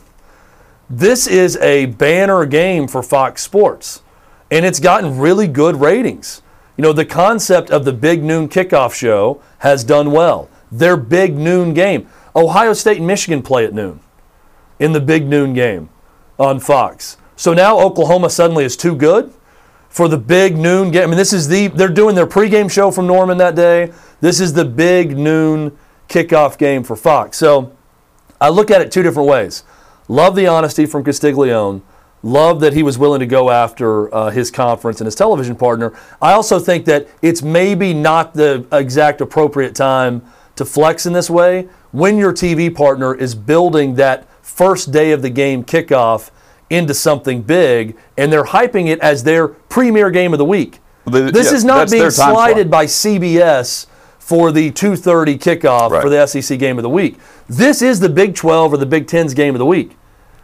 This 0.89 1.27
is 1.27 1.57
a 1.59 1.87
banner 1.87 2.47
game 2.47 2.89
for 2.89 3.03
Fox 3.03 3.43
Sports, 3.43 4.03
and 4.51 4.65
it's 4.65 4.81
gotten 4.81 5.19
really 5.19 5.47
good 5.47 5.77
ratings. 5.77 6.43
You 6.77 6.83
know, 6.83 6.93
the 6.93 7.05
concept 7.05 7.71
of 7.71 7.85
the 7.85 7.93
big 7.93 8.23
noon 8.23 8.49
kickoff 8.49 8.95
show 8.95 9.43
has 9.59 9.85
done 9.85 10.13
well. 10.13 10.49
Their 10.73 10.97
big 10.97 11.37
noon 11.37 11.75
game. 11.75 12.09
Ohio 12.35 12.73
State 12.73 12.99
and 12.99 13.07
Michigan 13.07 13.43
play 13.43 13.65
at 13.65 13.75
noon 13.75 14.01
in 14.79 14.93
the 14.93 15.01
big 15.01 15.27
noon 15.27 15.53
game 15.53 15.91
on 16.39 16.59
Fox. 16.59 17.19
So 17.37 17.53
now 17.53 17.79
Oklahoma 17.79 18.31
suddenly 18.31 18.65
is 18.65 18.77
too 18.77 18.95
good 18.95 19.33
for 19.91 20.09
the 20.09 20.17
big 20.17 20.57
noon 20.57 20.91
game. 20.91 21.03
I 21.03 21.07
mean, 21.07 21.19
this 21.19 21.33
is 21.33 21.49
the 21.49 21.67
they're 21.67 21.89
doing 21.89 22.15
their 22.15 22.27
pregame 22.27 22.71
show 22.71 22.91
from 22.91 23.07
Norman 23.07 23.37
that 23.39 23.55
day. 23.55 23.93
This 24.21 24.41
is 24.41 24.55
the 24.55 24.65
big 24.65 25.19
noon 25.19 25.77
kickoff 26.09 26.57
game 26.57 26.83
for 26.83 26.97
Fox. 26.97 27.37
So 27.37 27.77
I 28.41 28.49
look 28.49 28.71
at 28.71 28.81
it 28.81 28.91
two 28.91 29.03
different 29.03 29.29
ways. 29.29 29.65
Love 30.09 30.35
the 30.35 30.47
honesty 30.47 30.87
from 30.87 31.05
Castiglione. 31.05 31.83
Love 32.23 32.61
that 32.61 32.75
he 32.75 32.83
was 32.83 32.99
willing 32.99 33.21
to 33.21 33.27
go 33.27 33.51
after 33.51 34.13
uh, 34.15 34.31
his 34.31 34.51
conference 34.51 35.01
and 35.01 35.07
his 35.07 35.15
television 35.15 35.57
partner. 35.57 35.97
I 36.21 36.33
also 36.33 36.59
think 36.59 36.85
that 36.85 37.09
it's 37.23 37.43
maybe 37.43 37.95
not 37.95 38.35
the 38.35 38.67
exact 38.73 39.21
appropriate 39.21 39.75
time 39.75 40.23
to 40.57 40.65
flex 40.65 41.07
in 41.07 41.15
this 41.15 41.31
way 41.31 41.69
when 41.93 42.19
your 42.19 42.33
TV 42.33 42.75
partner 42.75 43.15
is 43.15 43.35
building 43.35 43.95
that 43.95 44.27
first 44.45 44.93
day 44.93 45.13
of 45.13 45.23
the 45.23 45.31
game 45.31 45.65
kickoff 45.65 46.31
into 46.71 46.95
something 46.95 47.43
big 47.43 47.97
and 48.17 48.33
they're 48.33 48.45
hyping 48.45 48.87
it 48.87 48.99
as 49.01 49.25
their 49.25 49.49
premier 49.49 50.11
game 50.11 50.33
of 50.33 50.39
the 50.39 50.45
week. 50.45 50.81
Well, 51.05 51.25
they- 51.25 51.31
this 51.33 51.51
yeah, 51.51 51.57
is 51.57 51.65
not 51.65 51.91
being 51.91 52.09
slided 52.11 52.69
slot. 52.69 52.71
by 52.71 52.87
CBS 52.87 53.87
for 54.19 54.53
the 54.53 54.71
2:30 54.71 55.37
kickoff 55.37 55.91
Right. 55.91 56.03
for 56.03 56.09
the 56.09 56.21
SEC 56.27 56.57
game 56.57 56.79
of 56.79 56.83
the 56.83 56.89
week. 56.89 57.19
This 57.49 57.83
is 57.83 57.99
the 58.01 58.09
Big 58.09 58.35
12 58.37 58.73
or 58.73 58.77
the 58.77 58.87
Big 58.87 59.07
10's 59.09 59.35
game 59.35 59.55
of 59.55 59.59
the 59.59 59.67
week. 59.67 59.97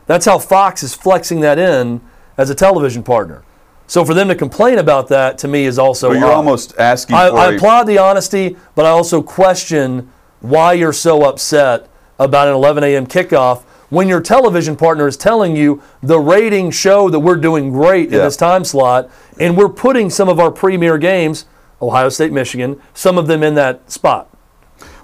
That's 0.07 0.27
how 0.27 0.39
Fox 0.39 0.83
is 0.83 0.95
flexing 0.95 1.41
that 1.41 1.59
in 1.59 2.01
as 2.37 2.51
a 2.51 2.55
television 2.55 3.03
partner. 3.05 3.43
So 3.87 4.05
for 4.05 4.15
them 4.15 4.27
to 4.27 4.35
complain 4.35 4.79
about 4.79 5.07
that 5.09 5.39
to 5.39 5.49
me 5.49 5.65
is 5.65 5.79
also 5.79 6.09
But 6.09 6.19
you're 6.19 6.27
odd. 6.29 6.35
almost 6.35 6.75
asking 6.77 7.15
I, 7.17 7.29
I 7.29 7.53
a- 7.53 7.57
applaud 7.57 7.87
the 7.87 7.99
honesty, 7.99 8.57
but 8.75 8.85
I 8.85 8.89
also 8.89 9.23
question 9.23 10.09
why 10.41 10.73
you're 10.73 10.93
so 10.93 11.23
upset 11.23 11.87
about 12.19 12.49
an 12.49 12.55
11 12.55 12.83
a.m. 12.83 13.07
kickoff 13.07 13.61
when 13.91 14.09
your 14.09 14.21
television 14.21 14.77
partner 14.77 15.07
is 15.07 15.17
telling 15.17 15.57
you 15.57 15.83
the 16.03 16.19
ratings 16.19 16.75
show 16.75 17.09
that 17.11 17.21
we're 17.21 17.37
doing 17.37 17.71
great 17.71 18.07
in 18.07 18.13
this 18.13 18.37
time 18.37 18.65
slot, 18.65 19.09
and 19.39 19.57
we're 19.57 19.69
putting 19.69 20.11
some 20.11 20.29
of 20.29 20.41
our 20.41 20.51
premier 20.51 20.99
games, 20.99 21.47
Ohio 21.81 22.09
State, 22.09 22.33
Michigan, 22.33 22.81
some 22.95 23.19
of 23.19 23.27
them 23.27 23.43
in 23.43 23.55
that 23.55 23.91
spot. 23.91 24.29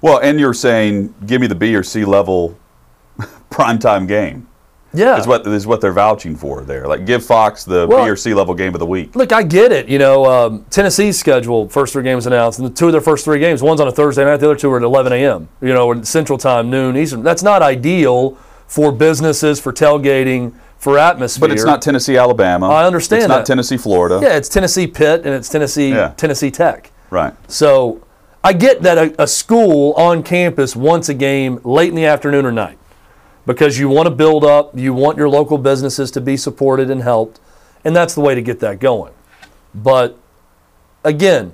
Well, 0.00 0.18
and 0.18 0.40
you're 0.40 0.54
saying, 0.54 1.14
give 1.26 1.40
me 1.40 1.46
the 1.46 1.54
B 1.54 1.74
or 1.76 1.82
C 1.82 2.04
level 2.04 2.58
primetime 3.50 4.08
game. 4.08 4.48
Yeah. 4.94 5.16
Is 5.16 5.26
what 5.26 5.46
is 5.46 5.66
what 5.66 5.80
they're 5.80 5.92
vouching 5.92 6.36
for 6.36 6.64
there. 6.64 6.86
Like, 6.86 7.06
give 7.06 7.24
Fox 7.24 7.64
the 7.64 7.86
Well- 7.88 8.04
B 8.04 8.10
or 8.10 8.16
C 8.16 8.34
level 8.34 8.52
game 8.54 8.74
of 8.74 8.78
the 8.78 8.84
week. 8.86 9.16
Look, 9.16 9.32
I 9.32 9.42
get 9.42 9.72
it. 9.72 9.88
You 9.88 9.98
know, 9.98 10.26
um, 10.26 10.66
Tennessee's 10.68 11.18
schedule, 11.18 11.66
first 11.68 11.94
three 11.94 12.02
games 12.02 12.26
announced, 12.26 12.58
and 12.58 12.68
the 12.68 12.74
two 12.74 12.86
of 12.86 12.92
their 12.92 13.00
first 13.00 13.24
three 13.24 13.38
games, 13.38 13.62
one's 13.62 13.80
on 13.80 13.88
a 13.88 13.92
Thursday 13.92 14.22
night, 14.24 14.36
the 14.38 14.46
other 14.46 14.56
two 14.56 14.70
are 14.70 14.76
at 14.76 14.82
11 14.82 15.12
a.m., 15.14 15.48
you 15.62 15.72
know, 15.72 16.02
Central 16.02 16.36
Time, 16.36 16.68
noon, 16.68 16.96
Eastern. 16.98 17.22
That's 17.22 17.42
not 17.42 17.62
ideal 17.62 18.36
for 18.72 18.90
businesses, 18.90 19.60
for 19.60 19.70
tailgating, 19.70 20.54
for 20.78 20.98
atmosphere. 20.98 21.46
But 21.46 21.52
it's 21.52 21.62
not 21.66 21.82
Tennessee, 21.82 22.16
Alabama. 22.16 22.68
I 22.70 22.86
understand 22.86 23.24
It's 23.24 23.28
not 23.28 23.36
that. 23.40 23.46
Tennessee, 23.46 23.76
Florida. 23.76 24.18
Yeah, 24.22 24.34
it's 24.38 24.48
Tennessee 24.48 24.86
Pitt 24.86 25.26
and 25.26 25.34
it's 25.34 25.50
Tennessee 25.50 25.90
Yeah. 25.90 26.14
Tennessee 26.16 26.50
Tech. 26.50 26.90
Right. 27.10 27.34
So 27.50 28.02
I 28.42 28.54
get 28.54 28.80
that 28.80 28.96
a, 28.96 29.22
a 29.24 29.26
school 29.26 29.92
on 29.98 30.22
campus 30.22 30.74
wants 30.74 31.10
a 31.10 31.14
game 31.14 31.60
late 31.64 31.90
in 31.90 31.96
the 31.96 32.06
afternoon 32.06 32.46
or 32.46 32.50
night 32.50 32.78
because 33.44 33.78
you 33.78 33.90
want 33.90 34.06
to 34.06 34.14
build 34.14 34.42
up, 34.42 34.74
you 34.74 34.94
want 34.94 35.18
your 35.18 35.28
local 35.28 35.58
businesses 35.58 36.10
to 36.12 36.22
be 36.22 36.38
supported 36.38 36.88
and 36.88 37.02
helped, 37.02 37.40
and 37.84 37.94
that's 37.94 38.14
the 38.14 38.22
way 38.22 38.34
to 38.34 38.40
get 38.40 38.58
that 38.60 38.80
going. 38.80 39.12
But 39.74 40.16
again, 41.04 41.52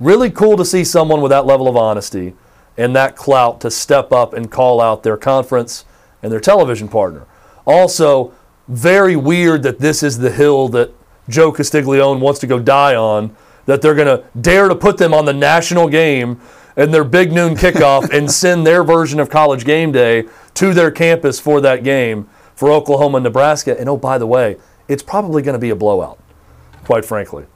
really 0.00 0.30
cool 0.30 0.56
to 0.56 0.64
see 0.64 0.82
someone 0.82 1.20
with 1.20 1.28
that 1.28 1.44
level 1.44 1.68
of 1.68 1.76
honesty 1.76 2.32
and 2.78 2.96
that 2.96 3.16
clout 3.16 3.60
to 3.60 3.70
step 3.70 4.12
up 4.12 4.32
and 4.32 4.50
call 4.50 4.80
out 4.80 5.02
their 5.02 5.18
conference 5.18 5.84
and 6.24 6.32
their 6.32 6.40
television 6.40 6.88
partner. 6.88 7.26
Also, 7.66 8.32
very 8.66 9.14
weird 9.14 9.62
that 9.62 9.78
this 9.78 10.02
is 10.02 10.18
the 10.18 10.30
hill 10.30 10.68
that 10.70 10.92
Joe 11.28 11.52
Castiglione 11.52 12.20
wants 12.20 12.40
to 12.40 12.46
go 12.46 12.58
die 12.58 12.96
on, 12.96 13.36
that 13.66 13.82
they're 13.82 13.94
going 13.94 14.08
to 14.08 14.24
dare 14.40 14.68
to 14.68 14.74
put 14.74 14.98
them 14.98 15.14
on 15.14 15.26
the 15.26 15.32
national 15.32 15.88
game 15.88 16.40
and 16.76 16.92
their 16.92 17.04
big 17.04 17.30
noon 17.30 17.54
kickoff 17.54 18.10
and 18.10 18.30
send 18.30 18.66
their 18.66 18.82
version 18.82 19.20
of 19.20 19.30
college 19.30 19.64
game 19.64 19.92
day 19.92 20.24
to 20.54 20.74
their 20.74 20.90
campus 20.90 21.38
for 21.38 21.60
that 21.60 21.84
game 21.84 22.28
for 22.54 22.70
Oklahoma 22.70 23.18
and 23.18 23.24
Nebraska. 23.24 23.78
And 23.78 23.88
oh, 23.88 23.96
by 23.96 24.18
the 24.18 24.26
way, 24.26 24.56
it's 24.88 25.02
probably 25.02 25.42
going 25.42 25.54
to 25.54 25.58
be 25.58 25.70
a 25.70 25.76
blowout, 25.76 26.18
quite 26.84 27.04
frankly. 27.04 27.46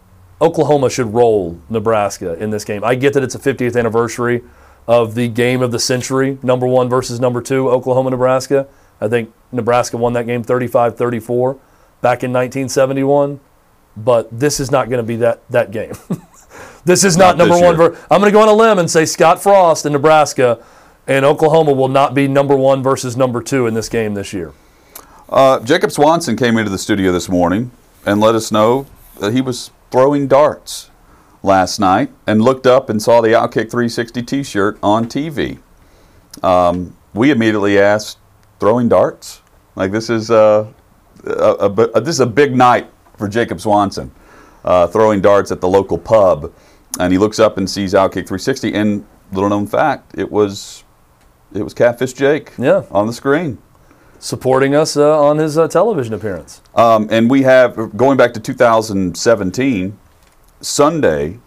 Oklahoma 0.40 0.88
should 0.88 1.12
roll 1.12 1.58
Nebraska 1.68 2.34
in 2.34 2.50
this 2.50 2.64
game. 2.64 2.84
I 2.84 2.94
get 2.94 3.12
that 3.14 3.22
it's 3.22 3.34
a 3.34 3.38
50th 3.38 3.78
anniversary 3.78 4.42
of 4.88 5.14
the 5.14 5.28
game 5.28 5.60
of 5.60 5.70
the 5.70 5.78
century, 5.78 6.38
number 6.42 6.66
one 6.66 6.88
versus 6.88 7.20
number 7.20 7.42
two, 7.42 7.68
Oklahoma, 7.68 8.10
Nebraska. 8.10 8.66
I 9.00 9.06
think 9.06 9.32
Nebraska 9.52 9.98
won 9.98 10.14
that 10.14 10.26
game 10.26 10.42
35 10.42 10.96
34 10.96 11.52
back 12.00 12.24
in 12.24 12.32
1971. 12.32 13.38
But 13.96 14.28
this 14.36 14.60
is 14.60 14.70
not 14.70 14.88
going 14.88 14.98
to 14.98 15.06
be 15.06 15.16
that, 15.16 15.48
that 15.50 15.70
game. 15.70 15.92
this 16.84 17.04
is 17.04 17.16
not, 17.16 17.36
Not 17.36 17.48
number 17.48 17.64
one. 17.64 17.76
Ver- 17.76 17.98
I'm 18.10 18.20
going 18.20 18.32
to 18.32 18.36
go 18.36 18.40
on 18.40 18.48
a 18.48 18.52
limb 18.52 18.78
and 18.78 18.90
say 18.90 19.04
Scott 19.04 19.42
Frost 19.42 19.84
in 19.84 19.92
Nebraska 19.92 20.64
and 21.06 21.24
Oklahoma 21.24 21.72
will 21.72 21.88
not 21.88 22.14
be 22.14 22.28
number 22.28 22.56
one 22.56 22.82
versus 22.82 23.16
number 23.16 23.42
two 23.42 23.66
in 23.66 23.74
this 23.74 23.88
game 23.88 24.14
this 24.14 24.32
year. 24.32 24.52
Uh, 25.28 25.60
Jacob 25.60 25.90
Swanson 25.90 26.36
came 26.36 26.56
into 26.56 26.70
the 26.70 26.78
studio 26.78 27.12
this 27.12 27.28
morning 27.28 27.72
and 28.06 28.20
let 28.20 28.34
us 28.34 28.50
know 28.52 28.86
that 29.20 29.32
he 29.32 29.40
was 29.40 29.70
throwing 29.90 30.28
darts 30.28 30.90
last 31.42 31.78
night 31.78 32.10
and 32.26 32.42
looked 32.42 32.66
up 32.66 32.90
and 32.90 33.00
saw 33.02 33.20
the 33.20 33.28
Outkick 33.28 33.70
360 33.70 34.22
T-shirt 34.22 34.78
on 34.82 35.06
TV. 35.06 35.58
Um, 36.42 36.96
we 37.14 37.30
immediately 37.30 37.78
asked, 37.78 38.18
"Throwing 38.60 38.88
darts? 38.88 39.40
Like 39.76 39.92
this 39.92 40.10
is 40.10 40.30
uh, 40.30 40.66
a, 41.24 41.30
a, 41.30 41.70
a- 41.70 42.00
this 42.00 42.16
is 42.16 42.20
a 42.20 42.26
big 42.26 42.54
night 42.56 42.90
for 43.16 43.28
Jacob 43.28 43.60
Swanson, 43.60 44.10
uh, 44.64 44.86
throwing 44.88 45.20
darts 45.20 45.50
at 45.50 45.60
the 45.60 45.68
local 45.68 45.98
pub." 45.98 46.52
And 47.00 47.12
he 47.12 47.18
looks 47.18 47.38
up 47.38 47.58
and 47.58 47.68
sees 47.70 47.92
Outkick 47.94 48.26
360. 48.26 48.74
And 48.74 49.06
little 49.32 49.48
known 49.48 49.66
fact, 49.66 50.14
it 50.18 50.30
was 50.32 50.84
it 51.54 51.62
was 51.62 51.72
Catfish 51.74 52.12
Jake 52.14 52.52
Yeah. 52.58 52.82
on 52.90 53.06
the 53.06 53.12
screen. 53.12 53.58
Supporting 54.20 54.74
us 54.74 54.96
uh, 54.96 55.22
on 55.22 55.38
his 55.38 55.56
uh, 55.56 55.68
television 55.68 56.12
appearance. 56.12 56.60
Um, 56.74 57.06
and 57.08 57.30
we 57.30 57.42
have, 57.42 57.96
going 57.96 58.16
back 58.16 58.32
to 58.34 58.40
2017, 58.40 59.96
Sunday 60.60 61.38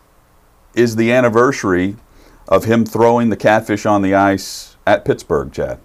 is 0.73 0.95
the 0.95 1.11
anniversary 1.11 1.95
of 2.47 2.65
him 2.65 2.85
throwing 2.85 3.29
the 3.29 3.35
catfish 3.35 3.85
on 3.85 4.01
the 4.01 4.13
ice 4.13 4.77
at 4.85 5.05
Pittsburgh, 5.05 5.51
Chad. 5.51 5.79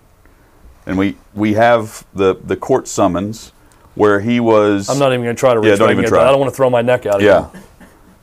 And 0.87 0.97
we, 0.97 1.17
we 1.35 1.55
have 1.55 2.07
the, 2.15 2.35
the 2.35 2.57
court 2.57 2.87
summons 2.87 3.53
where 3.95 4.21
he 4.21 4.39
was. 4.41 4.89
I'm 4.89 4.99
not 4.99 5.13
even 5.13 5.25
going 5.25 5.35
to 5.35 5.41
try 5.41 5.55
to 5.55 5.61
reach 5.61 5.71
Yeah, 5.71 5.77
don't 5.77 5.91
even 5.91 6.05
try. 6.05 6.25
I 6.25 6.31
don't 6.31 6.39
want 6.39 6.51
to 6.53 6.57
throw 6.57 6.71
my 6.71 6.83
neck 6.83 7.07
out. 7.07 7.21
Yeah. 7.21 7.51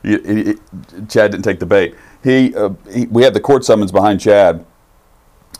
Chad 0.02 1.30
didn't 1.30 1.42
take 1.42 1.58
the 1.58 1.66
bait. 1.66 1.94
He, 2.22 2.54
uh, 2.54 2.70
he, 2.90 3.06
we 3.06 3.22
had 3.22 3.34
the 3.34 3.40
court 3.40 3.64
summons 3.64 3.92
behind 3.92 4.20
Chad 4.20 4.64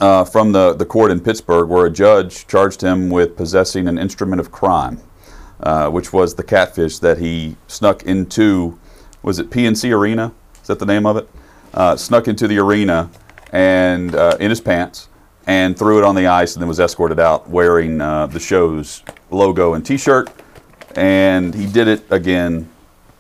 uh, 0.01 0.25
from 0.25 0.53
the, 0.53 0.75
the 0.75 0.85
court 0.85 1.11
in 1.11 1.21
Pittsburgh 1.21 1.69
where 1.69 1.87
a 1.87 1.91
judge 1.91 2.47
charged 2.47 2.81
him 2.81 3.11
with 3.11 3.37
possessing 3.37 3.89
an 3.89 3.99
instrument 3.99 4.41
of 4.41 4.51
crime, 4.51 5.01
uh, 5.61 5.91
which 5.91 6.13
was 6.13 6.35
the 6.35 6.43
catfish 6.43 6.99
that 6.99 7.19
he 7.19 7.57
snuck 7.67 8.03
into, 8.05 8.79
was 9.25 9.39
it 9.39 9.49
PNC 9.51 9.91
Arena? 9.91 10.33
Is 10.61 10.69
that 10.69 10.79
the 10.79 10.87
name 10.87 11.07
of 11.07 11.17
it? 11.17 11.29
Uh, 11.73 11.97
snuck 11.97 12.29
into 12.29 12.47
the 12.47 12.59
arena 12.59 13.11
and 13.53 14.15
uh, 14.15 14.37
in 14.39 14.51
his 14.51 14.61
pants 14.61 15.09
and 15.47 15.77
threw 15.77 15.99
it 15.99 16.05
on 16.05 16.15
the 16.15 16.27
ice 16.27 16.55
and 16.55 16.63
then 16.63 16.69
was 16.69 16.79
escorted 16.79 17.19
out 17.19 17.49
wearing 17.49 18.01
uh, 18.01 18.27
the 18.27 18.39
show's 18.39 19.03
logo 19.31 19.75
and 19.75 19.85
T-shirt. 19.85 20.31
And 20.95 21.55
he 21.55 21.67
did 21.67 21.89
it 21.89 22.05
again 22.11 22.69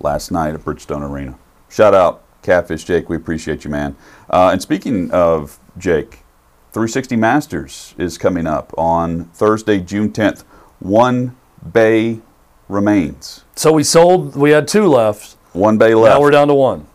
last 0.01 0.31
night 0.31 0.55
at 0.55 0.61
Bridgestone 0.61 1.09
Arena. 1.09 1.37
Shout 1.71 1.95
out 1.95 2.23
Catfish 2.43 2.85
Jake, 2.85 3.09
we 3.09 3.16
appreciate 3.16 3.64
you, 3.64 3.70
man. 3.70 3.97
Uh, 4.28 4.51
and 4.53 4.61
speaking 4.61 5.11
of 5.11 5.59
Jake, 5.78 6.18
360 6.72 7.16
Masters 7.16 7.95
is 7.97 8.18
coming 8.18 8.47
up 8.47 8.72
on 8.76 9.24
Thursday, 9.26 9.81
June 9.81 10.12
10th. 10.12 10.43
One 10.81 11.35
bay 11.72 12.20
remains. 12.68 13.45
So 13.57 13.72
we 13.72 13.85
sold. 13.85 14.37
We 14.37 14.51
had 14.51 14.68
two 14.68 14.87
left. 14.87 15.34
One 15.55 15.78
bay 15.78 15.94
left 15.94 16.16
Now 16.16 16.20
we're 16.20 16.32
down 16.32 16.48
to 16.48 16.55
one. 16.55 16.86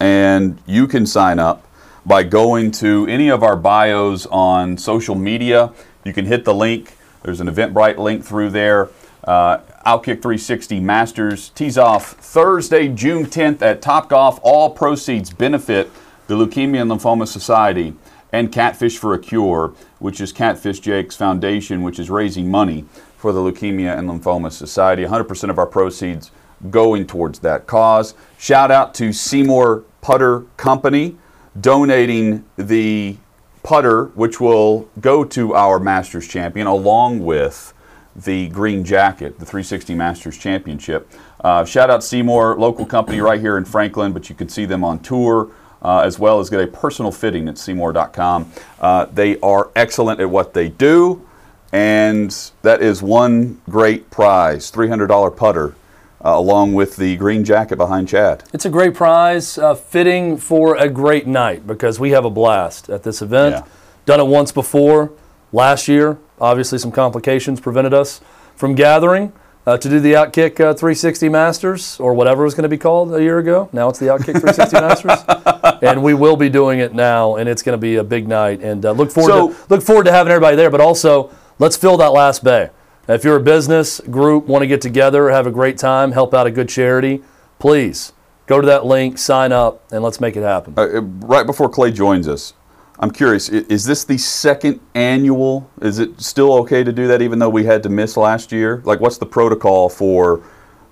and 0.00 0.60
you 0.66 0.88
can 0.88 1.06
sign 1.06 1.38
up 1.38 1.64
by 2.04 2.24
going 2.24 2.72
to 2.72 3.06
any 3.06 3.28
of 3.28 3.44
our 3.44 3.54
bios 3.54 4.26
on 4.26 4.76
social 4.76 5.14
media. 5.14 5.72
You 6.04 6.12
can 6.12 6.26
hit 6.26 6.44
the 6.44 6.52
link. 6.52 6.96
There's 7.22 7.40
an 7.40 7.46
Eventbrite 7.46 7.96
link 7.96 8.24
through 8.24 8.50
there. 8.50 8.88
Uh, 9.22 9.58
Outkick 9.86 10.20
360 10.20 10.80
Masters 10.80 11.50
tees 11.50 11.78
off 11.78 12.12
Thursday, 12.14 12.88
June 12.88 13.24
10th 13.24 13.62
at 13.62 13.80
Topgolf. 13.80 14.40
All 14.42 14.70
proceeds 14.70 15.30
benefit 15.30 15.88
the 16.26 16.34
Leukemia 16.34 16.82
and 16.82 16.90
Lymphoma 16.90 17.26
Society 17.28 17.94
and 18.32 18.50
Catfish 18.50 18.98
for 18.98 19.14
a 19.14 19.18
Cure, 19.18 19.74
which 20.00 20.20
is 20.20 20.32
Catfish 20.32 20.80
Jake's 20.80 21.14
foundation, 21.14 21.82
which 21.82 22.00
is 22.00 22.10
raising 22.10 22.50
money 22.50 22.84
for 23.16 23.32
the 23.32 23.40
Leukemia 23.40 23.96
and 23.96 24.08
Lymphoma 24.10 24.50
Society. 24.50 25.04
100% 25.04 25.50
of 25.50 25.58
our 25.58 25.66
proceeds 25.66 26.32
going 26.70 27.06
towards 27.06 27.38
that 27.40 27.66
cause. 27.66 28.14
Shout 28.38 28.70
out 28.70 28.94
to 28.94 29.10
SeeMore 29.10 29.84
Putter 30.00 30.40
Company, 30.56 31.16
donating 31.60 32.44
the 32.56 33.16
putter, 33.62 34.06
which 34.14 34.40
will 34.40 34.88
go 35.00 35.24
to 35.24 35.54
our 35.54 35.78
Masters 35.78 36.26
champion, 36.26 36.66
along 36.66 37.24
with 37.24 37.74
the 38.16 38.48
green 38.48 38.84
jacket, 38.84 39.38
the 39.38 39.46
360 39.46 39.94
Masters 39.94 40.36
Championship. 40.38 41.10
Uh, 41.40 41.64
shout 41.64 41.90
out 41.90 42.00
SeeMore, 42.00 42.58
local 42.58 42.84
company 42.84 43.20
right 43.20 43.40
here 43.40 43.56
in 43.56 43.64
Franklin, 43.64 44.12
but 44.12 44.28
you 44.28 44.34
can 44.34 44.48
see 44.48 44.64
them 44.64 44.84
on 44.84 44.98
tour. 45.00 45.50
Uh, 45.80 46.00
as 46.00 46.18
well 46.18 46.40
as 46.40 46.50
get 46.50 46.58
a 46.60 46.66
personal 46.66 47.12
fitting 47.12 47.46
at 47.46 47.54
SeeMore.com. 47.54 48.50
Uh, 48.80 49.04
they 49.12 49.38
are 49.38 49.70
excellent 49.76 50.18
at 50.18 50.28
what 50.28 50.52
they 50.52 50.68
do, 50.68 51.24
and 51.72 52.50
that 52.62 52.82
is 52.82 53.00
one 53.00 53.60
great 53.70 54.10
prize 54.10 54.72
$300 54.72 55.36
putter 55.36 55.76
uh, 56.24 56.32
along 56.34 56.74
with 56.74 56.96
the 56.96 57.16
green 57.16 57.44
jacket 57.44 57.76
behind 57.76 58.08
Chad. 58.08 58.44
It's 58.52 58.64
a 58.64 58.70
great 58.70 58.94
prize, 58.94 59.58
uh, 59.58 59.74
fitting 59.74 60.36
for 60.36 60.76
a 60.76 60.88
great 60.88 61.26
night 61.26 61.66
because 61.66 62.00
we 62.00 62.10
have 62.10 62.24
a 62.24 62.30
blast 62.30 62.88
at 62.88 63.02
this 63.02 63.22
event. 63.22 63.56
Yeah. 63.56 63.64
Done 64.06 64.20
it 64.20 64.26
once 64.26 64.52
before, 64.52 65.12
last 65.52 65.86
year. 65.88 66.18
Obviously, 66.40 66.78
some 66.78 66.92
complications 66.92 67.60
prevented 67.60 67.92
us 67.94 68.20
from 68.56 68.74
gathering 68.74 69.32
uh, 69.66 69.76
to 69.76 69.88
do 69.88 70.00
the 70.00 70.14
Outkick 70.14 70.52
uh, 70.60 70.72
360 70.72 71.28
Masters 71.28 72.00
or 72.00 72.14
whatever 72.14 72.42
it 72.42 72.46
was 72.46 72.54
going 72.54 72.62
to 72.62 72.68
be 72.68 72.78
called 72.78 73.14
a 73.14 73.22
year 73.22 73.38
ago. 73.38 73.68
Now 73.72 73.88
it's 73.90 73.98
the 73.98 74.06
Outkick 74.06 74.40
360 74.40 74.72
Masters, 74.80 75.78
and 75.82 76.02
we 76.02 76.14
will 76.14 76.36
be 76.36 76.48
doing 76.48 76.78
it 76.78 76.94
now, 76.94 77.36
and 77.36 77.48
it's 77.48 77.62
going 77.62 77.74
to 77.76 77.80
be 77.80 77.96
a 77.96 78.04
big 78.04 78.26
night. 78.26 78.60
And 78.62 78.84
uh, 78.86 78.92
look 78.92 79.10
forward 79.10 79.30
So- 79.30 79.48
to 79.52 79.56
look 79.68 79.82
forward 79.82 80.04
to 80.04 80.12
having 80.12 80.32
everybody 80.32 80.56
there. 80.56 80.70
But 80.70 80.80
also, 80.80 81.30
let's 81.58 81.76
fill 81.76 81.96
that 81.98 82.12
last 82.12 82.42
bay. 82.42 82.70
If 83.08 83.24
you're 83.24 83.36
a 83.36 83.40
business 83.40 84.00
group, 84.00 84.46
want 84.46 84.62
to 84.62 84.66
get 84.66 84.82
together, 84.82 85.30
have 85.30 85.46
a 85.46 85.50
great 85.50 85.78
time, 85.78 86.12
help 86.12 86.34
out 86.34 86.46
a 86.46 86.50
good 86.50 86.68
charity, 86.68 87.22
please 87.58 88.12
go 88.46 88.60
to 88.60 88.66
that 88.66 88.84
link, 88.84 89.16
sign 89.16 89.50
up, 89.50 89.82
and 89.90 90.02
let's 90.02 90.20
make 90.20 90.36
it 90.36 90.42
happen. 90.42 90.74
Uh, 90.76 90.82
uh, 90.82 91.00
right 91.26 91.46
before 91.46 91.70
Clay 91.70 91.90
joins 91.90 92.28
us, 92.28 92.52
I'm 92.98 93.10
curious, 93.10 93.48
is 93.48 93.84
this 93.86 94.04
the 94.04 94.18
second 94.18 94.80
annual? 94.94 95.70
Is 95.80 96.00
it 96.00 96.20
still 96.20 96.52
okay 96.58 96.84
to 96.84 96.92
do 96.92 97.06
that 97.06 97.22
even 97.22 97.38
though 97.38 97.48
we 97.48 97.64
had 97.64 97.82
to 97.84 97.88
miss 97.88 98.16
last 98.18 98.52
year? 98.52 98.82
Like, 98.84 99.00
what's 99.00 99.16
the 99.16 99.26
protocol 99.26 99.88
for 99.88 100.42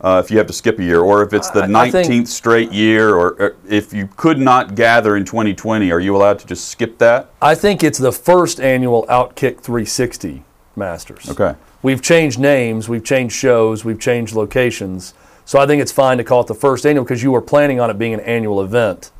uh, 0.00 0.22
if 0.24 0.30
you 0.30 0.38
have 0.38 0.46
to 0.46 0.52
skip 0.52 0.78
a 0.78 0.84
year, 0.84 1.00
or 1.00 1.22
if 1.22 1.32
it's 1.32 1.50
the 1.50 1.62
I- 1.62 1.64
I 1.64 1.90
19th 1.90 2.06
think- 2.06 2.28
straight 2.28 2.70
year, 2.72 3.14
or, 3.14 3.30
or 3.40 3.56
if 3.68 3.92
you 3.92 4.08
could 4.16 4.38
not 4.38 4.74
gather 4.74 5.16
in 5.16 5.24
2020, 5.24 5.90
are 5.90 6.00
you 6.00 6.14
allowed 6.16 6.38
to 6.38 6.46
just 6.46 6.68
skip 6.68 6.98
that? 6.98 7.30
I 7.42 7.54
think 7.54 7.82
it's 7.82 7.98
the 7.98 8.12
first 8.12 8.60
annual 8.60 9.04
Outkick 9.08 9.60
360 9.60 10.44
Masters. 10.76 11.28
Okay. 11.30 11.54
We've 11.82 12.02
changed 12.02 12.38
names, 12.38 12.88
we've 12.88 13.04
changed 13.04 13.34
shows, 13.34 13.84
we've 13.84 14.00
changed 14.00 14.34
locations. 14.34 15.14
So 15.44 15.58
I 15.60 15.66
think 15.66 15.80
it's 15.80 15.92
fine 15.92 16.18
to 16.18 16.24
call 16.24 16.40
it 16.40 16.48
the 16.48 16.54
first 16.54 16.84
annual 16.86 17.04
because 17.04 17.22
you 17.22 17.30
were 17.30 17.42
planning 17.42 17.78
on 17.80 17.90
it 17.90 17.98
being 17.98 18.14
an 18.14 18.20
annual 18.20 18.60
event. 18.62 19.12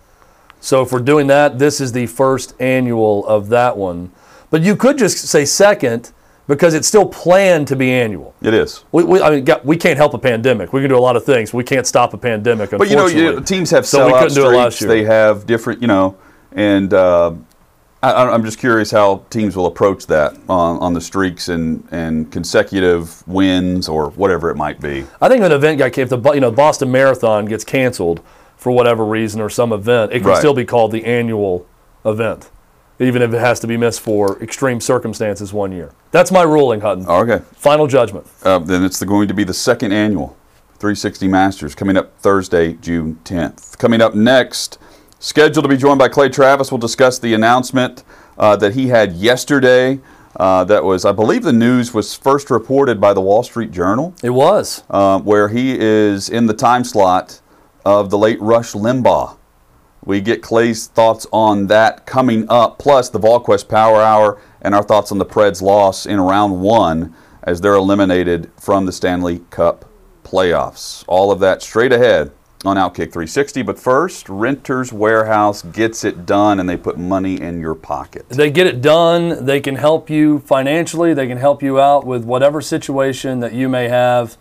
So 0.61 0.82
if 0.82 0.90
we're 0.90 1.00
doing 1.00 1.28
that, 1.28 1.59
this 1.59 1.80
is 1.80 1.92
the 1.92 2.07
first 2.07 2.61
annual 2.61 3.26
of 3.26 3.48
that 3.50 3.76
one. 3.76 4.11
But 4.50 4.62
you 4.62 4.74
could 4.74 4.98
just 4.98 5.18
say 5.18 5.44
second 5.44 6.12
because 6.48 6.74
it's 6.74 6.88
still 6.88 7.07
planned 7.07 7.68
to 7.68 7.76
be 7.76 7.92
annual. 7.92 8.34
It 8.40 8.54
is. 8.54 8.84
We, 8.92 9.04
we, 9.04 9.20
I 9.20 9.40
mean, 9.40 9.46
we 9.64 9.76
can't 9.76 9.96
help 9.96 10.14
a 10.14 10.18
pandemic. 10.18 10.72
We 10.72 10.80
can 10.80 10.88
do 10.88 10.96
a 10.96 11.00
lot 11.00 11.16
of 11.16 11.24
things. 11.24 11.52
We 11.52 11.64
can't 11.64 11.86
stop 11.86 12.14
a 12.14 12.18
pandemic. 12.18 12.70
But 12.70 12.88
you 12.88 12.96
know, 12.96 13.07
you, 13.07 13.40
teams 13.40 13.70
have 13.70 13.86
So 13.86 14.07
we 14.07 14.12
couldn't 14.12 14.34
do 14.34 14.48
streaks. 14.70 14.80
year. 14.80 14.88
They 14.88 15.04
have 15.04 15.46
different, 15.46 15.80
you 15.82 15.88
know, 15.88 16.16
and 16.52 16.92
uh, 16.94 17.34
I, 18.12 18.32
I'm 18.32 18.44
just 18.44 18.59
curious 18.59 18.90
how 18.90 19.24
teams 19.30 19.57
will 19.57 19.66
approach 19.66 20.07
that 20.07 20.34
on, 20.48 20.78
on 20.78 20.94
the 20.94 21.00
streaks 21.00 21.48
and, 21.48 21.86
and 21.90 22.30
consecutive 22.30 23.26
wins 23.26 23.88
or 23.88 24.11
whatever 24.11 24.50
it 24.50 24.57
might 24.57 24.80
be. 24.80 25.07
I 25.20 25.28
think 25.28 25.42
an 25.42 25.52
event 25.52 25.78
got 25.78 25.96
if 25.98 26.09
the 26.09 26.32
you 26.32 26.40
know 26.40 26.50
Boston 26.50 26.90
Marathon 26.90 27.46
gets 27.46 27.64
canceled 27.64 28.22
for 28.57 28.72
whatever 28.72 29.04
reason 29.04 29.40
or 29.40 29.50
some 29.50 29.72
event, 29.72 30.12
it 30.12 30.20
can 30.20 30.28
Right. 30.28 30.38
still 30.38 30.54
be 30.54 30.64
called 30.64 30.92
the 30.92 31.04
annual 31.04 31.66
event, 32.04 32.50
even 32.98 33.22
if 33.22 33.32
it 33.32 33.38
has 33.40 33.61
to 33.61 33.66
be 33.66 33.76
missed 33.76 34.00
for 34.00 34.42
extreme 34.42 34.80
circumstances 34.80 35.52
one 35.52 35.72
year. 35.72 35.92
That's 36.11 36.30
my 36.32 36.42
ruling, 36.42 36.80
Hutton. 36.80 37.07
Okay. 37.07 37.44
Final 37.54 37.86
judgment. 37.86 38.26
Uh, 38.42 38.59
then 38.59 38.84
it's 38.84 38.98
the, 38.98 39.07
going 39.07 39.28
to 39.28 39.34
be 39.34 39.44
the 39.44 39.54
second 39.54 39.92
annual 39.92 40.36
360 40.78 41.28
Masters 41.28 41.74
coming 41.74 41.96
up 41.96 42.18
Thursday, 42.20 42.74
June 42.74 43.18
10th. 43.24 43.78
Coming 43.78 44.00
up 44.00 44.14
next, 44.14 44.78
scheduled 45.27 45.64
to 45.64 45.68
be 45.68 45.77
joined 45.77 45.99
by 45.99 46.07
Clay 46.09 46.29
Travis. 46.29 46.70
We'll 46.70 46.79
discuss 46.79 47.18
the 47.18 47.35
announcement 47.35 48.05
uh, 48.39 48.55
that 48.57 48.74
he 48.74 48.87
had 48.89 49.14
yesterday. 49.14 49.99
Uh, 50.37 50.62
that 50.64 50.85
was, 50.85 51.05
I 51.05 51.11
believe, 51.11 51.43
the 51.43 51.53
news 51.53 51.93
was 51.93 52.14
first 52.14 52.49
reported 52.49 53.01
by 53.01 53.12
the 53.12 53.20
Wall 53.20 53.43
Street 53.43 53.72
Journal, 53.72 54.14
It 54.22 54.31
was. 54.31 54.85
uh, 54.89 55.18
where 55.20 55.49
he 55.49 55.77
is 55.77 56.29
in 56.29 56.47
the 56.47 56.55
time 56.55 56.85
slot 56.85 57.41
of 57.85 58.11
the 58.11 58.18
late 58.18 58.41
Rush 58.41 58.72
Limbaugh. 58.72 59.37
We 60.05 60.20
get 60.20 60.43
Clay's 60.43 60.87
thoughts 60.87 61.27
on 61.33 61.66
that 61.66 62.07
coming 62.07 62.47
up, 62.49 62.79
plus 62.79 63.09
the 63.09 63.18
VolQuest 63.18 63.68
Power 63.68 64.01
Hour 64.01 64.41
and 64.62 64.74
our 64.77 64.83
thoughts 64.85 65.11
on 65.11 65.18
the 65.18 65.27
Preds' 65.27 65.61
loss 65.61 66.07
in 66.07 66.20
round 66.20 66.61
one 66.61 67.14
as 67.43 67.61
they're 67.61 67.74
eliminated 67.74 68.51
from 68.61 68.87
the 68.87 68.93
Stanley 68.93 69.41
Cup 69.51 69.87
playoffs. 70.22 71.03
All 71.09 71.33
of 71.33 71.41
that 71.41 71.62
straight 71.62 71.93
ahead 71.93 72.31
on 72.64 72.76
Outkick 72.76 73.12
360. 73.12 73.62
But 73.62 73.78
first, 73.78 74.28
Renters 74.28 74.92
Warehouse 74.92 75.62
gets 75.62 76.04
it 76.04 76.26
done 76.26 76.59
and 76.59 76.68
they 76.68 76.76
put 76.76 76.98
money 76.98 77.40
in 77.40 77.61
your 77.61 77.74
pocket. 77.74 78.28
They 78.28 78.50
get 78.50 78.66
it 78.66 78.80
done. 78.80 79.44
They 79.44 79.61
can 79.61 79.76
help 79.76 80.09
you 80.09 80.40
financially. 80.40 81.14
They 81.14 81.26
can 81.26 81.38
help 81.38 81.62
you 81.62 81.80
out 81.80 82.07
with 82.07 82.24
whatever 82.24 82.61
situation 82.61 83.40
that 83.40 83.52
you 83.52 83.68
may 83.68 83.88
have. 83.88 84.36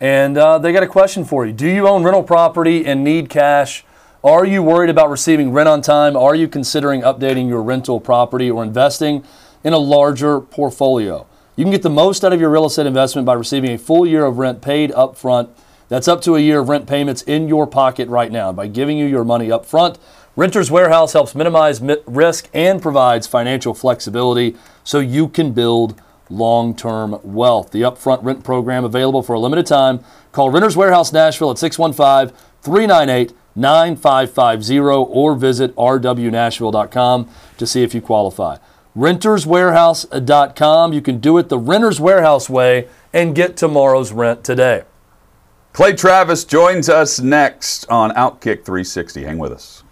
And 0.00 0.36
uh, 0.36 0.58
they 0.58 0.72
got 0.72 0.82
a 0.82 0.88
question 0.88 1.24
for 1.24 1.46
you. 1.46 1.52
Do 1.52 1.68
you 1.68 1.86
own 1.88 2.02
rental 2.02 2.22
property 2.22 2.84
and 2.84 3.04
need 3.04 3.30
cash? 3.30 3.84
Are 4.24 4.44
you 4.44 4.62
worried 4.62 4.90
about 4.90 5.10
receiving 5.10 5.52
rent 5.52 5.68
on 5.68 5.82
time? 5.82 6.16
Are 6.16 6.34
you 6.34 6.48
considering 6.48 7.02
updating 7.02 7.48
your 7.48 7.62
rental 7.62 8.00
property 8.00 8.50
or 8.50 8.62
investing 8.62 9.24
in 9.62 9.72
a 9.72 9.78
larger 9.78 10.40
portfolio? 10.40 11.26
You 11.56 11.64
can 11.64 11.70
get 11.70 11.82
the 11.82 11.90
most 11.90 12.24
out 12.24 12.32
of 12.32 12.40
your 12.40 12.50
real 12.50 12.66
estate 12.66 12.86
investment 12.86 13.26
by 13.26 13.34
receiving 13.34 13.70
a 13.72 13.78
full 13.78 14.06
year 14.06 14.24
of 14.24 14.38
rent 14.38 14.60
paid 14.60 14.90
up 14.92 15.16
front. 15.16 15.50
That's 15.88 16.08
up 16.08 16.22
to 16.22 16.36
a 16.36 16.40
year 16.40 16.60
of 16.60 16.68
rent 16.68 16.86
payments 16.86 17.22
in 17.22 17.48
your 17.48 17.66
pocket 17.66 18.08
right 18.08 18.32
now. 18.32 18.52
By 18.52 18.66
giving 18.68 18.98
you 18.98 19.06
your 19.06 19.24
money 19.24 19.50
up 19.50 19.66
front, 19.66 19.98
Renters 20.36 20.70
Warehouse 20.70 21.12
helps 21.12 21.34
minimize 21.34 21.80
risk 22.06 22.48
and 22.52 22.82
provides 22.82 23.26
financial 23.26 23.74
flexibility 23.74 24.56
so 24.82 24.98
you 24.98 25.28
can 25.28 25.52
build 25.52 26.00
long 26.28 26.74
term 26.74 27.20
wealth. 27.22 27.70
The 27.70 27.82
upfront 27.82 28.24
rent 28.24 28.42
program 28.44 28.84
available 28.84 29.22
for 29.22 29.34
a 29.34 29.38
limited 29.38 29.66
time. 29.66 30.00
Call 30.32 30.50
Renters 30.50 30.76
Warehouse 30.76 31.12
Nashville 31.12 31.50
at 31.50 31.58
615 31.58 32.36
398 32.62 33.36
9550 33.56 34.78
or 34.80 35.36
visit 35.36 35.74
rwnashville.com 35.76 37.30
to 37.56 37.66
see 37.66 37.82
if 37.82 37.94
you 37.94 38.00
qualify. 38.00 38.56
Renterswarehouse.com. 38.96 40.92
You 40.92 41.00
can 41.00 41.18
do 41.18 41.38
it 41.38 41.48
the 41.48 41.58
Renters 41.58 42.00
Warehouse 42.00 42.50
way 42.50 42.88
and 43.12 43.34
get 43.34 43.56
tomorrow's 43.56 44.12
rent 44.12 44.44
today. 44.44 44.82
Clay 45.74 45.92
Travis 45.92 46.44
joins 46.44 46.88
us 46.88 47.18
next 47.18 47.90
on 47.90 48.12
Outkick 48.12 48.64
360. 48.64 49.24
Hang 49.24 49.38
with 49.38 49.50
us. 49.50 49.82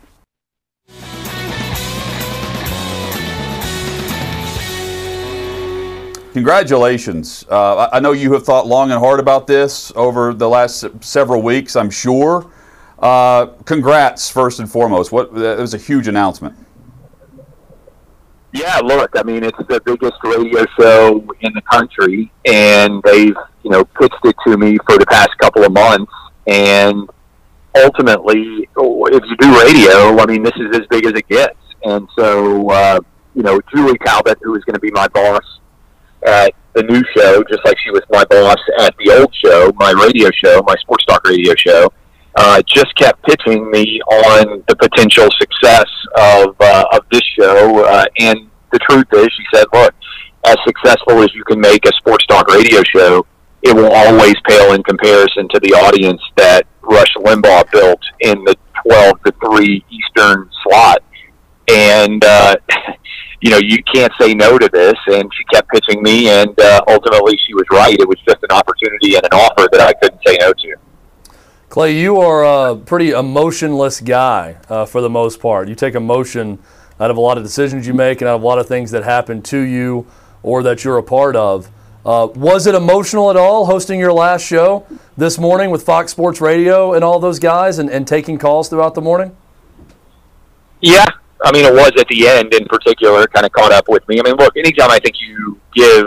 Congratulations. 6.34 7.44
Uh, 7.50 7.88
I 7.92 7.98
know 7.98 8.12
you 8.12 8.32
have 8.32 8.44
thought 8.44 8.68
long 8.68 8.92
and 8.92 9.00
hard 9.00 9.18
about 9.18 9.48
this 9.48 9.92
over 9.96 10.32
the 10.32 10.48
last 10.48 10.84
several 11.00 11.42
weeks, 11.42 11.74
I'm 11.74 11.90
sure. 11.90 12.48
Uh, 13.00 13.46
congrats, 13.64 14.30
first 14.30 14.60
and 14.60 14.70
foremost. 14.70 15.10
What, 15.10 15.36
it 15.36 15.58
was 15.58 15.74
a 15.74 15.78
huge 15.78 16.06
announcement. 16.06 16.54
Yeah, 18.52 18.78
look, 18.78 19.10
I 19.16 19.22
mean, 19.22 19.44
it's 19.44 19.56
the 19.66 19.80
biggest 19.80 20.18
radio 20.22 20.64
show 20.78 21.24
in 21.40 21.52
the 21.54 21.62
country, 21.62 22.30
and 22.44 23.02
they've, 23.02 23.34
you 23.62 23.70
know, 23.70 23.84
pitched 23.84 24.14
it 24.24 24.36
to 24.46 24.58
me 24.58 24.76
for 24.86 24.98
the 24.98 25.06
past 25.06 25.30
couple 25.38 25.64
of 25.64 25.72
months. 25.72 26.12
And 26.46 27.08
ultimately, 27.74 28.68
if 28.76 29.22
you 29.24 29.36
do 29.38 29.60
radio, 29.60 30.20
I 30.20 30.26
mean, 30.26 30.42
this 30.42 30.52
is 30.56 30.76
as 30.76 30.86
big 30.90 31.06
as 31.06 31.12
it 31.12 31.26
gets. 31.28 31.56
And 31.84 32.06
so, 32.18 32.70
uh, 32.70 33.00
you 33.34 33.42
know, 33.42 33.58
Julie 33.74 33.98
Talbott, 34.04 34.38
who 34.42 34.54
is 34.54 34.64
going 34.64 34.74
to 34.74 34.80
be 34.80 34.90
my 34.90 35.08
boss 35.08 35.60
at 36.26 36.52
the 36.74 36.82
new 36.82 37.02
show, 37.16 37.42
just 37.44 37.64
like 37.64 37.76
she 37.82 37.90
was 37.90 38.02
my 38.10 38.24
boss 38.26 38.58
at 38.80 38.94
the 38.98 39.18
old 39.18 39.34
show, 39.34 39.72
my 39.76 39.92
radio 39.92 40.30
show, 40.44 40.62
my 40.66 40.74
sports 40.80 41.04
talk 41.06 41.26
radio 41.26 41.54
show, 41.56 41.90
uh, 42.36 42.62
just 42.66 42.94
kept 42.96 43.22
pitching 43.24 43.70
me 43.70 44.00
on 44.00 44.62
the 44.68 44.76
potential 44.76 45.28
success 45.38 45.86
of 46.16 46.56
uh, 46.60 46.84
of 46.92 47.02
this 47.10 47.22
show. 47.38 47.84
Uh, 47.84 48.04
and 48.18 48.50
the 48.72 48.78
truth 48.88 49.06
is, 49.12 49.28
she 49.36 49.44
said, 49.54 49.66
"Look, 49.72 49.94
as 50.46 50.56
successful 50.66 51.22
as 51.22 51.34
you 51.34 51.44
can 51.44 51.60
make 51.60 51.84
a 51.86 51.92
sports 51.98 52.26
talk 52.26 52.48
radio 52.48 52.82
show, 52.84 53.26
it 53.62 53.74
will 53.74 53.92
always 53.92 54.34
pale 54.48 54.72
in 54.72 54.82
comparison 54.82 55.48
to 55.50 55.60
the 55.60 55.74
audience 55.74 56.22
that 56.36 56.66
Rush 56.82 57.12
Limbaugh 57.18 57.70
built 57.70 58.00
in 58.20 58.42
the 58.44 58.56
twelve 58.82 59.22
to 59.24 59.32
three 59.44 59.84
Eastern 59.90 60.48
slot." 60.62 61.02
And 61.68 62.24
uh, 62.24 62.56
you 63.42 63.50
know, 63.50 63.58
you 63.58 63.82
can't 63.92 64.12
say 64.20 64.32
no 64.32 64.56
to 64.56 64.68
this. 64.72 64.94
And 65.08 65.30
she 65.36 65.44
kept 65.52 65.68
pitching 65.68 66.02
me, 66.02 66.30
and 66.30 66.58
uh, 66.58 66.80
ultimately, 66.88 67.38
she 67.46 67.54
was 67.54 67.66
right. 67.70 67.94
It 67.98 68.08
was 68.08 68.18
just 68.26 68.42
an 68.42 68.56
opportunity 68.56 69.16
and 69.16 69.24
an 69.24 69.32
offer 69.32 69.68
that 69.70 69.80
I 69.80 69.92
couldn't 69.94 70.20
say 70.26 70.38
no 70.40 70.52
to. 70.52 70.91
Clay, 71.72 71.98
you 71.98 72.18
are 72.18 72.44
a 72.44 72.76
pretty 72.76 73.12
emotionless 73.12 74.02
guy 74.02 74.58
uh, 74.68 74.84
for 74.84 75.00
the 75.00 75.08
most 75.08 75.40
part. 75.40 75.68
You 75.68 75.74
take 75.74 75.94
emotion 75.94 76.58
out 77.00 77.10
of 77.10 77.16
a 77.16 77.20
lot 77.20 77.38
of 77.38 77.44
decisions 77.44 77.86
you 77.86 77.94
make 77.94 78.20
and 78.20 78.28
out 78.28 78.36
of 78.36 78.42
a 78.42 78.44
lot 78.44 78.58
of 78.58 78.68
things 78.68 78.90
that 78.90 79.04
happen 79.04 79.40
to 79.44 79.58
you 79.58 80.06
or 80.42 80.62
that 80.64 80.84
you're 80.84 80.98
a 80.98 81.02
part 81.02 81.34
of. 81.34 81.70
Uh, 82.04 82.28
was 82.34 82.66
it 82.66 82.74
emotional 82.74 83.30
at 83.30 83.38
all 83.38 83.64
hosting 83.64 83.98
your 83.98 84.12
last 84.12 84.44
show 84.44 84.86
this 85.16 85.38
morning 85.38 85.70
with 85.70 85.82
Fox 85.82 86.12
Sports 86.12 86.42
Radio 86.42 86.92
and 86.92 87.02
all 87.02 87.18
those 87.18 87.38
guys 87.38 87.78
and, 87.78 87.88
and 87.88 88.06
taking 88.06 88.36
calls 88.36 88.68
throughout 88.68 88.94
the 88.94 89.00
morning? 89.00 89.34
Yeah, 90.82 91.06
I 91.42 91.52
mean, 91.52 91.64
it 91.64 91.72
was 91.72 91.92
at 91.98 92.06
the 92.08 92.28
end 92.28 92.52
in 92.52 92.66
particular, 92.66 93.26
kind 93.28 93.46
of 93.46 93.52
caught 93.52 93.72
up 93.72 93.88
with 93.88 94.06
me. 94.08 94.20
I 94.20 94.24
mean, 94.24 94.36
look, 94.36 94.54
anytime 94.58 94.90
I 94.90 94.98
think 94.98 95.14
you 95.22 95.58
give, 95.74 96.04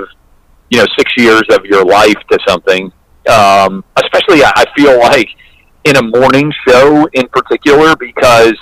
you 0.70 0.78
know, 0.78 0.86
six 0.96 1.12
years 1.18 1.42
of 1.50 1.66
your 1.66 1.84
life 1.84 2.22
to 2.30 2.38
something, 2.48 2.92
um, 3.28 3.84
especially 3.96 4.44
I 4.44 4.64
feel 4.78 5.00
like 5.00 5.28
in 5.86 5.96
a 5.98 6.02
morning 6.02 6.52
show 6.68 7.08
in 7.14 7.28
particular, 7.30 7.96
because 7.96 8.54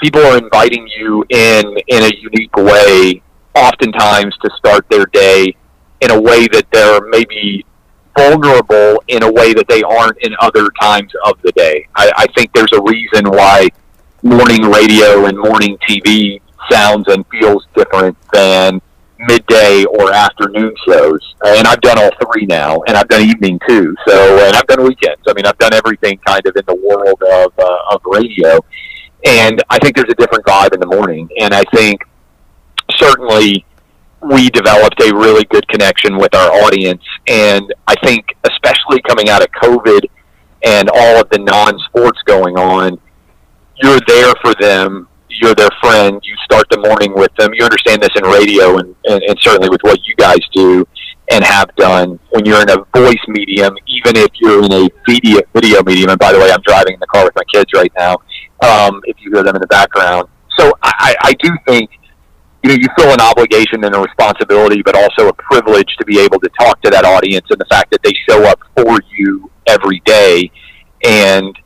people 0.00 0.20
are 0.20 0.36
inviting 0.36 0.86
you 0.98 1.24
in 1.30 1.64
in 1.88 2.02
a 2.02 2.12
unique 2.16 2.56
way, 2.56 3.22
oftentimes 3.54 4.36
to 4.42 4.50
start 4.58 4.84
their 4.90 5.06
day 5.06 5.54
in 6.00 6.10
a 6.10 6.20
way 6.20 6.48
that 6.48 6.66
they're 6.72 7.00
maybe 7.08 7.64
vulnerable 8.16 9.02
in 9.08 9.22
a 9.22 9.32
way 9.32 9.54
that 9.54 9.66
they 9.68 9.82
aren't 9.82 10.18
in 10.22 10.34
other 10.40 10.68
times 10.80 11.10
of 11.24 11.40
the 11.42 11.52
day. 11.52 11.86
I, 11.96 12.12
I 12.16 12.26
think 12.36 12.52
there's 12.52 12.72
a 12.74 12.82
reason 12.82 13.30
why 13.30 13.68
morning 14.22 14.62
radio 14.62 15.26
and 15.26 15.38
morning 15.38 15.78
TV 15.88 16.40
sounds 16.70 17.06
and 17.08 17.24
feels 17.28 17.66
different 17.74 18.16
than 18.32 18.80
midday 19.26 19.84
or 19.84 20.12
afternoon 20.12 20.74
shows. 20.86 21.34
And 21.44 21.66
I've 21.66 21.80
done 21.80 21.98
all 21.98 22.10
three 22.22 22.46
now, 22.46 22.82
and 22.86 22.96
I've 22.96 23.08
done 23.08 23.22
evening 23.22 23.58
too. 23.68 23.94
So, 24.06 24.46
and 24.46 24.56
I've 24.56 24.66
done 24.66 24.82
weekends. 24.84 25.22
I 25.28 25.32
mean, 25.34 25.46
I've 25.46 25.58
done 25.58 25.74
everything 25.74 26.18
kind 26.26 26.44
of 26.46 26.56
in 26.56 26.62
the 26.66 26.74
world 26.74 27.22
of 27.22 27.52
uh, 27.58 27.94
of 27.94 28.02
radio. 28.06 28.60
And 29.24 29.62
I 29.70 29.78
think 29.78 29.96
there's 29.96 30.10
a 30.10 30.14
different 30.14 30.44
vibe 30.44 30.74
in 30.74 30.80
the 30.80 30.86
morning. 30.86 31.28
And 31.40 31.54
I 31.54 31.62
think 31.72 32.00
certainly 32.90 33.64
we 34.20 34.50
developed 34.50 35.00
a 35.00 35.14
really 35.14 35.44
good 35.44 35.66
connection 35.68 36.16
with 36.16 36.34
our 36.34 36.50
audience. 36.64 37.02
And 37.28 37.72
I 37.86 37.94
think, 38.04 38.24
especially 38.44 39.00
coming 39.08 39.28
out 39.28 39.42
of 39.42 39.48
COVID 39.62 40.00
and 40.64 40.88
all 40.90 41.20
of 41.20 41.28
the 41.30 41.38
non 41.38 41.78
sports 41.86 42.20
going 42.26 42.56
on, 42.56 42.98
you're 43.82 44.00
there 44.06 44.34
for 44.42 44.54
them. 44.60 45.08
You're 45.40 45.54
their 45.54 45.70
friend. 45.80 46.20
You 46.22 46.34
start 46.44 46.66
the 46.70 46.78
morning 46.78 47.14
with 47.14 47.34
them. 47.36 47.52
You 47.54 47.64
understand 47.64 48.02
this 48.02 48.10
in 48.16 48.24
radio 48.24 48.78
and, 48.78 48.94
and, 49.04 49.22
and 49.22 49.38
certainly 49.40 49.68
with 49.68 49.80
what 49.82 49.98
you 50.06 50.14
guys 50.16 50.40
do 50.54 50.86
and 51.30 51.44
have 51.44 51.74
done 51.76 52.18
when 52.30 52.44
you're 52.44 52.60
in 52.60 52.70
a 52.70 52.84
voice 52.94 53.24
medium, 53.28 53.74
even 53.86 54.16
if 54.16 54.30
you're 54.40 54.64
in 54.64 54.72
a 54.72 54.88
video, 55.08 55.40
video 55.54 55.82
medium. 55.84 56.10
And 56.10 56.18
by 56.18 56.32
the 56.32 56.38
way, 56.38 56.50
I'm 56.50 56.62
driving 56.62 56.94
in 56.94 57.00
the 57.00 57.06
car 57.06 57.24
with 57.24 57.34
my 57.34 57.44
kids 57.52 57.70
right 57.74 57.92
now. 57.96 58.16
Um, 58.62 59.00
if 59.04 59.16
you 59.20 59.32
hear 59.32 59.42
them 59.42 59.56
in 59.56 59.60
the 59.60 59.66
background. 59.66 60.28
So 60.58 60.72
I, 60.82 61.16
I 61.22 61.32
do 61.40 61.50
think 61.66 61.90
you 62.62 62.70
know, 62.70 62.76
you 62.76 62.86
feel 62.96 63.12
an 63.12 63.20
obligation 63.20 63.84
and 63.84 63.94
a 63.94 64.00
responsibility, 64.00 64.82
but 64.82 64.94
also 64.94 65.28
a 65.28 65.32
privilege 65.32 65.88
to 65.98 66.04
be 66.04 66.20
able 66.20 66.38
to 66.38 66.48
talk 66.60 66.80
to 66.82 66.90
that 66.90 67.04
audience 67.04 67.46
and 67.50 67.58
the 67.58 67.66
fact 67.66 67.90
that 67.90 68.02
they 68.02 68.12
show 68.28 68.44
up 68.44 68.60
for 68.76 69.00
you 69.16 69.50
every 69.66 70.00
day. 70.04 70.50
And 71.04 71.56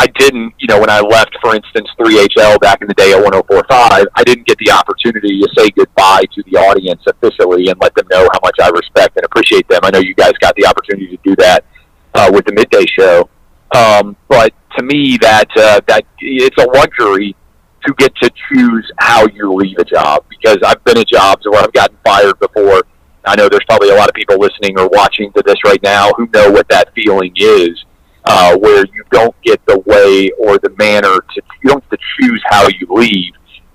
I 0.00 0.06
didn't, 0.18 0.54
you 0.58 0.66
know, 0.66 0.80
when 0.80 0.88
I 0.88 1.00
left, 1.00 1.36
for 1.42 1.54
instance, 1.54 1.86
3HL 2.00 2.58
back 2.60 2.80
in 2.80 2.88
the 2.88 2.94
day 2.94 3.12
at 3.12 3.22
1045, 3.22 4.06
I 4.14 4.24
didn't 4.24 4.46
get 4.46 4.56
the 4.56 4.70
opportunity 4.70 5.38
to 5.42 5.48
say 5.54 5.68
goodbye 5.76 6.22
to 6.34 6.42
the 6.44 6.56
audience 6.56 7.02
officially 7.06 7.68
and 7.68 7.78
let 7.82 7.94
them 7.94 8.06
know 8.10 8.26
how 8.32 8.38
much 8.42 8.56
I 8.62 8.70
respect 8.70 9.16
and 9.16 9.26
appreciate 9.26 9.68
them. 9.68 9.80
I 9.82 9.90
know 9.90 9.98
you 9.98 10.14
guys 10.14 10.32
got 10.40 10.54
the 10.56 10.64
opportunity 10.64 11.14
to 11.14 11.18
do 11.22 11.36
that 11.36 11.66
uh, 12.14 12.30
with 12.32 12.46
the 12.46 12.54
midday 12.54 12.86
show. 12.98 13.28
Um, 13.76 14.16
but 14.26 14.54
to 14.78 14.82
me, 14.82 15.18
that 15.20 15.48
uh, 15.54 15.80
that 15.86 16.06
it's 16.18 16.56
a 16.56 16.66
luxury 16.66 17.36
to 17.84 17.94
get 17.98 18.16
to 18.22 18.30
choose 18.48 18.90
how 19.00 19.26
you 19.26 19.52
leave 19.52 19.76
a 19.78 19.84
job 19.84 20.24
because 20.30 20.56
I've 20.64 20.82
been 20.84 20.96
at 20.96 21.08
jobs 21.08 21.44
where 21.46 21.62
I've 21.62 21.74
gotten 21.74 21.98
fired 22.02 22.38
before. 22.38 22.84
I 23.26 23.36
know 23.36 23.50
there's 23.50 23.64
probably 23.68 23.90
a 23.90 23.96
lot 23.96 24.08
of 24.08 24.14
people 24.14 24.38
listening 24.38 24.78
or 24.78 24.88
watching 24.88 25.30
to 25.32 25.42
this 25.44 25.56
right 25.62 25.82
now 25.82 26.10
who 26.16 26.26
know 26.32 26.50
what 26.50 26.66
that 26.70 26.94
feeling 26.94 27.34
is, 27.36 27.84
uh, 28.30 28.56
where 28.58 28.84
you 28.94 29.04
don't 29.10 29.34
get 29.42 29.64
the 29.66 29.78
way 29.80 30.30
or 30.38 30.58
the 30.58 30.70
manner 30.78 31.16
to 31.34 31.42
you 31.62 31.70
don't 31.70 31.90
get 31.90 31.98
to 31.98 32.06
choose 32.18 32.42
how 32.46 32.68
you 32.68 32.86
leave, 32.90 33.32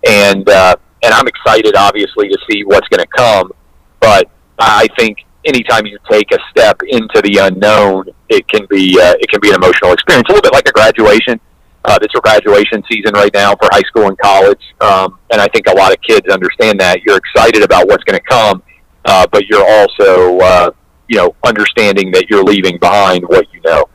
and 0.07 0.47
uh, 0.49 0.75
and 1.03 1.13
I'm 1.13 1.27
excited 1.27 1.75
obviously 1.75 2.29
to 2.29 2.37
see 2.49 2.63
what's 2.63 2.87
going 2.87 3.03
to 3.03 3.11
come, 3.15 3.51
but 3.99 4.29
I 4.57 4.87
think 4.97 5.17
anytime 5.45 5.85
you 5.85 5.97
take 6.09 6.31
a 6.31 6.39
step 6.49 6.81
into 6.87 7.21
the 7.21 7.37
unknown, 7.41 8.05
it 8.29 8.47
can 8.47 8.65
be 8.69 8.99
uh, 8.99 9.15
it 9.19 9.29
can 9.29 9.39
be 9.41 9.49
an 9.49 9.55
emotional 9.55 9.91
experience, 9.93 10.27
a 10.29 10.33
little 10.33 10.43
bit 10.43 10.53
like 10.53 10.67
a 10.69 10.71
graduation 10.71 11.39
uh, 11.85 11.99
it's 12.01 12.15
a 12.15 12.21
graduation 12.21 12.83
season 12.91 13.13
right 13.13 13.31
now 13.33 13.51
for 13.55 13.69
high 13.71 13.81
school 13.81 14.07
and 14.07 14.17
college, 14.17 14.61
um, 14.81 15.19
and 15.31 15.39
I 15.39 15.47
think 15.49 15.67
a 15.67 15.73
lot 15.73 15.91
of 15.91 16.01
kids 16.01 16.27
understand 16.29 16.79
that. 16.79 17.01
You're 17.05 17.17
excited 17.17 17.61
about 17.63 17.87
what's 17.87 18.03
going 18.03 18.19
to 18.19 18.25
come, 18.27 18.63
uh, 19.05 19.27
but 19.31 19.45
you're 19.45 19.65
also, 19.67 20.39
uh, 20.39 20.71
you 21.07 21.17
know, 21.17 21.35
understanding 21.45 22.11
that 22.11 22.25
you're 22.27 22.43
leaving 22.43 22.79
behind 22.79 23.23
what 23.27 23.45
you 23.53 23.61
know. 23.65 23.85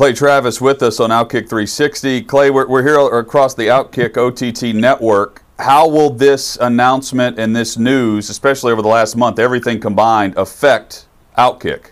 Clay 0.00 0.14
Travis 0.14 0.62
with 0.62 0.82
us 0.82 0.98
on 0.98 1.10
Outkick 1.10 1.46
360. 1.46 2.22
Clay, 2.22 2.50
we're, 2.50 2.66
we're 2.66 2.82
here 2.82 2.98
across 3.18 3.52
the 3.52 3.64
Outkick 3.64 4.16
OTT 4.16 4.74
network. 4.74 5.42
How 5.58 5.86
will 5.86 6.08
this 6.08 6.56
announcement 6.56 7.38
and 7.38 7.54
this 7.54 7.76
news, 7.76 8.30
especially 8.30 8.72
over 8.72 8.80
the 8.80 8.88
last 8.88 9.14
month, 9.14 9.38
everything 9.38 9.78
combined, 9.78 10.32
affect 10.38 11.06
Outkick? 11.36 11.90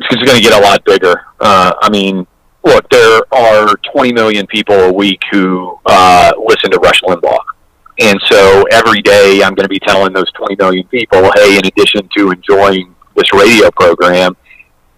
It's 0.00 0.22
going 0.22 0.36
to 0.36 0.42
get 0.42 0.52
a 0.52 0.62
lot 0.62 0.84
bigger. 0.84 1.24
Uh, 1.40 1.72
I 1.80 1.88
mean, 1.88 2.26
look, 2.62 2.86
there 2.90 3.22
are 3.32 3.74
20 3.94 4.12
million 4.12 4.46
people 4.46 4.74
a 4.74 4.92
week 4.92 5.22
who 5.32 5.80
uh, 5.86 6.32
listen 6.44 6.70
to 6.72 6.78
Rush 6.78 7.00
Limbaugh. 7.00 7.38
And 8.00 8.20
so 8.26 8.64
every 8.70 9.00
day 9.00 9.42
I'm 9.42 9.54
going 9.54 9.64
to 9.64 9.70
be 9.70 9.80
telling 9.80 10.12
those 10.12 10.30
20 10.32 10.56
million 10.56 10.86
people, 10.88 11.22
hey, 11.36 11.56
in 11.56 11.64
addition 11.64 12.06
to 12.18 12.32
enjoying 12.32 12.94
this 13.16 13.32
radio 13.32 13.70
program 13.70 14.36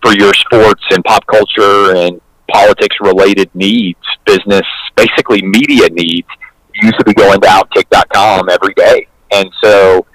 for 0.02 0.14
your 0.14 0.34
sports 0.34 0.82
and 0.90 1.02
pop 1.04 1.26
culture 1.26 1.96
and 1.96 2.20
politics 2.52 2.96
related 3.00 3.50
needs, 3.54 3.98
business, 4.26 4.66
basically 4.96 5.42
media 5.42 5.88
needs, 5.90 6.28
you 6.74 6.86
used 6.86 6.98
to 6.98 7.04
be 7.04 7.14
going 7.14 7.40
to 7.40 7.46
outkick.com 7.46 8.48
every 8.50 8.74
day. 8.74 9.06
And 9.32 9.48
so 9.62 10.06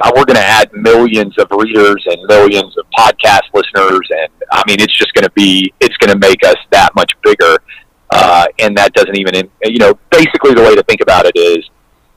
uh, 0.00 0.12
we're 0.14 0.24
going 0.24 0.36
to 0.36 0.44
add 0.44 0.70
millions 0.72 1.36
of 1.38 1.46
readers 1.50 2.04
and 2.06 2.20
millions 2.28 2.76
of 2.76 2.84
podcast 2.96 3.42
listeners, 3.54 4.08
and 4.10 4.28
I 4.50 4.62
mean, 4.66 4.80
it's 4.80 4.96
just 4.96 5.14
going 5.14 5.24
to 5.24 5.32
be 5.32 5.72
it's 5.80 5.96
going 5.98 6.12
to 6.12 6.18
make 6.18 6.44
us 6.44 6.56
that 6.70 6.94
much 6.94 7.12
bigger. 7.22 7.58
Uh, 8.14 8.44
and 8.58 8.76
that 8.76 8.92
doesn't 8.92 9.16
even, 9.16 9.48
you 9.64 9.78
know, 9.78 9.98
basically 10.10 10.52
the 10.52 10.60
way 10.60 10.74
to 10.74 10.82
think 10.82 11.00
about 11.00 11.24
it 11.24 11.34
is, 11.34 11.64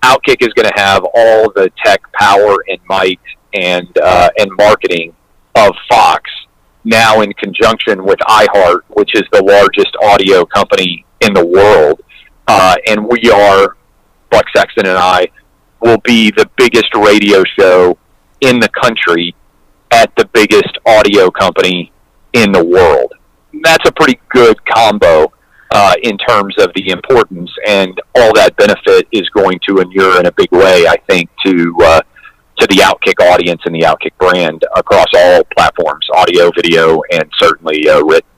Outkick 0.04 0.42
is 0.42 0.50
going 0.50 0.68
to 0.68 0.74
have 0.76 1.06
all 1.16 1.52
the 1.56 1.72
tech 1.84 2.02
power 2.14 2.58
and 2.68 2.80
might 2.90 3.20
and 3.54 3.88
uh, 4.04 4.30
and 4.38 4.52
marketing 4.58 5.16
of 5.56 5.74
Fox 5.90 6.30
now 6.86 7.22
in 7.22 7.34
conjunction 7.34 8.06
with 8.06 8.20
iHeart, 8.20 8.82
which 8.90 9.16
is 9.16 9.24
the 9.32 9.44
largest 9.44 9.96
audio 10.04 10.46
company 10.46 11.06
in 11.22 11.34
the 11.34 11.46
world, 11.46 12.02
uh, 12.48 12.76
and 12.88 13.06
we 13.08 13.30
are 13.32 13.76
Buck 14.30 14.46
Sexton 14.56 14.86
and 14.86 14.98
I 14.98 15.28
will 15.82 15.98
be 16.00 16.32
the 16.32 16.50
biggest 16.58 16.94
radio 16.96 17.44
show 17.58 17.98
in 18.42 18.60
the 18.60 18.70
country 18.70 19.36
at 19.92 20.12
the 20.16 20.26
biggest 20.34 20.78
audio 20.86 21.30
company 21.32 21.92
in 22.34 22.52
the 22.52 22.64
world. 22.64 23.14
That's 23.64 23.88
a 23.88 23.92
pretty 23.92 24.20
good 24.30 24.58
combo 24.66 25.32
uh, 25.72 25.94
in 26.04 26.18
terms 26.18 26.56
of 26.60 26.72
the 26.76 26.90
importance, 26.90 27.52
and 27.68 28.00
all 28.16 28.34
that 28.34 28.56
benefit 28.58 29.08
is 29.12 29.28
going 29.30 29.60
to 29.68 29.80
inure 29.80 30.20
in 30.20 30.26
a 30.26 30.32
big 30.32 30.52
way, 30.52 30.88
I 30.88 30.98
think, 31.08 31.30
to 31.46 31.76
uh, 31.84 32.02
to 32.58 32.68
the 32.68 32.78
Outkick 32.78 33.24
audience 33.34 33.62
and 33.66 33.76
the 33.76 33.82
Outkick 33.82 34.18
brand 34.18 34.64
across 34.76 35.08
all 35.16 35.44
platforms, 35.56 36.08
audio, 36.14 36.52
video, 36.56 37.02
and 37.12 37.30
certainly 37.38 37.88
uh, 37.90 38.02
written. 38.02 38.30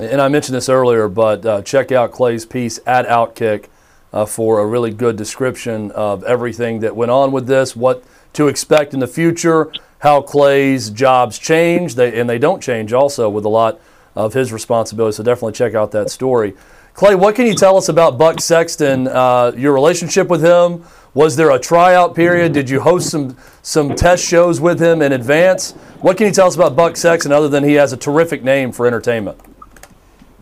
And 0.00 0.20
I 0.20 0.28
mentioned 0.28 0.56
this 0.56 0.68
earlier, 0.68 1.08
but 1.08 1.44
uh, 1.44 1.62
check 1.62 1.90
out 1.92 2.12
Clay's 2.12 2.46
piece 2.46 2.78
at 2.86 3.06
Outkick 3.06 3.66
uh, 4.12 4.26
for 4.26 4.60
a 4.60 4.66
really 4.66 4.90
good 4.90 5.16
description 5.16 5.90
of 5.92 6.24
everything 6.24 6.80
that 6.80 6.96
went 6.96 7.10
on 7.10 7.32
with 7.32 7.46
this, 7.46 7.74
what 7.74 8.04
to 8.34 8.48
expect 8.48 8.94
in 8.94 9.00
the 9.00 9.06
future, 9.06 9.72
how 10.00 10.22
Clay's 10.22 10.90
jobs 10.90 11.38
change, 11.38 11.94
they, 11.96 12.18
and 12.18 12.28
they 12.28 12.38
don't 12.38 12.62
change 12.62 12.92
also 12.92 13.28
with 13.28 13.44
a 13.44 13.48
lot 13.48 13.80
of 14.14 14.34
his 14.34 14.52
responsibilities. 14.52 15.16
So 15.16 15.22
definitely 15.22 15.52
check 15.52 15.74
out 15.74 15.90
that 15.92 16.10
story. 16.10 16.54
Clay, 16.94 17.14
what 17.14 17.36
can 17.36 17.46
you 17.46 17.54
tell 17.54 17.76
us 17.76 17.88
about 17.88 18.18
Buck 18.18 18.40
Sexton? 18.40 19.06
Uh, 19.06 19.52
your 19.56 19.72
relationship 19.72 20.28
with 20.28 20.42
him? 20.42 20.84
Was 21.14 21.36
there 21.36 21.50
a 21.50 21.58
tryout 21.58 22.14
period? 22.14 22.52
Did 22.52 22.70
you 22.70 22.80
host 22.80 23.10
some 23.10 23.36
some 23.62 23.94
test 23.94 24.24
shows 24.24 24.60
with 24.60 24.80
him 24.80 25.02
in 25.02 25.12
advance? 25.12 25.72
What 26.00 26.16
can 26.16 26.26
you 26.26 26.32
tell 26.32 26.46
us 26.46 26.54
about 26.54 26.76
Buck 26.76 26.96
Sexton 26.96 27.32
other 27.32 27.48
than 27.48 27.64
he 27.64 27.74
has 27.74 27.92
a 27.92 27.96
terrific 27.96 28.42
name 28.42 28.72
for 28.72 28.86
entertainment? 28.86 29.40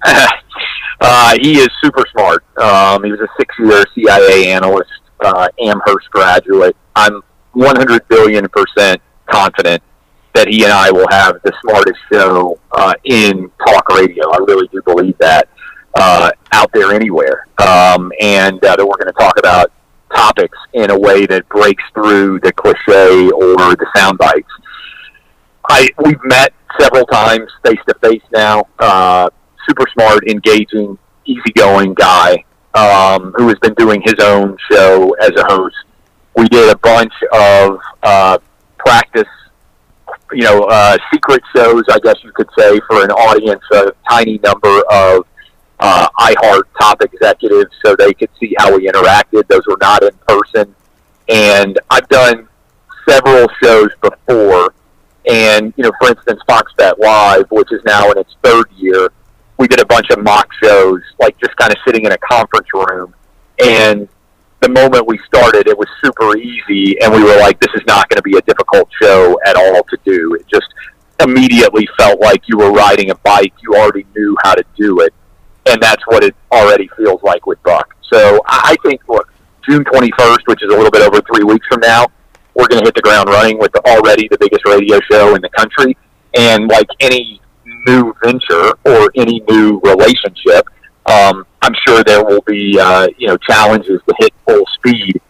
Uh, 0.98 1.36
he 1.40 1.58
is 1.58 1.68
super 1.82 2.04
smart. 2.10 2.42
Um, 2.58 3.04
he 3.04 3.10
was 3.10 3.20
a 3.20 3.28
six-year 3.38 3.84
CIA 3.94 4.50
analyst, 4.50 4.90
uh, 5.20 5.46
Amherst 5.60 6.10
graduate. 6.10 6.74
I'm 6.94 7.22
100 7.52 8.08
billion 8.08 8.48
percent 8.48 9.00
confident 9.26 9.82
that 10.34 10.48
he 10.48 10.64
and 10.64 10.72
I 10.72 10.90
will 10.90 11.08
have 11.10 11.40
the 11.42 11.52
smartest 11.62 11.98
show 12.10 12.58
uh, 12.72 12.94
in 13.04 13.50
talk 13.66 13.88
radio. 13.90 14.30
I 14.30 14.38
really 14.46 14.68
do 14.68 14.80
believe 14.82 15.16
that 15.18 15.48
uh, 15.98 16.30
out 16.52 16.70
there 16.72 16.92
anywhere, 16.92 17.46
um, 17.58 18.12
and 18.20 18.62
uh, 18.64 18.76
that 18.76 18.86
we're 18.86 18.96
going 18.96 19.06
to 19.06 19.18
talk 19.18 19.38
about 19.38 19.72
topics 20.14 20.58
in 20.72 20.90
a 20.90 20.98
way 20.98 21.26
that 21.26 21.48
breaks 21.48 21.82
through 21.94 22.40
the 22.40 22.52
cliche 22.52 23.30
or 23.30 23.56
the 23.76 23.86
sound 23.96 24.18
bites. 24.18 24.50
I 25.68 25.88
we've 26.04 26.22
met 26.24 26.52
several 26.78 27.06
times 27.06 27.50
face 27.64 27.80
to 27.88 27.94
face 28.02 28.22
now. 28.32 28.66
Uh, 28.78 29.28
super 29.68 29.84
smart, 29.92 30.28
engaging, 30.28 30.98
easygoing 31.24 31.94
guy 31.94 32.44
um, 32.74 33.32
who 33.36 33.48
has 33.48 33.58
been 33.60 33.74
doing 33.74 34.02
his 34.04 34.16
own 34.20 34.56
show 34.70 35.12
as 35.20 35.30
a 35.36 35.44
host. 35.46 35.76
We 36.36 36.48
did 36.48 36.70
a 36.70 36.78
bunch 36.78 37.12
of 37.32 37.78
uh, 38.02 38.38
practice, 38.78 39.28
you 40.32 40.42
know, 40.42 40.64
uh, 40.64 40.96
secret 41.12 41.42
shows, 41.54 41.82
I 41.90 41.98
guess 42.00 42.16
you 42.22 42.32
could 42.32 42.48
say, 42.58 42.78
for 42.86 43.02
an 43.02 43.10
audience, 43.10 43.62
a 43.72 43.92
tiny 44.08 44.38
number 44.44 44.82
of 44.90 45.26
uh, 45.78 46.08
iHeart 46.18 46.62
top 46.80 47.02
executives 47.02 47.70
so 47.84 47.94
they 47.96 48.14
could 48.14 48.30
see 48.40 48.54
how 48.58 48.74
we 48.74 48.86
interacted. 48.86 49.46
Those 49.48 49.66
were 49.66 49.78
not 49.80 50.02
in 50.02 50.10
person. 50.26 50.74
And 51.28 51.78
I've 51.90 52.08
done 52.08 52.48
several 53.08 53.48
shows 53.62 53.88
before. 54.00 54.74
And, 55.28 55.74
you 55.76 55.84
know, 55.84 55.92
for 56.00 56.08
instance, 56.08 56.40
Fox 56.46 56.72
Bet 56.76 56.98
Live, 57.00 57.46
which 57.50 57.72
is 57.72 57.82
now 57.84 58.10
in 58.10 58.18
its 58.18 58.34
third 58.42 58.70
year, 58.76 59.10
we 59.58 59.66
did 59.66 59.80
a 59.80 59.86
bunch 59.86 60.10
of 60.10 60.22
mock 60.22 60.48
shows, 60.62 61.00
like 61.18 61.36
just 61.38 61.56
kind 61.56 61.72
of 61.72 61.78
sitting 61.84 62.04
in 62.04 62.12
a 62.12 62.18
conference 62.18 62.68
room. 62.72 63.14
And 63.58 64.08
the 64.60 64.68
moment 64.68 65.06
we 65.06 65.18
started, 65.26 65.66
it 65.66 65.76
was 65.76 65.88
super 66.04 66.36
easy. 66.36 67.00
And 67.00 67.12
we 67.12 67.22
were 67.22 67.38
like, 67.38 67.58
this 67.60 67.72
is 67.74 67.82
not 67.86 68.08
going 68.08 68.16
to 68.16 68.22
be 68.22 68.36
a 68.36 68.42
difficult 68.42 68.88
show 69.02 69.38
at 69.46 69.56
all 69.56 69.82
to 69.82 69.98
do. 70.04 70.34
It 70.34 70.46
just 70.46 70.66
immediately 71.20 71.88
felt 71.98 72.20
like 72.20 72.42
you 72.46 72.58
were 72.58 72.70
riding 72.70 73.10
a 73.10 73.14
bike. 73.16 73.52
You 73.62 73.74
already 73.74 74.06
knew 74.14 74.36
how 74.44 74.54
to 74.54 74.64
do 74.76 75.00
it 75.00 75.12
and 75.66 75.82
that's 75.82 76.02
what 76.06 76.24
it 76.24 76.34
already 76.52 76.88
feels 76.96 77.22
like 77.22 77.46
with 77.46 77.62
Buck. 77.62 77.94
So 78.12 78.40
I 78.46 78.76
think, 78.84 79.00
look, 79.08 79.32
June 79.68 79.84
21st, 79.84 80.46
which 80.46 80.62
is 80.62 80.72
a 80.72 80.76
little 80.76 80.90
bit 80.90 81.02
over 81.02 81.20
three 81.22 81.44
weeks 81.44 81.66
from 81.66 81.80
now, 81.80 82.06
we're 82.54 82.68
going 82.68 82.80
to 82.80 82.86
hit 82.86 82.94
the 82.94 83.02
ground 83.02 83.28
running 83.28 83.58
with 83.58 83.74
already 83.84 84.28
the 84.28 84.38
biggest 84.38 84.64
radio 84.64 84.98
show 85.10 85.34
in 85.34 85.42
the 85.42 85.50
country. 85.50 85.96
And 86.36 86.68
like 86.68 86.86
any 87.00 87.40
new 87.86 88.14
venture 88.22 88.72
or 88.84 89.10
any 89.16 89.42
new 89.48 89.80
relationship, 89.80 90.66
um, 91.06 91.46
I'm 91.62 91.74
sure 91.86 92.02
there 92.04 92.24
will 92.24 92.42
be 92.42 92.78
uh, 92.78 93.08
you 93.18 93.28
know 93.28 93.36
challenges 93.38 94.00
to 94.08 94.14
hit 94.18 94.32
full 94.46 94.64
speed. 94.74 95.20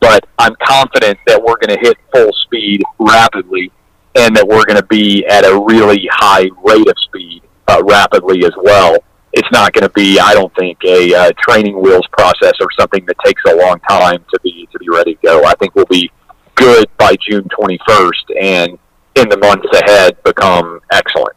But 0.00 0.26
I'm 0.38 0.54
confident 0.62 1.18
that 1.26 1.40
we're 1.40 1.56
going 1.56 1.78
to 1.78 1.80
hit 1.80 1.96
full 2.12 2.32
speed 2.44 2.82
rapidly, 2.98 3.70
and 4.14 4.36
that 4.36 4.46
we're 4.46 4.64
going 4.64 4.80
to 4.80 4.86
be 4.86 5.24
at 5.26 5.44
a 5.44 5.64
really 5.66 6.08
high 6.12 6.48
rate 6.64 6.88
of 6.88 6.94
speed 6.98 7.42
uh, 7.68 7.82
rapidly 7.84 8.44
as 8.44 8.52
well 8.62 8.98
it's 9.32 9.48
not 9.50 9.72
going 9.72 9.82
to 9.82 9.90
be, 9.90 10.18
I 10.18 10.34
don't 10.34 10.54
think, 10.56 10.78
a 10.84 11.14
uh, 11.14 11.32
training 11.38 11.80
wheels 11.80 12.06
process 12.12 12.52
or 12.60 12.68
something 12.78 13.04
that 13.06 13.16
takes 13.24 13.42
a 13.48 13.54
long 13.56 13.80
time 13.88 14.24
to 14.32 14.40
be 14.42 14.68
to 14.72 14.78
be 14.78 14.88
ready 14.88 15.14
to 15.14 15.20
go. 15.22 15.44
I 15.44 15.54
think 15.54 15.74
we'll 15.74 15.86
be 15.86 16.10
good 16.54 16.88
by 16.98 17.16
June 17.28 17.44
21st, 17.44 18.40
and 18.40 18.78
in 19.14 19.28
the 19.28 19.38
months 19.38 19.66
ahead, 19.74 20.22
become 20.22 20.80
excellent. 20.92 21.36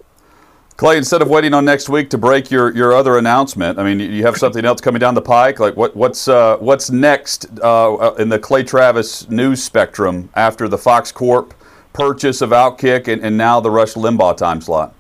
Clay, 0.78 0.98
instead 0.98 1.22
of 1.22 1.30
waiting 1.30 1.54
on 1.54 1.64
next 1.64 1.88
week 1.88 2.10
to 2.10 2.18
break 2.18 2.52
your, 2.52 2.76
your 2.76 2.92
other 2.94 3.18
announcement, 3.18 3.80
I 3.80 3.84
mean, 3.84 4.02
you 4.12 4.26
have 4.26 4.36
something 4.36 4.66
else 4.66 4.82
coming 4.82 5.00
down 5.00 5.14
the 5.14 5.22
pike. 5.22 5.58
Like 5.58 5.78
what 5.78 5.96
what's 5.96 6.28
uh, 6.28 6.58
what's 6.58 6.92
next 6.92 7.46
uh, 7.64 8.14
in 8.20 8.28
the 8.28 8.40
Clay 8.40 8.64
Travis 8.64 9.30
news 9.30 9.64
spectrum 9.64 10.30
after 10.36 10.68
the 10.68 10.78
Fox 10.78 11.14
Corp 11.14 11.54
purchase 11.94 12.42
of 12.42 12.50
Outkick 12.50 13.08
and, 13.08 13.24
and 13.24 13.38
now 13.38 13.62
the 13.62 13.72
Rush 13.72 13.94
Limbaugh 13.94 14.36
time 14.36 14.60
slot? 14.60 14.95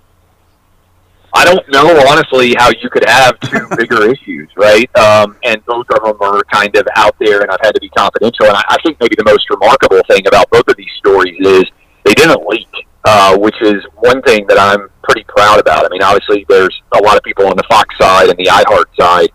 I 1.35 1.43
don't 1.43 1.67
know 1.69 1.99
honestly 2.07 2.55
how 2.57 2.69
you 2.69 2.89
could 2.89 3.03
have 3.05 3.37
two 3.41 3.67
bigger 3.77 4.09
issues, 4.09 4.49
right? 4.55 4.89
Um, 4.97 5.35
and 5.43 5.63
both 5.65 5.85
of 5.89 6.01
them 6.01 6.17
are 6.21 6.41
kind 6.45 6.73
of 6.77 6.87
out 6.95 7.13
there, 7.19 7.41
and 7.41 7.51
I've 7.51 7.59
had 7.61 7.73
to 7.73 7.81
be 7.81 7.89
confidential. 7.89 8.45
And 8.45 8.55
I, 8.55 8.63
I 8.69 8.77
think 8.83 8.97
maybe 9.01 9.15
the 9.17 9.25
most 9.25 9.49
remarkable 9.49 10.01
thing 10.07 10.25
about 10.27 10.49
both 10.49 10.65
of 10.69 10.77
these 10.77 10.91
stories 10.97 11.35
is 11.41 11.65
they 12.05 12.13
didn't 12.13 12.47
leak, 12.47 12.69
uh, 13.03 13.37
which 13.37 13.55
is 13.61 13.83
one 13.97 14.21
thing 14.21 14.47
that 14.47 14.57
I'm 14.57 14.87
pretty 15.03 15.25
proud 15.27 15.59
about. 15.59 15.83
I 15.85 15.89
mean, 15.89 16.01
obviously, 16.01 16.45
there's 16.47 16.81
a 16.93 17.03
lot 17.03 17.17
of 17.17 17.23
people 17.23 17.47
on 17.47 17.57
the 17.57 17.65
Fox 17.69 17.93
side 17.97 18.29
and 18.29 18.37
the 18.37 18.45
iHeart 18.45 18.85
side 18.97 19.29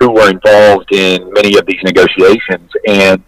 who 0.00 0.10
were 0.10 0.28
involved 0.28 0.92
in 0.92 1.32
many 1.34 1.56
of 1.56 1.66
these 1.66 1.80
negotiations, 1.84 2.68
and 2.88 3.22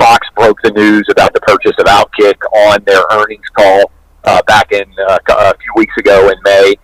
Fox 0.00 0.26
broke 0.34 0.60
the 0.64 0.72
news 0.72 1.06
about 1.10 1.32
the 1.32 1.40
purchase 1.42 1.78
of 1.78 1.86
Outkick 1.86 2.38
on 2.56 2.82
their 2.86 3.04
earnings 3.12 3.46
call 3.56 3.92
uh, 4.24 4.42
back 4.48 4.72
in 4.72 4.84
uh, 5.08 5.18
a 5.28 5.56
few 5.58 5.72
weeks 5.76 5.96
ago 5.96 6.28
in 6.28 6.36
May 6.42 6.74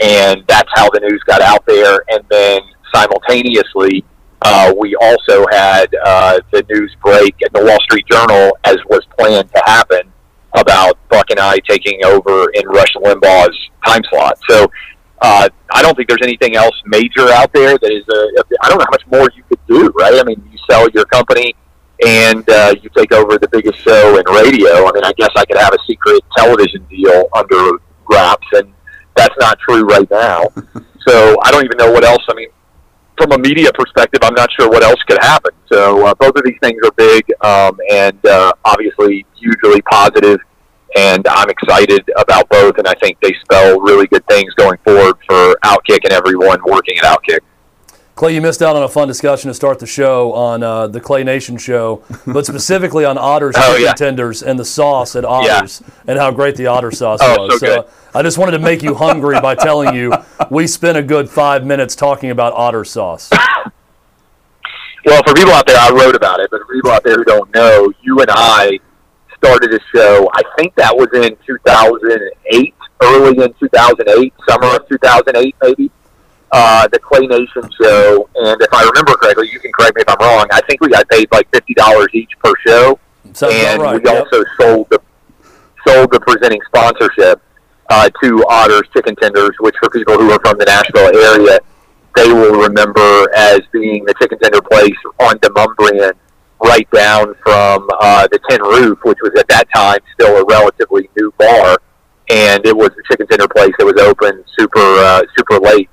and 0.00 0.44
that's 0.46 0.70
how 0.74 0.88
the 0.90 1.00
news 1.00 1.22
got 1.26 1.40
out 1.40 1.64
there. 1.66 2.04
And 2.08 2.24
then 2.30 2.60
simultaneously, 2.94 4.04
uh, 4.42 4.72
we 4.78 4.94
also 4.96 5.46
had 5.50 5.86
uh, 6.04 6.40
the 6.52 6.64
news 6.68 6.94
break 7.02 7.34
in 7.40 7.48
the 7.52 7.64
Wall 7.64 7.78
Street 7.84 8.04
Journal, 8.10 8.56
as 8.64 8.76
was 8.88 9.02
planned 9.18 9.50
to 9.54 9.62
happen, 9.64 10.12
about 10.54 10.98
Buck 11.08 11.30
and 11.30 11.40
I 11.40 11.58
taking 11.68 12.04
over 12.04 12.50
in 12.54 12.66
Rush 12.68 12.92
Limbaugh's 12.96 13.58
time 13.84 14.02
slot. 14.10 14.38
So 14.48 14.70
uh, 15.20 15.48
I 15.72 15.82
don't 15.82 15.96
think 15.96 16.08
there's 16.08 16.22
anything 16.22 16.56
else 16.56 16.74
major 16.84 17.28
out 17.30 17.52
there 17.52 17.78
that 17.78 17.90
is 17.90 18.04
a. 18.08 18.44
I 18.62 18.68
don't 18.68 18.78
know 18.78 18.84
how 18.84 18.90
much 18.90 19.06
more 19.10 19.28
you 19.34 19.42
could 19.48 19.60
do, 19.66 19.88
right? 19.98 20.14
I 20.14 20.24
mean, 20.24 20.46
you 20.52 20.58
sell 20.70 20.88
your 20.90 21.06
company 21.06 21.54
and 22.04 22.48
uh, 22.50 22.74
you 22.82 22.90
take 22.96 23.12
over 23.12 23.38
the 23.38 23.48
biggest 23.48 23.78
show 23.80 24.18
in 24.18 24.24
radio. 24.26 24.86
I 24.86 24.92
mean, 24.92 25.04
I 25.04 25.12
guess 25.16 25.30
I 25.36 25.44
could 25.44 25.56
have 25.56 25.72
a 25.72 25.78
secret 25.88 26.22
television 26.36 26.84
deal 26.90 27.28
under 27.34 27.78
wraps 28.10 28.46
and 28.52 28.72
that's 29.14 29.34
not 29.40 29.58
true 29.58 29.84
right 29.84 30.10
now. 30.10 30.48
so 31.06 31.36
I 31.42 31.50
don't 31.50 31.64
even 31.64 31.76
know 31.78 31.90
what 31.90 32.04
else. 32.04 32.22
I 32.28 32.34
mean, 32.34 32.48
from 33.16 33.32
a 33.32 33.38
media 33.38 33.70
perspective, 33.72 34.20
I'm 34.22 34.34
not 34.34 34.50
sure 34.58 34.68
what 34.68 34.82
else 34.82 35.00
could 35.06 35.18
happen. 35.20 35.52
So 35.72 36.06
uh, 36.06 36.14
both 36.14 36.36
of 36.36 36.44
these 36.44 36.58
things 36.62 36.78
are 36.84 36.92
big 36.92 37.24
um, 37.42 37.78
and 37.90 38.24
uh, 38.26 38.52
obviously 38.64 39.24
hugely 39.36 39.80
positive, 39.82 40.40
and 40.96 41.26
I'm 41.28 41.48
excited 41.48 42.08
about 42.16 42.48
both. 42.48 42.78
And 42.78 42.86
I 42.86 42.94
think 42.94 43.18
they 43.20 43.32
spell 43.42 43.80
really 43.80 44.06
good 44.08 44.26
things 44.26 44.52
going 44.54 44.78
forward 44.84 45.16
for 45.28 45.56
Outkick 45.64 46.00
and 46.04 46.12
everyone 46.12 46.58
working 46.66 46.98
at 46.98 47.04
Outkick. 47.04 47.40
Clay, 48.14 48.32
you 48.34 48.40
missed 48.40 48.62
out 48.62 48.76
on 48.76 48.82
a 48.84 48.88
fun 48.88 49.08
discussion 49.08 49.48
to 49.48 49.54
start 49.54 49.80
the 49.80 49.86
show 49.86 50.32
on 50.34 50.62
uh, 50.62 50.86
the 50.86 51.00
Clay 51.00 51.24
Nation 51.24 51.58
show, 51.58 52.04
but 52.26 52.46
specifically 52.46 53.04
on 53.04 53.18
Otter's 53.18 53.56
oh, 53.58 53.76
yeah. 53.76 53.92
tenders 53.92 54.40
and 54.40 54.56
the 54.56 54.64
sauce 54.64 55.16
at 55.16 55.24
Otter's 55.24 55.82
Yeah. 55.84 55.94
and 56.06 56.18
how 56.20 56.30
great 56.30 56.54
the 56.54 56.66
Otter 56.68 56.92
sauce 56.92 57.18
Oh, 57.20 57.46
was. 57.48 57.58
so 57.58 57.66
good. 57.66 57.84
I 58.14 58.22
just 58.22 58.38
wanted 58.38 58.52
to 58.52 58.60
make 58.60 58.84
you 58.84 58.94
hungry 58.94 59.40
by 59.40 59.56
telling 59.56 59.96
you 59.96 60.12
we 60.48 60.68
spent 60.68 60.96
a 60.96 61.02
good 61.02 61.28
five 61.28 61.66
minutes 61.66 61.96
talking 61.96 62.30
about 62.30 62.52
Otter 62.52 62.84
sauce. 62.84 63.30
Well, 65.06 65.22
for 65.26 65.34
people 65.34 65.52
out 65.52 65.66
there, 65.66 65.76
I 65.78 65.90
wrote 65.90 66.14
about 66.16 66.40
it, 66.40 66.48
but 66.50 66.62
for 66.62 66.72
people 66.72 66.90
out 66.90 67.04
there 67.04 67.16
who 67.16 67.24
don't 67.24 67.54
know, 67.54 67.92
you 68.02 68.18
and 68.20 68.30
I 68.30 68.78
started 69.36 69.74
a 69.74 69.78
show. 69.94 70.30
I 70.32 70.40
think 70.56 70.74
that 70.76 70.96
was 70.96 71.08
in 71.12 71.36
2008, 71.46 72.74
early 73.02 73.44
in 73.44 73.52
2008, 73.60 74.32
summer 74.48 74.76
of 74.76 74.88
2008, 74.88 75.54
maybe. 75.62 75.90
Uh, 76.52 76.86
the 76.88 77.00
Clay 77.00 77.26
Nation 77.26 77.68
show, 77.82 78.28
and 78.36 78.60
if 78.62 78.72
I 78.72 78.84
remember 78.84 79.14
correctly, 79.14 79.50
you 79.50 79.58
can 79.58 79.72
correct 79.72 79.96
me 79.96 80.02
if 80.02 80.08
I'm 80.08 80.16
wrong. 80.20 80.46
I 80.52 80.60
think 80.68 80.80
we 80.80 80.88
got 80.88 81.08
paid 81.08 81.26
like 81.32 81.48
fifty 81.52 81.74
dollars 81.74 82.06
each 82.12 82.30
per 82.38 82.52
show, 82.64 82.98
Sounds 83.32 83.54
and 83.54 83.82
right. 83.82 84.00
we 84.00 84.08
also 84.08 84.44
sold 84.60 84.86
the 84.90 85.00
sold 85.86 86.12
the 86.12 86.20
presenting 86.20 86.60
sponsorship 86.66 87.42
uh, 87.90 88.08
to 88.22 88.44
Otter's 88.48 88.88
Chicken 88.92 89.16
Tenders, 89.16 89.50
which 89.60 89.74
for 89.82 89.90
people 89.90 90.14
who 90.14 90.30
are 90.30 90.38
from 90.44 90.56
the 90.58 90.64
Nashville 90.64 91.10
area, 91.16 91.58
they 92.14 92.32
will 92.32 92.60
remember 92.60 93.28
as 93.34 93.60
being 93.72 94.04
the 94.04 94.14
chicken 94.20 94.38
tender 94.38 94.62
place 94.62 94.94
on 95.18 95.36
Demonbreun, 95.40 96.12
right 96.62 96.88
down 96.92 97.34
from 97.42 97.88
uh, 98.00 98.28
the 98.30 98.38
Tin 98.48 98.62
Roof, 98.62 98.98
which 99.02 99.18
was 99.22 99.32
at 99.38 99.48
that 99.48 99.66
time 99.74 99.98
still 100.12 100.36
a 100.36 100.44
relatively 100.44 101.10
new 101.16 101.32
bar, 101.36 101.78
and 102.30 102.64
it 102.64 102.76
was 102.76 102.90
the 102.90 103.02
chicken 103.10 103.26
tender 103.26 103.48
place 103.48 103.72
that 103.78 103.84
was 103.84 104.00
open 104.00 104.44
super 104.56 104.78
uh, 104.78 105.22
super 105.36 105.58
late. 105.58 105.90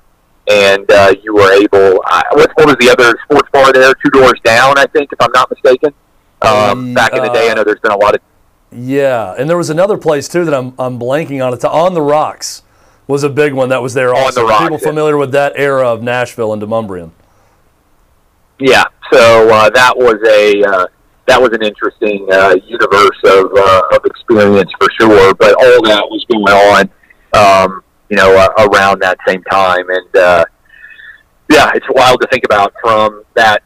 And 0.48 0.90
uh, 0.90 1.14
you 1.22 1.34
were 1.34 1.52
able. 1.52 2.02
Uh, 2.06 2.22
what, 2.32 2.50
what 2.54 2.66
was 2.66 2.76
the 2.80 2.90
other 2.90 3.16
sports 3.24 3.48
bar 3.52 3.72
there? 3.72 3.94
Two 3.94 4.10
doors 4.10 4.40
down, 4.44 4.76
I 4.78 4.86
think, 4.86 5.12
if 5.12 5.20
I'm 5.20 5.32
not 5.32 5.50
mistaken. 5.50 5.94
Um, 6.42 6.86
Mm, 6.86 6.94
back 6.94 7.12
in 7.14 7.22
the 7.22 7.28
day, 7.28 7.48
I 7.48 7.52
uh, 7.52 7.54
know 7.54 7.64
there's 7.64 7.80
been 7.80 7.92
a 7.92 7.96
lot 7.96 8.16
of 8.16 8.20
Yeah, 8.72 9.34
and 9.38 9.48
there 9.48 9.56
was 9.56 9.70
another 9.70 9.96
place 9.96 10.26
too 10.28 10.44
that 10.44 10.52
I'm, 10.54 10.74
I'm 10.78 10.98
blanking 10.98 11.44
on. 11.44 11.54
It's 11.54 11.64
on 11.64 11.94
the 11.94 12.02
Rocks 12.02 12.62
was 13.06 13.22
a 13.22 13.28
big 13.28 13.52
one 13.52 13.68
that 13.68 13.82
was 13.82 13.94
there 13.94 14.14
On 14.14 14.22
also. 14.22 14.40
the 14.42 14.46
Rocks, 14.46 14.62
People 14.62 14.78
yeah. 14.80 14.88
familiar 14.88 15.16
with 15.16 15.32
that 15.32 15.52
era 15.56 15.88
of 15.88 16.02
Nashville 16.02 16.52
and 16.52 16.62
Demonbreun. 16.62 17.10
Yeah, 18.58 18.84
so 19.12 19.50
uh, 19.50 19.70
that 19.70 19.96
was 19.96 20.16
a 20.28 20.62
uh, 20.64 20.86
that 21.26 21.40
was 21.40 21.50
an 21.52 21.62
interesting 21.62 22.26
uh, 22.32 22.54
universe 22.64 23.18
of 23.24 23.52
uh, 23.56 23.82
of 23.92 24.04
experience 24.04 24.70
for 24.78 24.88
sure. 25.00 25.34
But 25.34 25.54
all 25.54 25.82
that 25.82 26.04
was 26.08 26.24
going 26.30 26.44
on, 26.44 26.90
um, 27.34 27.84
you 28.12 28.18
know, 28.18 28.36
uh, 28.36 28.68
around 28.68 29.00
that 29.00 29.16
same 29.26 29.42
time, 29.44 29.88
and 29.88 30.16
uh, 30.16 30.44
yeah, 31.50 31.70
it's 31.74 31.86
wild 31.88 32.20
to 32.20 32.28
think 32.30 32.44
about 32.44 32.74
from 32.82 33.24
that 33.36 33.62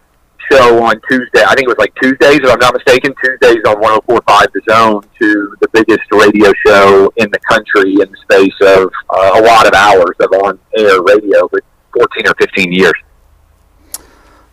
show 0.53 0.85
on 0.85 1.01
Tuesday. 1.11 1.43
I 1.43 1.57
think 1.57 1.63
it 1.63 1.67
was 1.67 1.79
like 1.79 1.93
Tuesdays, 2.01 2.39
if 2.39 2.49
I'm 2.49 2.61
not 2.61 2.73
mistaken. 2.73 3.13
Tuesdays 3.25 3.65
on 3.67 3.83
104.5 3.83 4.47
The 4.55 4.63
Zone 4.71 5.03
to 5.19 5.57
the 5.61 5.67
biggest 5.73 6.07
radio 6.13 6.53
show 6.65 7.13
in 7.17 7.29
the 7.33 7.41
country 7.41 7.95
in 7.95 8.09
the 8.09 8.17
space 8.23 8.55
of 8.61 8.89
uh, 9.11 9.41
a 9.41 9.43
lot 9.43 9.67
of 9.67 9.75
hours 9.75 10.15
of 10.21 10.31
on-air 10.45 11.03
radio, 11.03 11.49
but 11.51 11.65
14 11.99 12.29
or 12.29 12.35
15 12.39 12.73
years. 12.73 12.95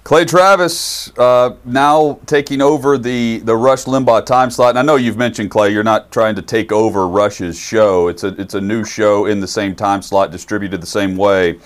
Clay 0.03 0.25
Travis 0.25 1.17
uh, 1.17 1.55
now 1.63 2.19
taking 2.25 2.61
over 2.61 2.97
the, 2.97 3.37
the 3.39 3.55
Rush 3.55 3.85
Limbaugh 3.85 4.25
time 4.25 4.51
slot. 4.51 4.71
And 4.71 4.79
I 4.79 4.81
know 4.81 4.97
you've 4.97 5.15
mentioned 5.15 5.49
Clay. 5.49 5.69
You're 5.71 5.81
not 5.81 6.11
trying 6.11 6.35
to 6.35 6.41
take 6.41 6.73
over 6.73 7.07
Rush's 7.07 7.57
show. 7.57 8.09
It's 8.09 8.25
a 8.25 8.39
it's 8.39 8.53
a 8.53 8.59
new 8.61 8.83
show 8.83 9.27
in 9.27 9.39
the 9.39 9.47
same 9.47 9.75
time 9.75 10.01
slot, 10.01 10.29
distributed 10.29 10.81
the 10.81 10.87
same 10.87 11.15
way. 11.15 11.59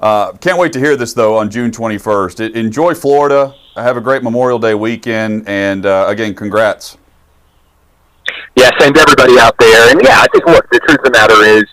Uh, 0.00 0.32
can't 0.32 0.58
wait 0.58 0.72
to 0.72 0.78
hear 0.78 0.96
this 0.96 1.12
though 1.12 1.36
on 1.36 1.50
June 1.50 1.70
21st. 1.70 2.54
enjoy 2.54 2.94
Florida. 2.94 3.54
Have 3.76 3.98
a 3.98 4.00
great 4.00 4.22
Memorial 4.22 4.58
Day 4.58 4.74
weekend, 4.74 5.46
and 5.46 5.84
uh, 5.84 6.06
again, 6.08 6.34
congrats. 6.34 6.96
Yeah, 8.56 8.70
same 8.78 8.94
to 8.94 9.00
everybody 9.00 9.38
out 9.38 9.54
there. 9.58 9.90
And 9.90 10.00
yeah, 10.02 10.20
I 10.20 10.26
think 10.32 10.46
look, 10.46 10.68
the 10.70 10.80
truth 10.80 10.98
of 10.98 11.04
the 11.04 11.10
matter 11.10 11.42
is, 11.44 11.64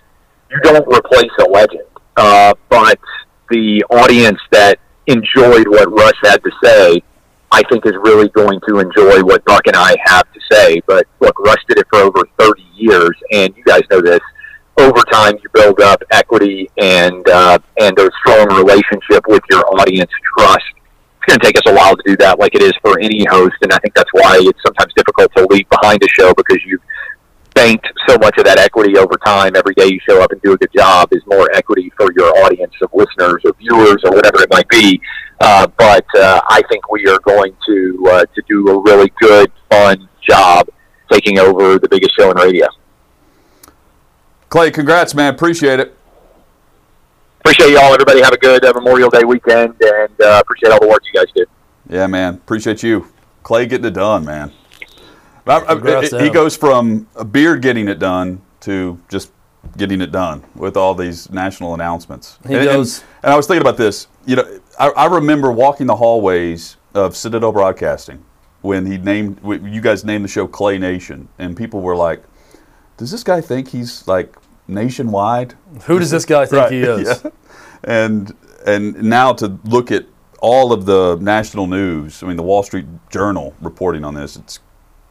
you 0.52 0.60
don't 0.62 0.88
replace 0.88 1.32
a 1.40 1.50
legend, 1.50 1.86
uh, 2.18 2.54
but 2.70 3.00
the 3.50 3.84
audience 3.90 4.40
that 4.52 4.80
enjoyed 5.10 5.68
what 5.68 5.92
Rush 5.92 6.18
had 6.24 6.38
to 6.44 6.52
say, 6.64 7.04
I 7.52 7.64
think 7.70 7.86
is 7.86 7.96
really 8.04 8.30
going 8.30 8.60
to 8.68 8.80
enjoy 8.80 9.22
what 9.24 9.44
Buck 9.46 9.66
and 9.66 9.76
I 9.76 9.96
have 10.06 10.32
to 10.32 10.40
say. 10.52 10.82
But 10.88 11.08
look, 11.20 11.38
Rush 11.40 11.62
did 11.68 11.80
it 11.80 11.88
for 11.90 12.00
over 12.00 12.24
30 12.38 12.64
years, 12.76 13.18
and 13.32 13.54
you 13.58 13.64
guys 13.64 13.82
know 13.92 14.02
this. 14.02 14.22
Over 14.78 15.02
time, 15.12 15.34
you 15.44 15.50
build 15.54 15.82
up 15.82 16.02
equity 16.12 16.70
and 16.78 17.28
uh, 17.28 17.60
and 17.82 17.98
a 18.00 18.10
strong 18.22 18.48
relationship 18.56 19.26
with 19.28 19.44
your 19.50 19.66
audience, 19.80 20.12
trust. 20.38 20.64
It's 21.18 21.26
going 21.28 21.40
to 21.40 21.46
take 21.46 21.58
us 21.58 21.64
a 21.68 21.76
while 21.76 21.98
to 21.98 22.04
do 22.06 22.16
that, 22.18 22.40
like 22.40 22.56
it 22.56 22.62
is 22.62 22.72
for 22.82 22.98
any 23.00 23.26
host, 23.30 23.56
and 23.62 23.74
I 23.74 23.78
think 23.80 23.94
that's 23.94 24.10
why 24.14 24.40
it's 24.40 24.60
sometimes 24.66 24.94
difficult 24.96 25.32
to 25.36 25.48
leave 25.50 25.68
behind 25.70 26.02
a 26.02 26.08
show 26.08 26.34
because 26.34 26.60
you 26.66 26.80
so 28.08 28.18
much 28.18 28.38
of 28.38 28.46
that 28.46 28.58
equity 28.58 28.98
over 28.98 29.16
time. 29.26 29.56
Every 29.56 29.74
day 29.76 29.88
you 29.88 30.00
show 30.08 30.22
up 30.22 30.32
and 30.32 30.42
do 30.42 30.54
a 30.54 30.58
good 30.58 30.72
job 30.76 31.10
is 31.12 31.22
more 31.28 31.50
equity 31.54 31.92
for 31.98 32.12
your 32.16 32.30
audience 32.46 32.74
of 32.82 32.90
listeners 32.94 33.42
or 33.46 33.54
viewers 33.60 33.98
or 34.04 34.12
whatever 34.12 34.42
it 34.42 34.50
might 34.52 34.68
be. 34.70 35.02
Uh, 35.42 35.68
but 35.78 36.06
uh, 36.18 36.42
I 36.50 36.62
think 36.70 36.90
we 36.90 37.06
are 37.08 37.20
going 37.20 37.56
to 37.68 38.08
uh, 38.12 38.26
to 38.26 38.42
do 38.48 38.68
a 38.70 38.82
really 38.82 39.12
good, 39.22 39.52
fun 39.70 40.08
job 40.28 40.68
taking 41.12 41.40
over 41.40 41.80
the 41.80 41.88
biggest 41.90 42.12
show 42.18 42.32
in 42.32 42.38
radio. 42.38 42.68
Clay, 44.50 44.72
congrats, 44.72 45.14
man. 45.14 45.34
Appreciate 45.34 45.80
it. 45.80 45.96
Appreciate 47.42 47.72
y'all. 47.72 47.94
Everybody 47.94 48.22
have 48.22 48.34
a 48.34 48.38
good 48.38 48.66
uh, 48.66 48.74
Memorial 48.74 49.10
Day 49.10 49.24
weekend, 49.24 49.76
and 49.82 50.22
uh, 50.22 50.42
appreciate 50.42 50.72
all 50.72 50.80
the 50.80 50.88
work 50.88 51.02
you 51.12 51.20
guys 51.20 51.32
do. 51.36 51.46
Yeah, 51.90 52.08
man. 52.08 52.36
Appreciate 52.36 52.84
you, 52.84 53.08
Clay, 53.44 53.66
getting 53.66 53.86
it 53.86 53.94
done, 53.94 54.26
man. 54.26 54.52
He 56.22 56.30
goes 56.30 56.56
from 56.56 57.08
a 57.16 57.26
beard 57.26 57.62
getting 57.62 57.88
it 57.88 58.00
done 58.00 58.42
to 58.62 59.00
just 59.10 59.32
getting 59.78 60.02
it 60.02 60.12
done 60.12 60.44
with 60.56 60.78
all 60.78 60.96
these 60.96 61.30
national 61.30 61.74
announcements. 61.74 62.40
He 62.48 62.56
and, 62.56 62.66
goes. 62.66 63.00
And, 63.00 63.10
and, 63.24 63.34
I 63.34 63.38
was 63.38 63.48
thinking 63.48 63.62
about 63.62 63.78
this. 63.78 64.08
You 64.26 64.38
know, 64.38 64.60
I, 64.80 64.90
I, 64.90 65.06
remember 65.06 65.52
walking 65.52 65.88
the 65.88 65.96
hallways 65.96 66.78
of 66.94 67.16
Citadel 67.16 67.52
Broadcasting 67.52 68.24
when 68.62 68.86
he 68.86 68.98
named 68.98 69.40
you 69.44 69.82
guys 69.82 70.04
named 70.04 70.24
the 70.24 70.30
show 70.30 70.48
Clay 70.48 70.78
Nation, 70.78 71.28
and 71.38 71.56
people 71.56 71.82
were 71.82 71.96
like, 71.96 72.24
"Does 72.98 73.12
this 73.12 73.24
guy 73.24 73.42
think 73.42 73.70
he's 73.70 74.08
like 74.08 74.36
nationwide? 74.68 75.56
Who 75.86 76.00
does 76.00 76.12
this 76.12 76.26
guy 76.26 76.46
think 76.46 76.64
right. 76.64 76.72
he 76.72 76.80
is?" 76.82 77.24
Yeah. 77.24 77.32
And 77.84 78.36
and 78.66 79.02
now 79.04 79.34
to 79.34 79.60
look 79.66 79.92
at 79.92 80.06
all 80.42 80.72
of 80.72 80.86
the 80.86 81.18
national 81.18 81.68
news. 81.68 82.24
I 82.24 82.28
mean, 82.28 82.38
the 82.38 82.44
Wall 82.44 82.64
Street 82.64 82.86
Journal 83.10 83.56
reporting 83.62 84.04
on 84.04 84.14
this. 84.14 84.36
It's 84.36 84.60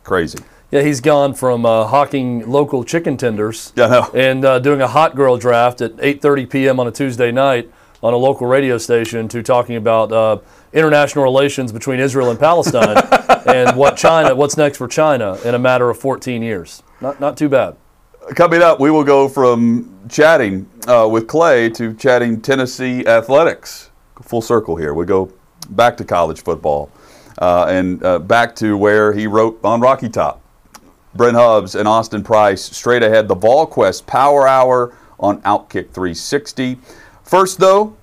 crazy. 0.09 0.39
Yeah, 0.71 0.83
he's 0.83 1.01
gone 1.01 1.35
from 1.35 1.65
uh, 1.65 1.87
hawking 1.87 2.51
local 2.51 2.83
chicken 2.83 3.17
tenders 3.17 3.73
yeah, 3.77 4.07
and 4.15 4.45
uh, 4.45 4.59
doing 4.59 4.81
a 4.81 4.89
hot 4.89 5.15
girl 5.15 5.37
draft 5.37 5.81
at 5.81 5.97
8:30 5.97 6.51
p.m. 6.51 6.81
on 6.81 6.89
a 6.89 6.91
Tuesday 6.91 7.31
night 7.31 7.71
on 8.03 8.13
a 8.13 8.17
local 8.17 8.47
radio 8.47 8.79
station 8.79 9.29
to 9.29 9.43
talking 9.43 9.77
about 9.77 10.13
uh, 10.13 10.39
international 10.73 11.25
relations 11.25 11.73
between 11.73 12.01
Israel 12.01 12.31
and 12.31 12.39
Palestine 12.39 12.97
and 13.47 13.77
what 13.77 13.97
China, 13.97 14.35
what's 14.35 14.57
next 14.57 14.79
for 14.79 14.89
China 14.89 15.39
in 15.45 15.55
a 15.55 15.59
matter 15.59 15.91
of 15.91 15.99
14 15.99 16.43
years. 16.43 16.83
Not 17.01 17.21
not 17.21 17.37
too 17.37 17.49
bad. 17.49 17.77
Coming 18.35 18.63
up, 18.63 18.79
we 18.79 18.91
will 18.91 19.05
go 19.05 19.29
from 19.29 19.99
chatting 20.09 20.69
uh, 20.87 21.09
with 21.11 21.27
Clay 21.27 21.71
to 21.71 21.95
chatting 21.95 22.41
Tennessee 22.41 23.07
athletics. 23.07 23.91
Full 24.23 24.43
circle 24.43 24.77
here. 24.77 24.93
We 24.93 25.07
go 25.07 25.33
back 25.71 25.97
to 25.99 26.05
college 26.05 26.43
football 26.43 26.91
uh, 27.39 27.67
and 27.69 28.03
uh, 28.05 28.19
back 28.19 28.55
to 28.57 28.77
where 28.77 29.13
he 29.13 29.27
wrote 29.27 29.59
on 29.65 29.81
Rocky 29.81 30.09
Top. 30.09 30.43
Brent 31.15 31.37
Hubbs 31.37 31.75
and 31.75 31.89
Austin 31.89 32.23
Price 32.23 32.63
straight 32.63 33.03
ahead. 33.03 33.29
The 33.29 33.37
VolQuest 33.37 34.07
Power 34.07 34.47
Hour 34.47 34.95
on 35.19 35.41
Outkick 35.43 35.91
360. 35.91 36.79
First, 37.23 37.59
though, 37.59 37.97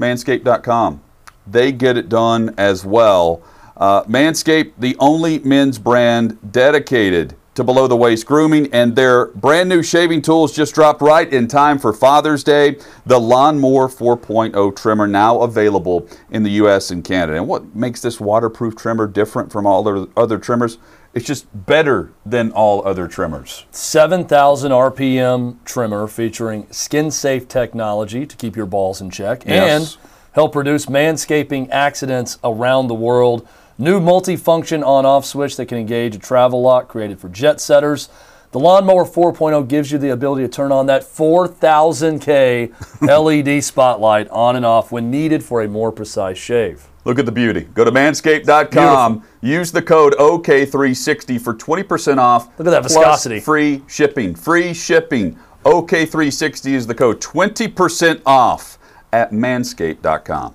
Manscaped.com. 0.00 1.02
They 1.46 1.72
get 1.72 1.96
it 1.96 2.08
done 2.08 2.54
as 2.58 2.84
well. 2.84 3.42
Uh, 3.76 4.02
Manscaped, 4.04 4.72
the 4.78 4.96
only 4.98 5.38
men's 5.40 5.78
brand 5.78 6.38
dedicated 6.52 7.36
to 7.56 7.64
below 7.64 7.86
the 7.86 7.96
waist 7.96 8.26
grooming, 8.26 8.72
and 8.72 8.94
their 8.94 9.26
brand 9.26 9.68
new 9.68 9.82
shaving 9.82 10.22
tools 10.22 10.54
just 10.54 10.74
dropped 10.74 11.00
right 11.00 11.32
in 11.32 11.48
time 11.48 11.78
for 11.78 11.92
Father's 11.92 12.44
Day. 12.44 12.76
The 13.06 13.18
Lawnmower 13.18 13.88
4.0 13.88 14.76
trimmer 14.76 15.06
now 15.06 15.40
available 15.40 16.06
in 16.30 16.42
the 16.42 16.50
U.S. 16.50 16.90
and 16.90 17.02
Canada. 17.02 17.38
And 17.38 17.48
what 17.48 17.74
makes 17.74 18.02
this 18.02 18.20
waterproof 18.20 18.76
trimmer 18.76 19.06
different 19.06 19.50
from 19.50 19.66
all 19.66 19.88
other, 19.88 20.06
other 20.16 20.38
trimmers? 20.38 20.78
It's 21.14 21.24
just 21.24 21.46
better 21.66 22.12
than 22.26 22.52
all 22.52 22.86
other 22.86 23.08
trimmers. 23.08 23.64
7,000 23.70 24.70
RPM 24.70 25.56
trimmer 25.64 26.06
featuring 26.08 26.66
skin 26.70 27.10
safe 27.10 27.48
technology 27.48 28.26
to 28.26 28.36
keep 28.36 28.54
your 28.54 28.66
balls 28.66 29.00
in 29.00 29.08
check 29.10 29.44
yes. 29.46 29.96
and 29.96 30.12
help 30.32 30.54
reduce 30.54 30.84
manscaping 30.86 31.70
accidents 31.70 32.38
around 32.44 32.88
the 32.88 32.94
world. 32.94 33.48
New 33.78 34.00
multi-function 34.00 34.82
on-off 34.82 35.26
switch 35.26 35.56
that 35.56 35.66
can 35.66 35.76
engage 35.76 36.16
a 36.16 36.18
travel 36.18 36.62
lock 36.62 36.88
created 36.88 37.20
for 37.20 37.28
jet 37.28 37.60
setters. 37.60 38.08
The 38.52 38.58
Lawnmower 38.58 39.04
4.0 39.04 39.68
gives 39.68 39.92
you 39.92 39.98
the 39.98 40.08
ability 40.10 40.44
to 40.44 40.48
turn 40.48 40.72
on 40.72 40.86
that 40.86 41.02
4000K 41.02 42.72
LED 43.02 43.62
spotlight 43.64 44.28
on 44.30 44.56
and 44.56 44.64
off 44.64 44.92
when 44.92 45.10
needed 45.10 45.44
for 45.44 45.60
a 45.60 45.68
more 45.68 45.92
precise 45.92 46.38
shave. 46.38 46.86
Look 47.04 47.18
at 47.18 47.26
the 47.26 47.32
beauty. 47.32 47.68
Go 47.74 47.84
to 47.84 47.92
manscaped.com. 47.92 49.12
Beautiful. 49.18 49.48
Use 49.48 49.72
the 49.72 49.82
code 49.82 50.14
OK360 50.14 51.40
for 51.40 51.54
20% 51.54 52.16
off. 52.18 52.46
Look 52.58 52.66
at 52.66 52.70
that 52.70 52.82
viscosity. 52.82 53.40
Free 53.40 53.82
shipping. 53.86 54.34
Free 54.34 54.72
shipping. 54.72 55.38
OK360 55.64 56.72
is 56.72 56.86
the 56.86 56.94
code. 56.94 57.20
20% 57.20 58.22
off 58.24 58.78
at 59.12 59.32
manscaped.com. 59.32 60.54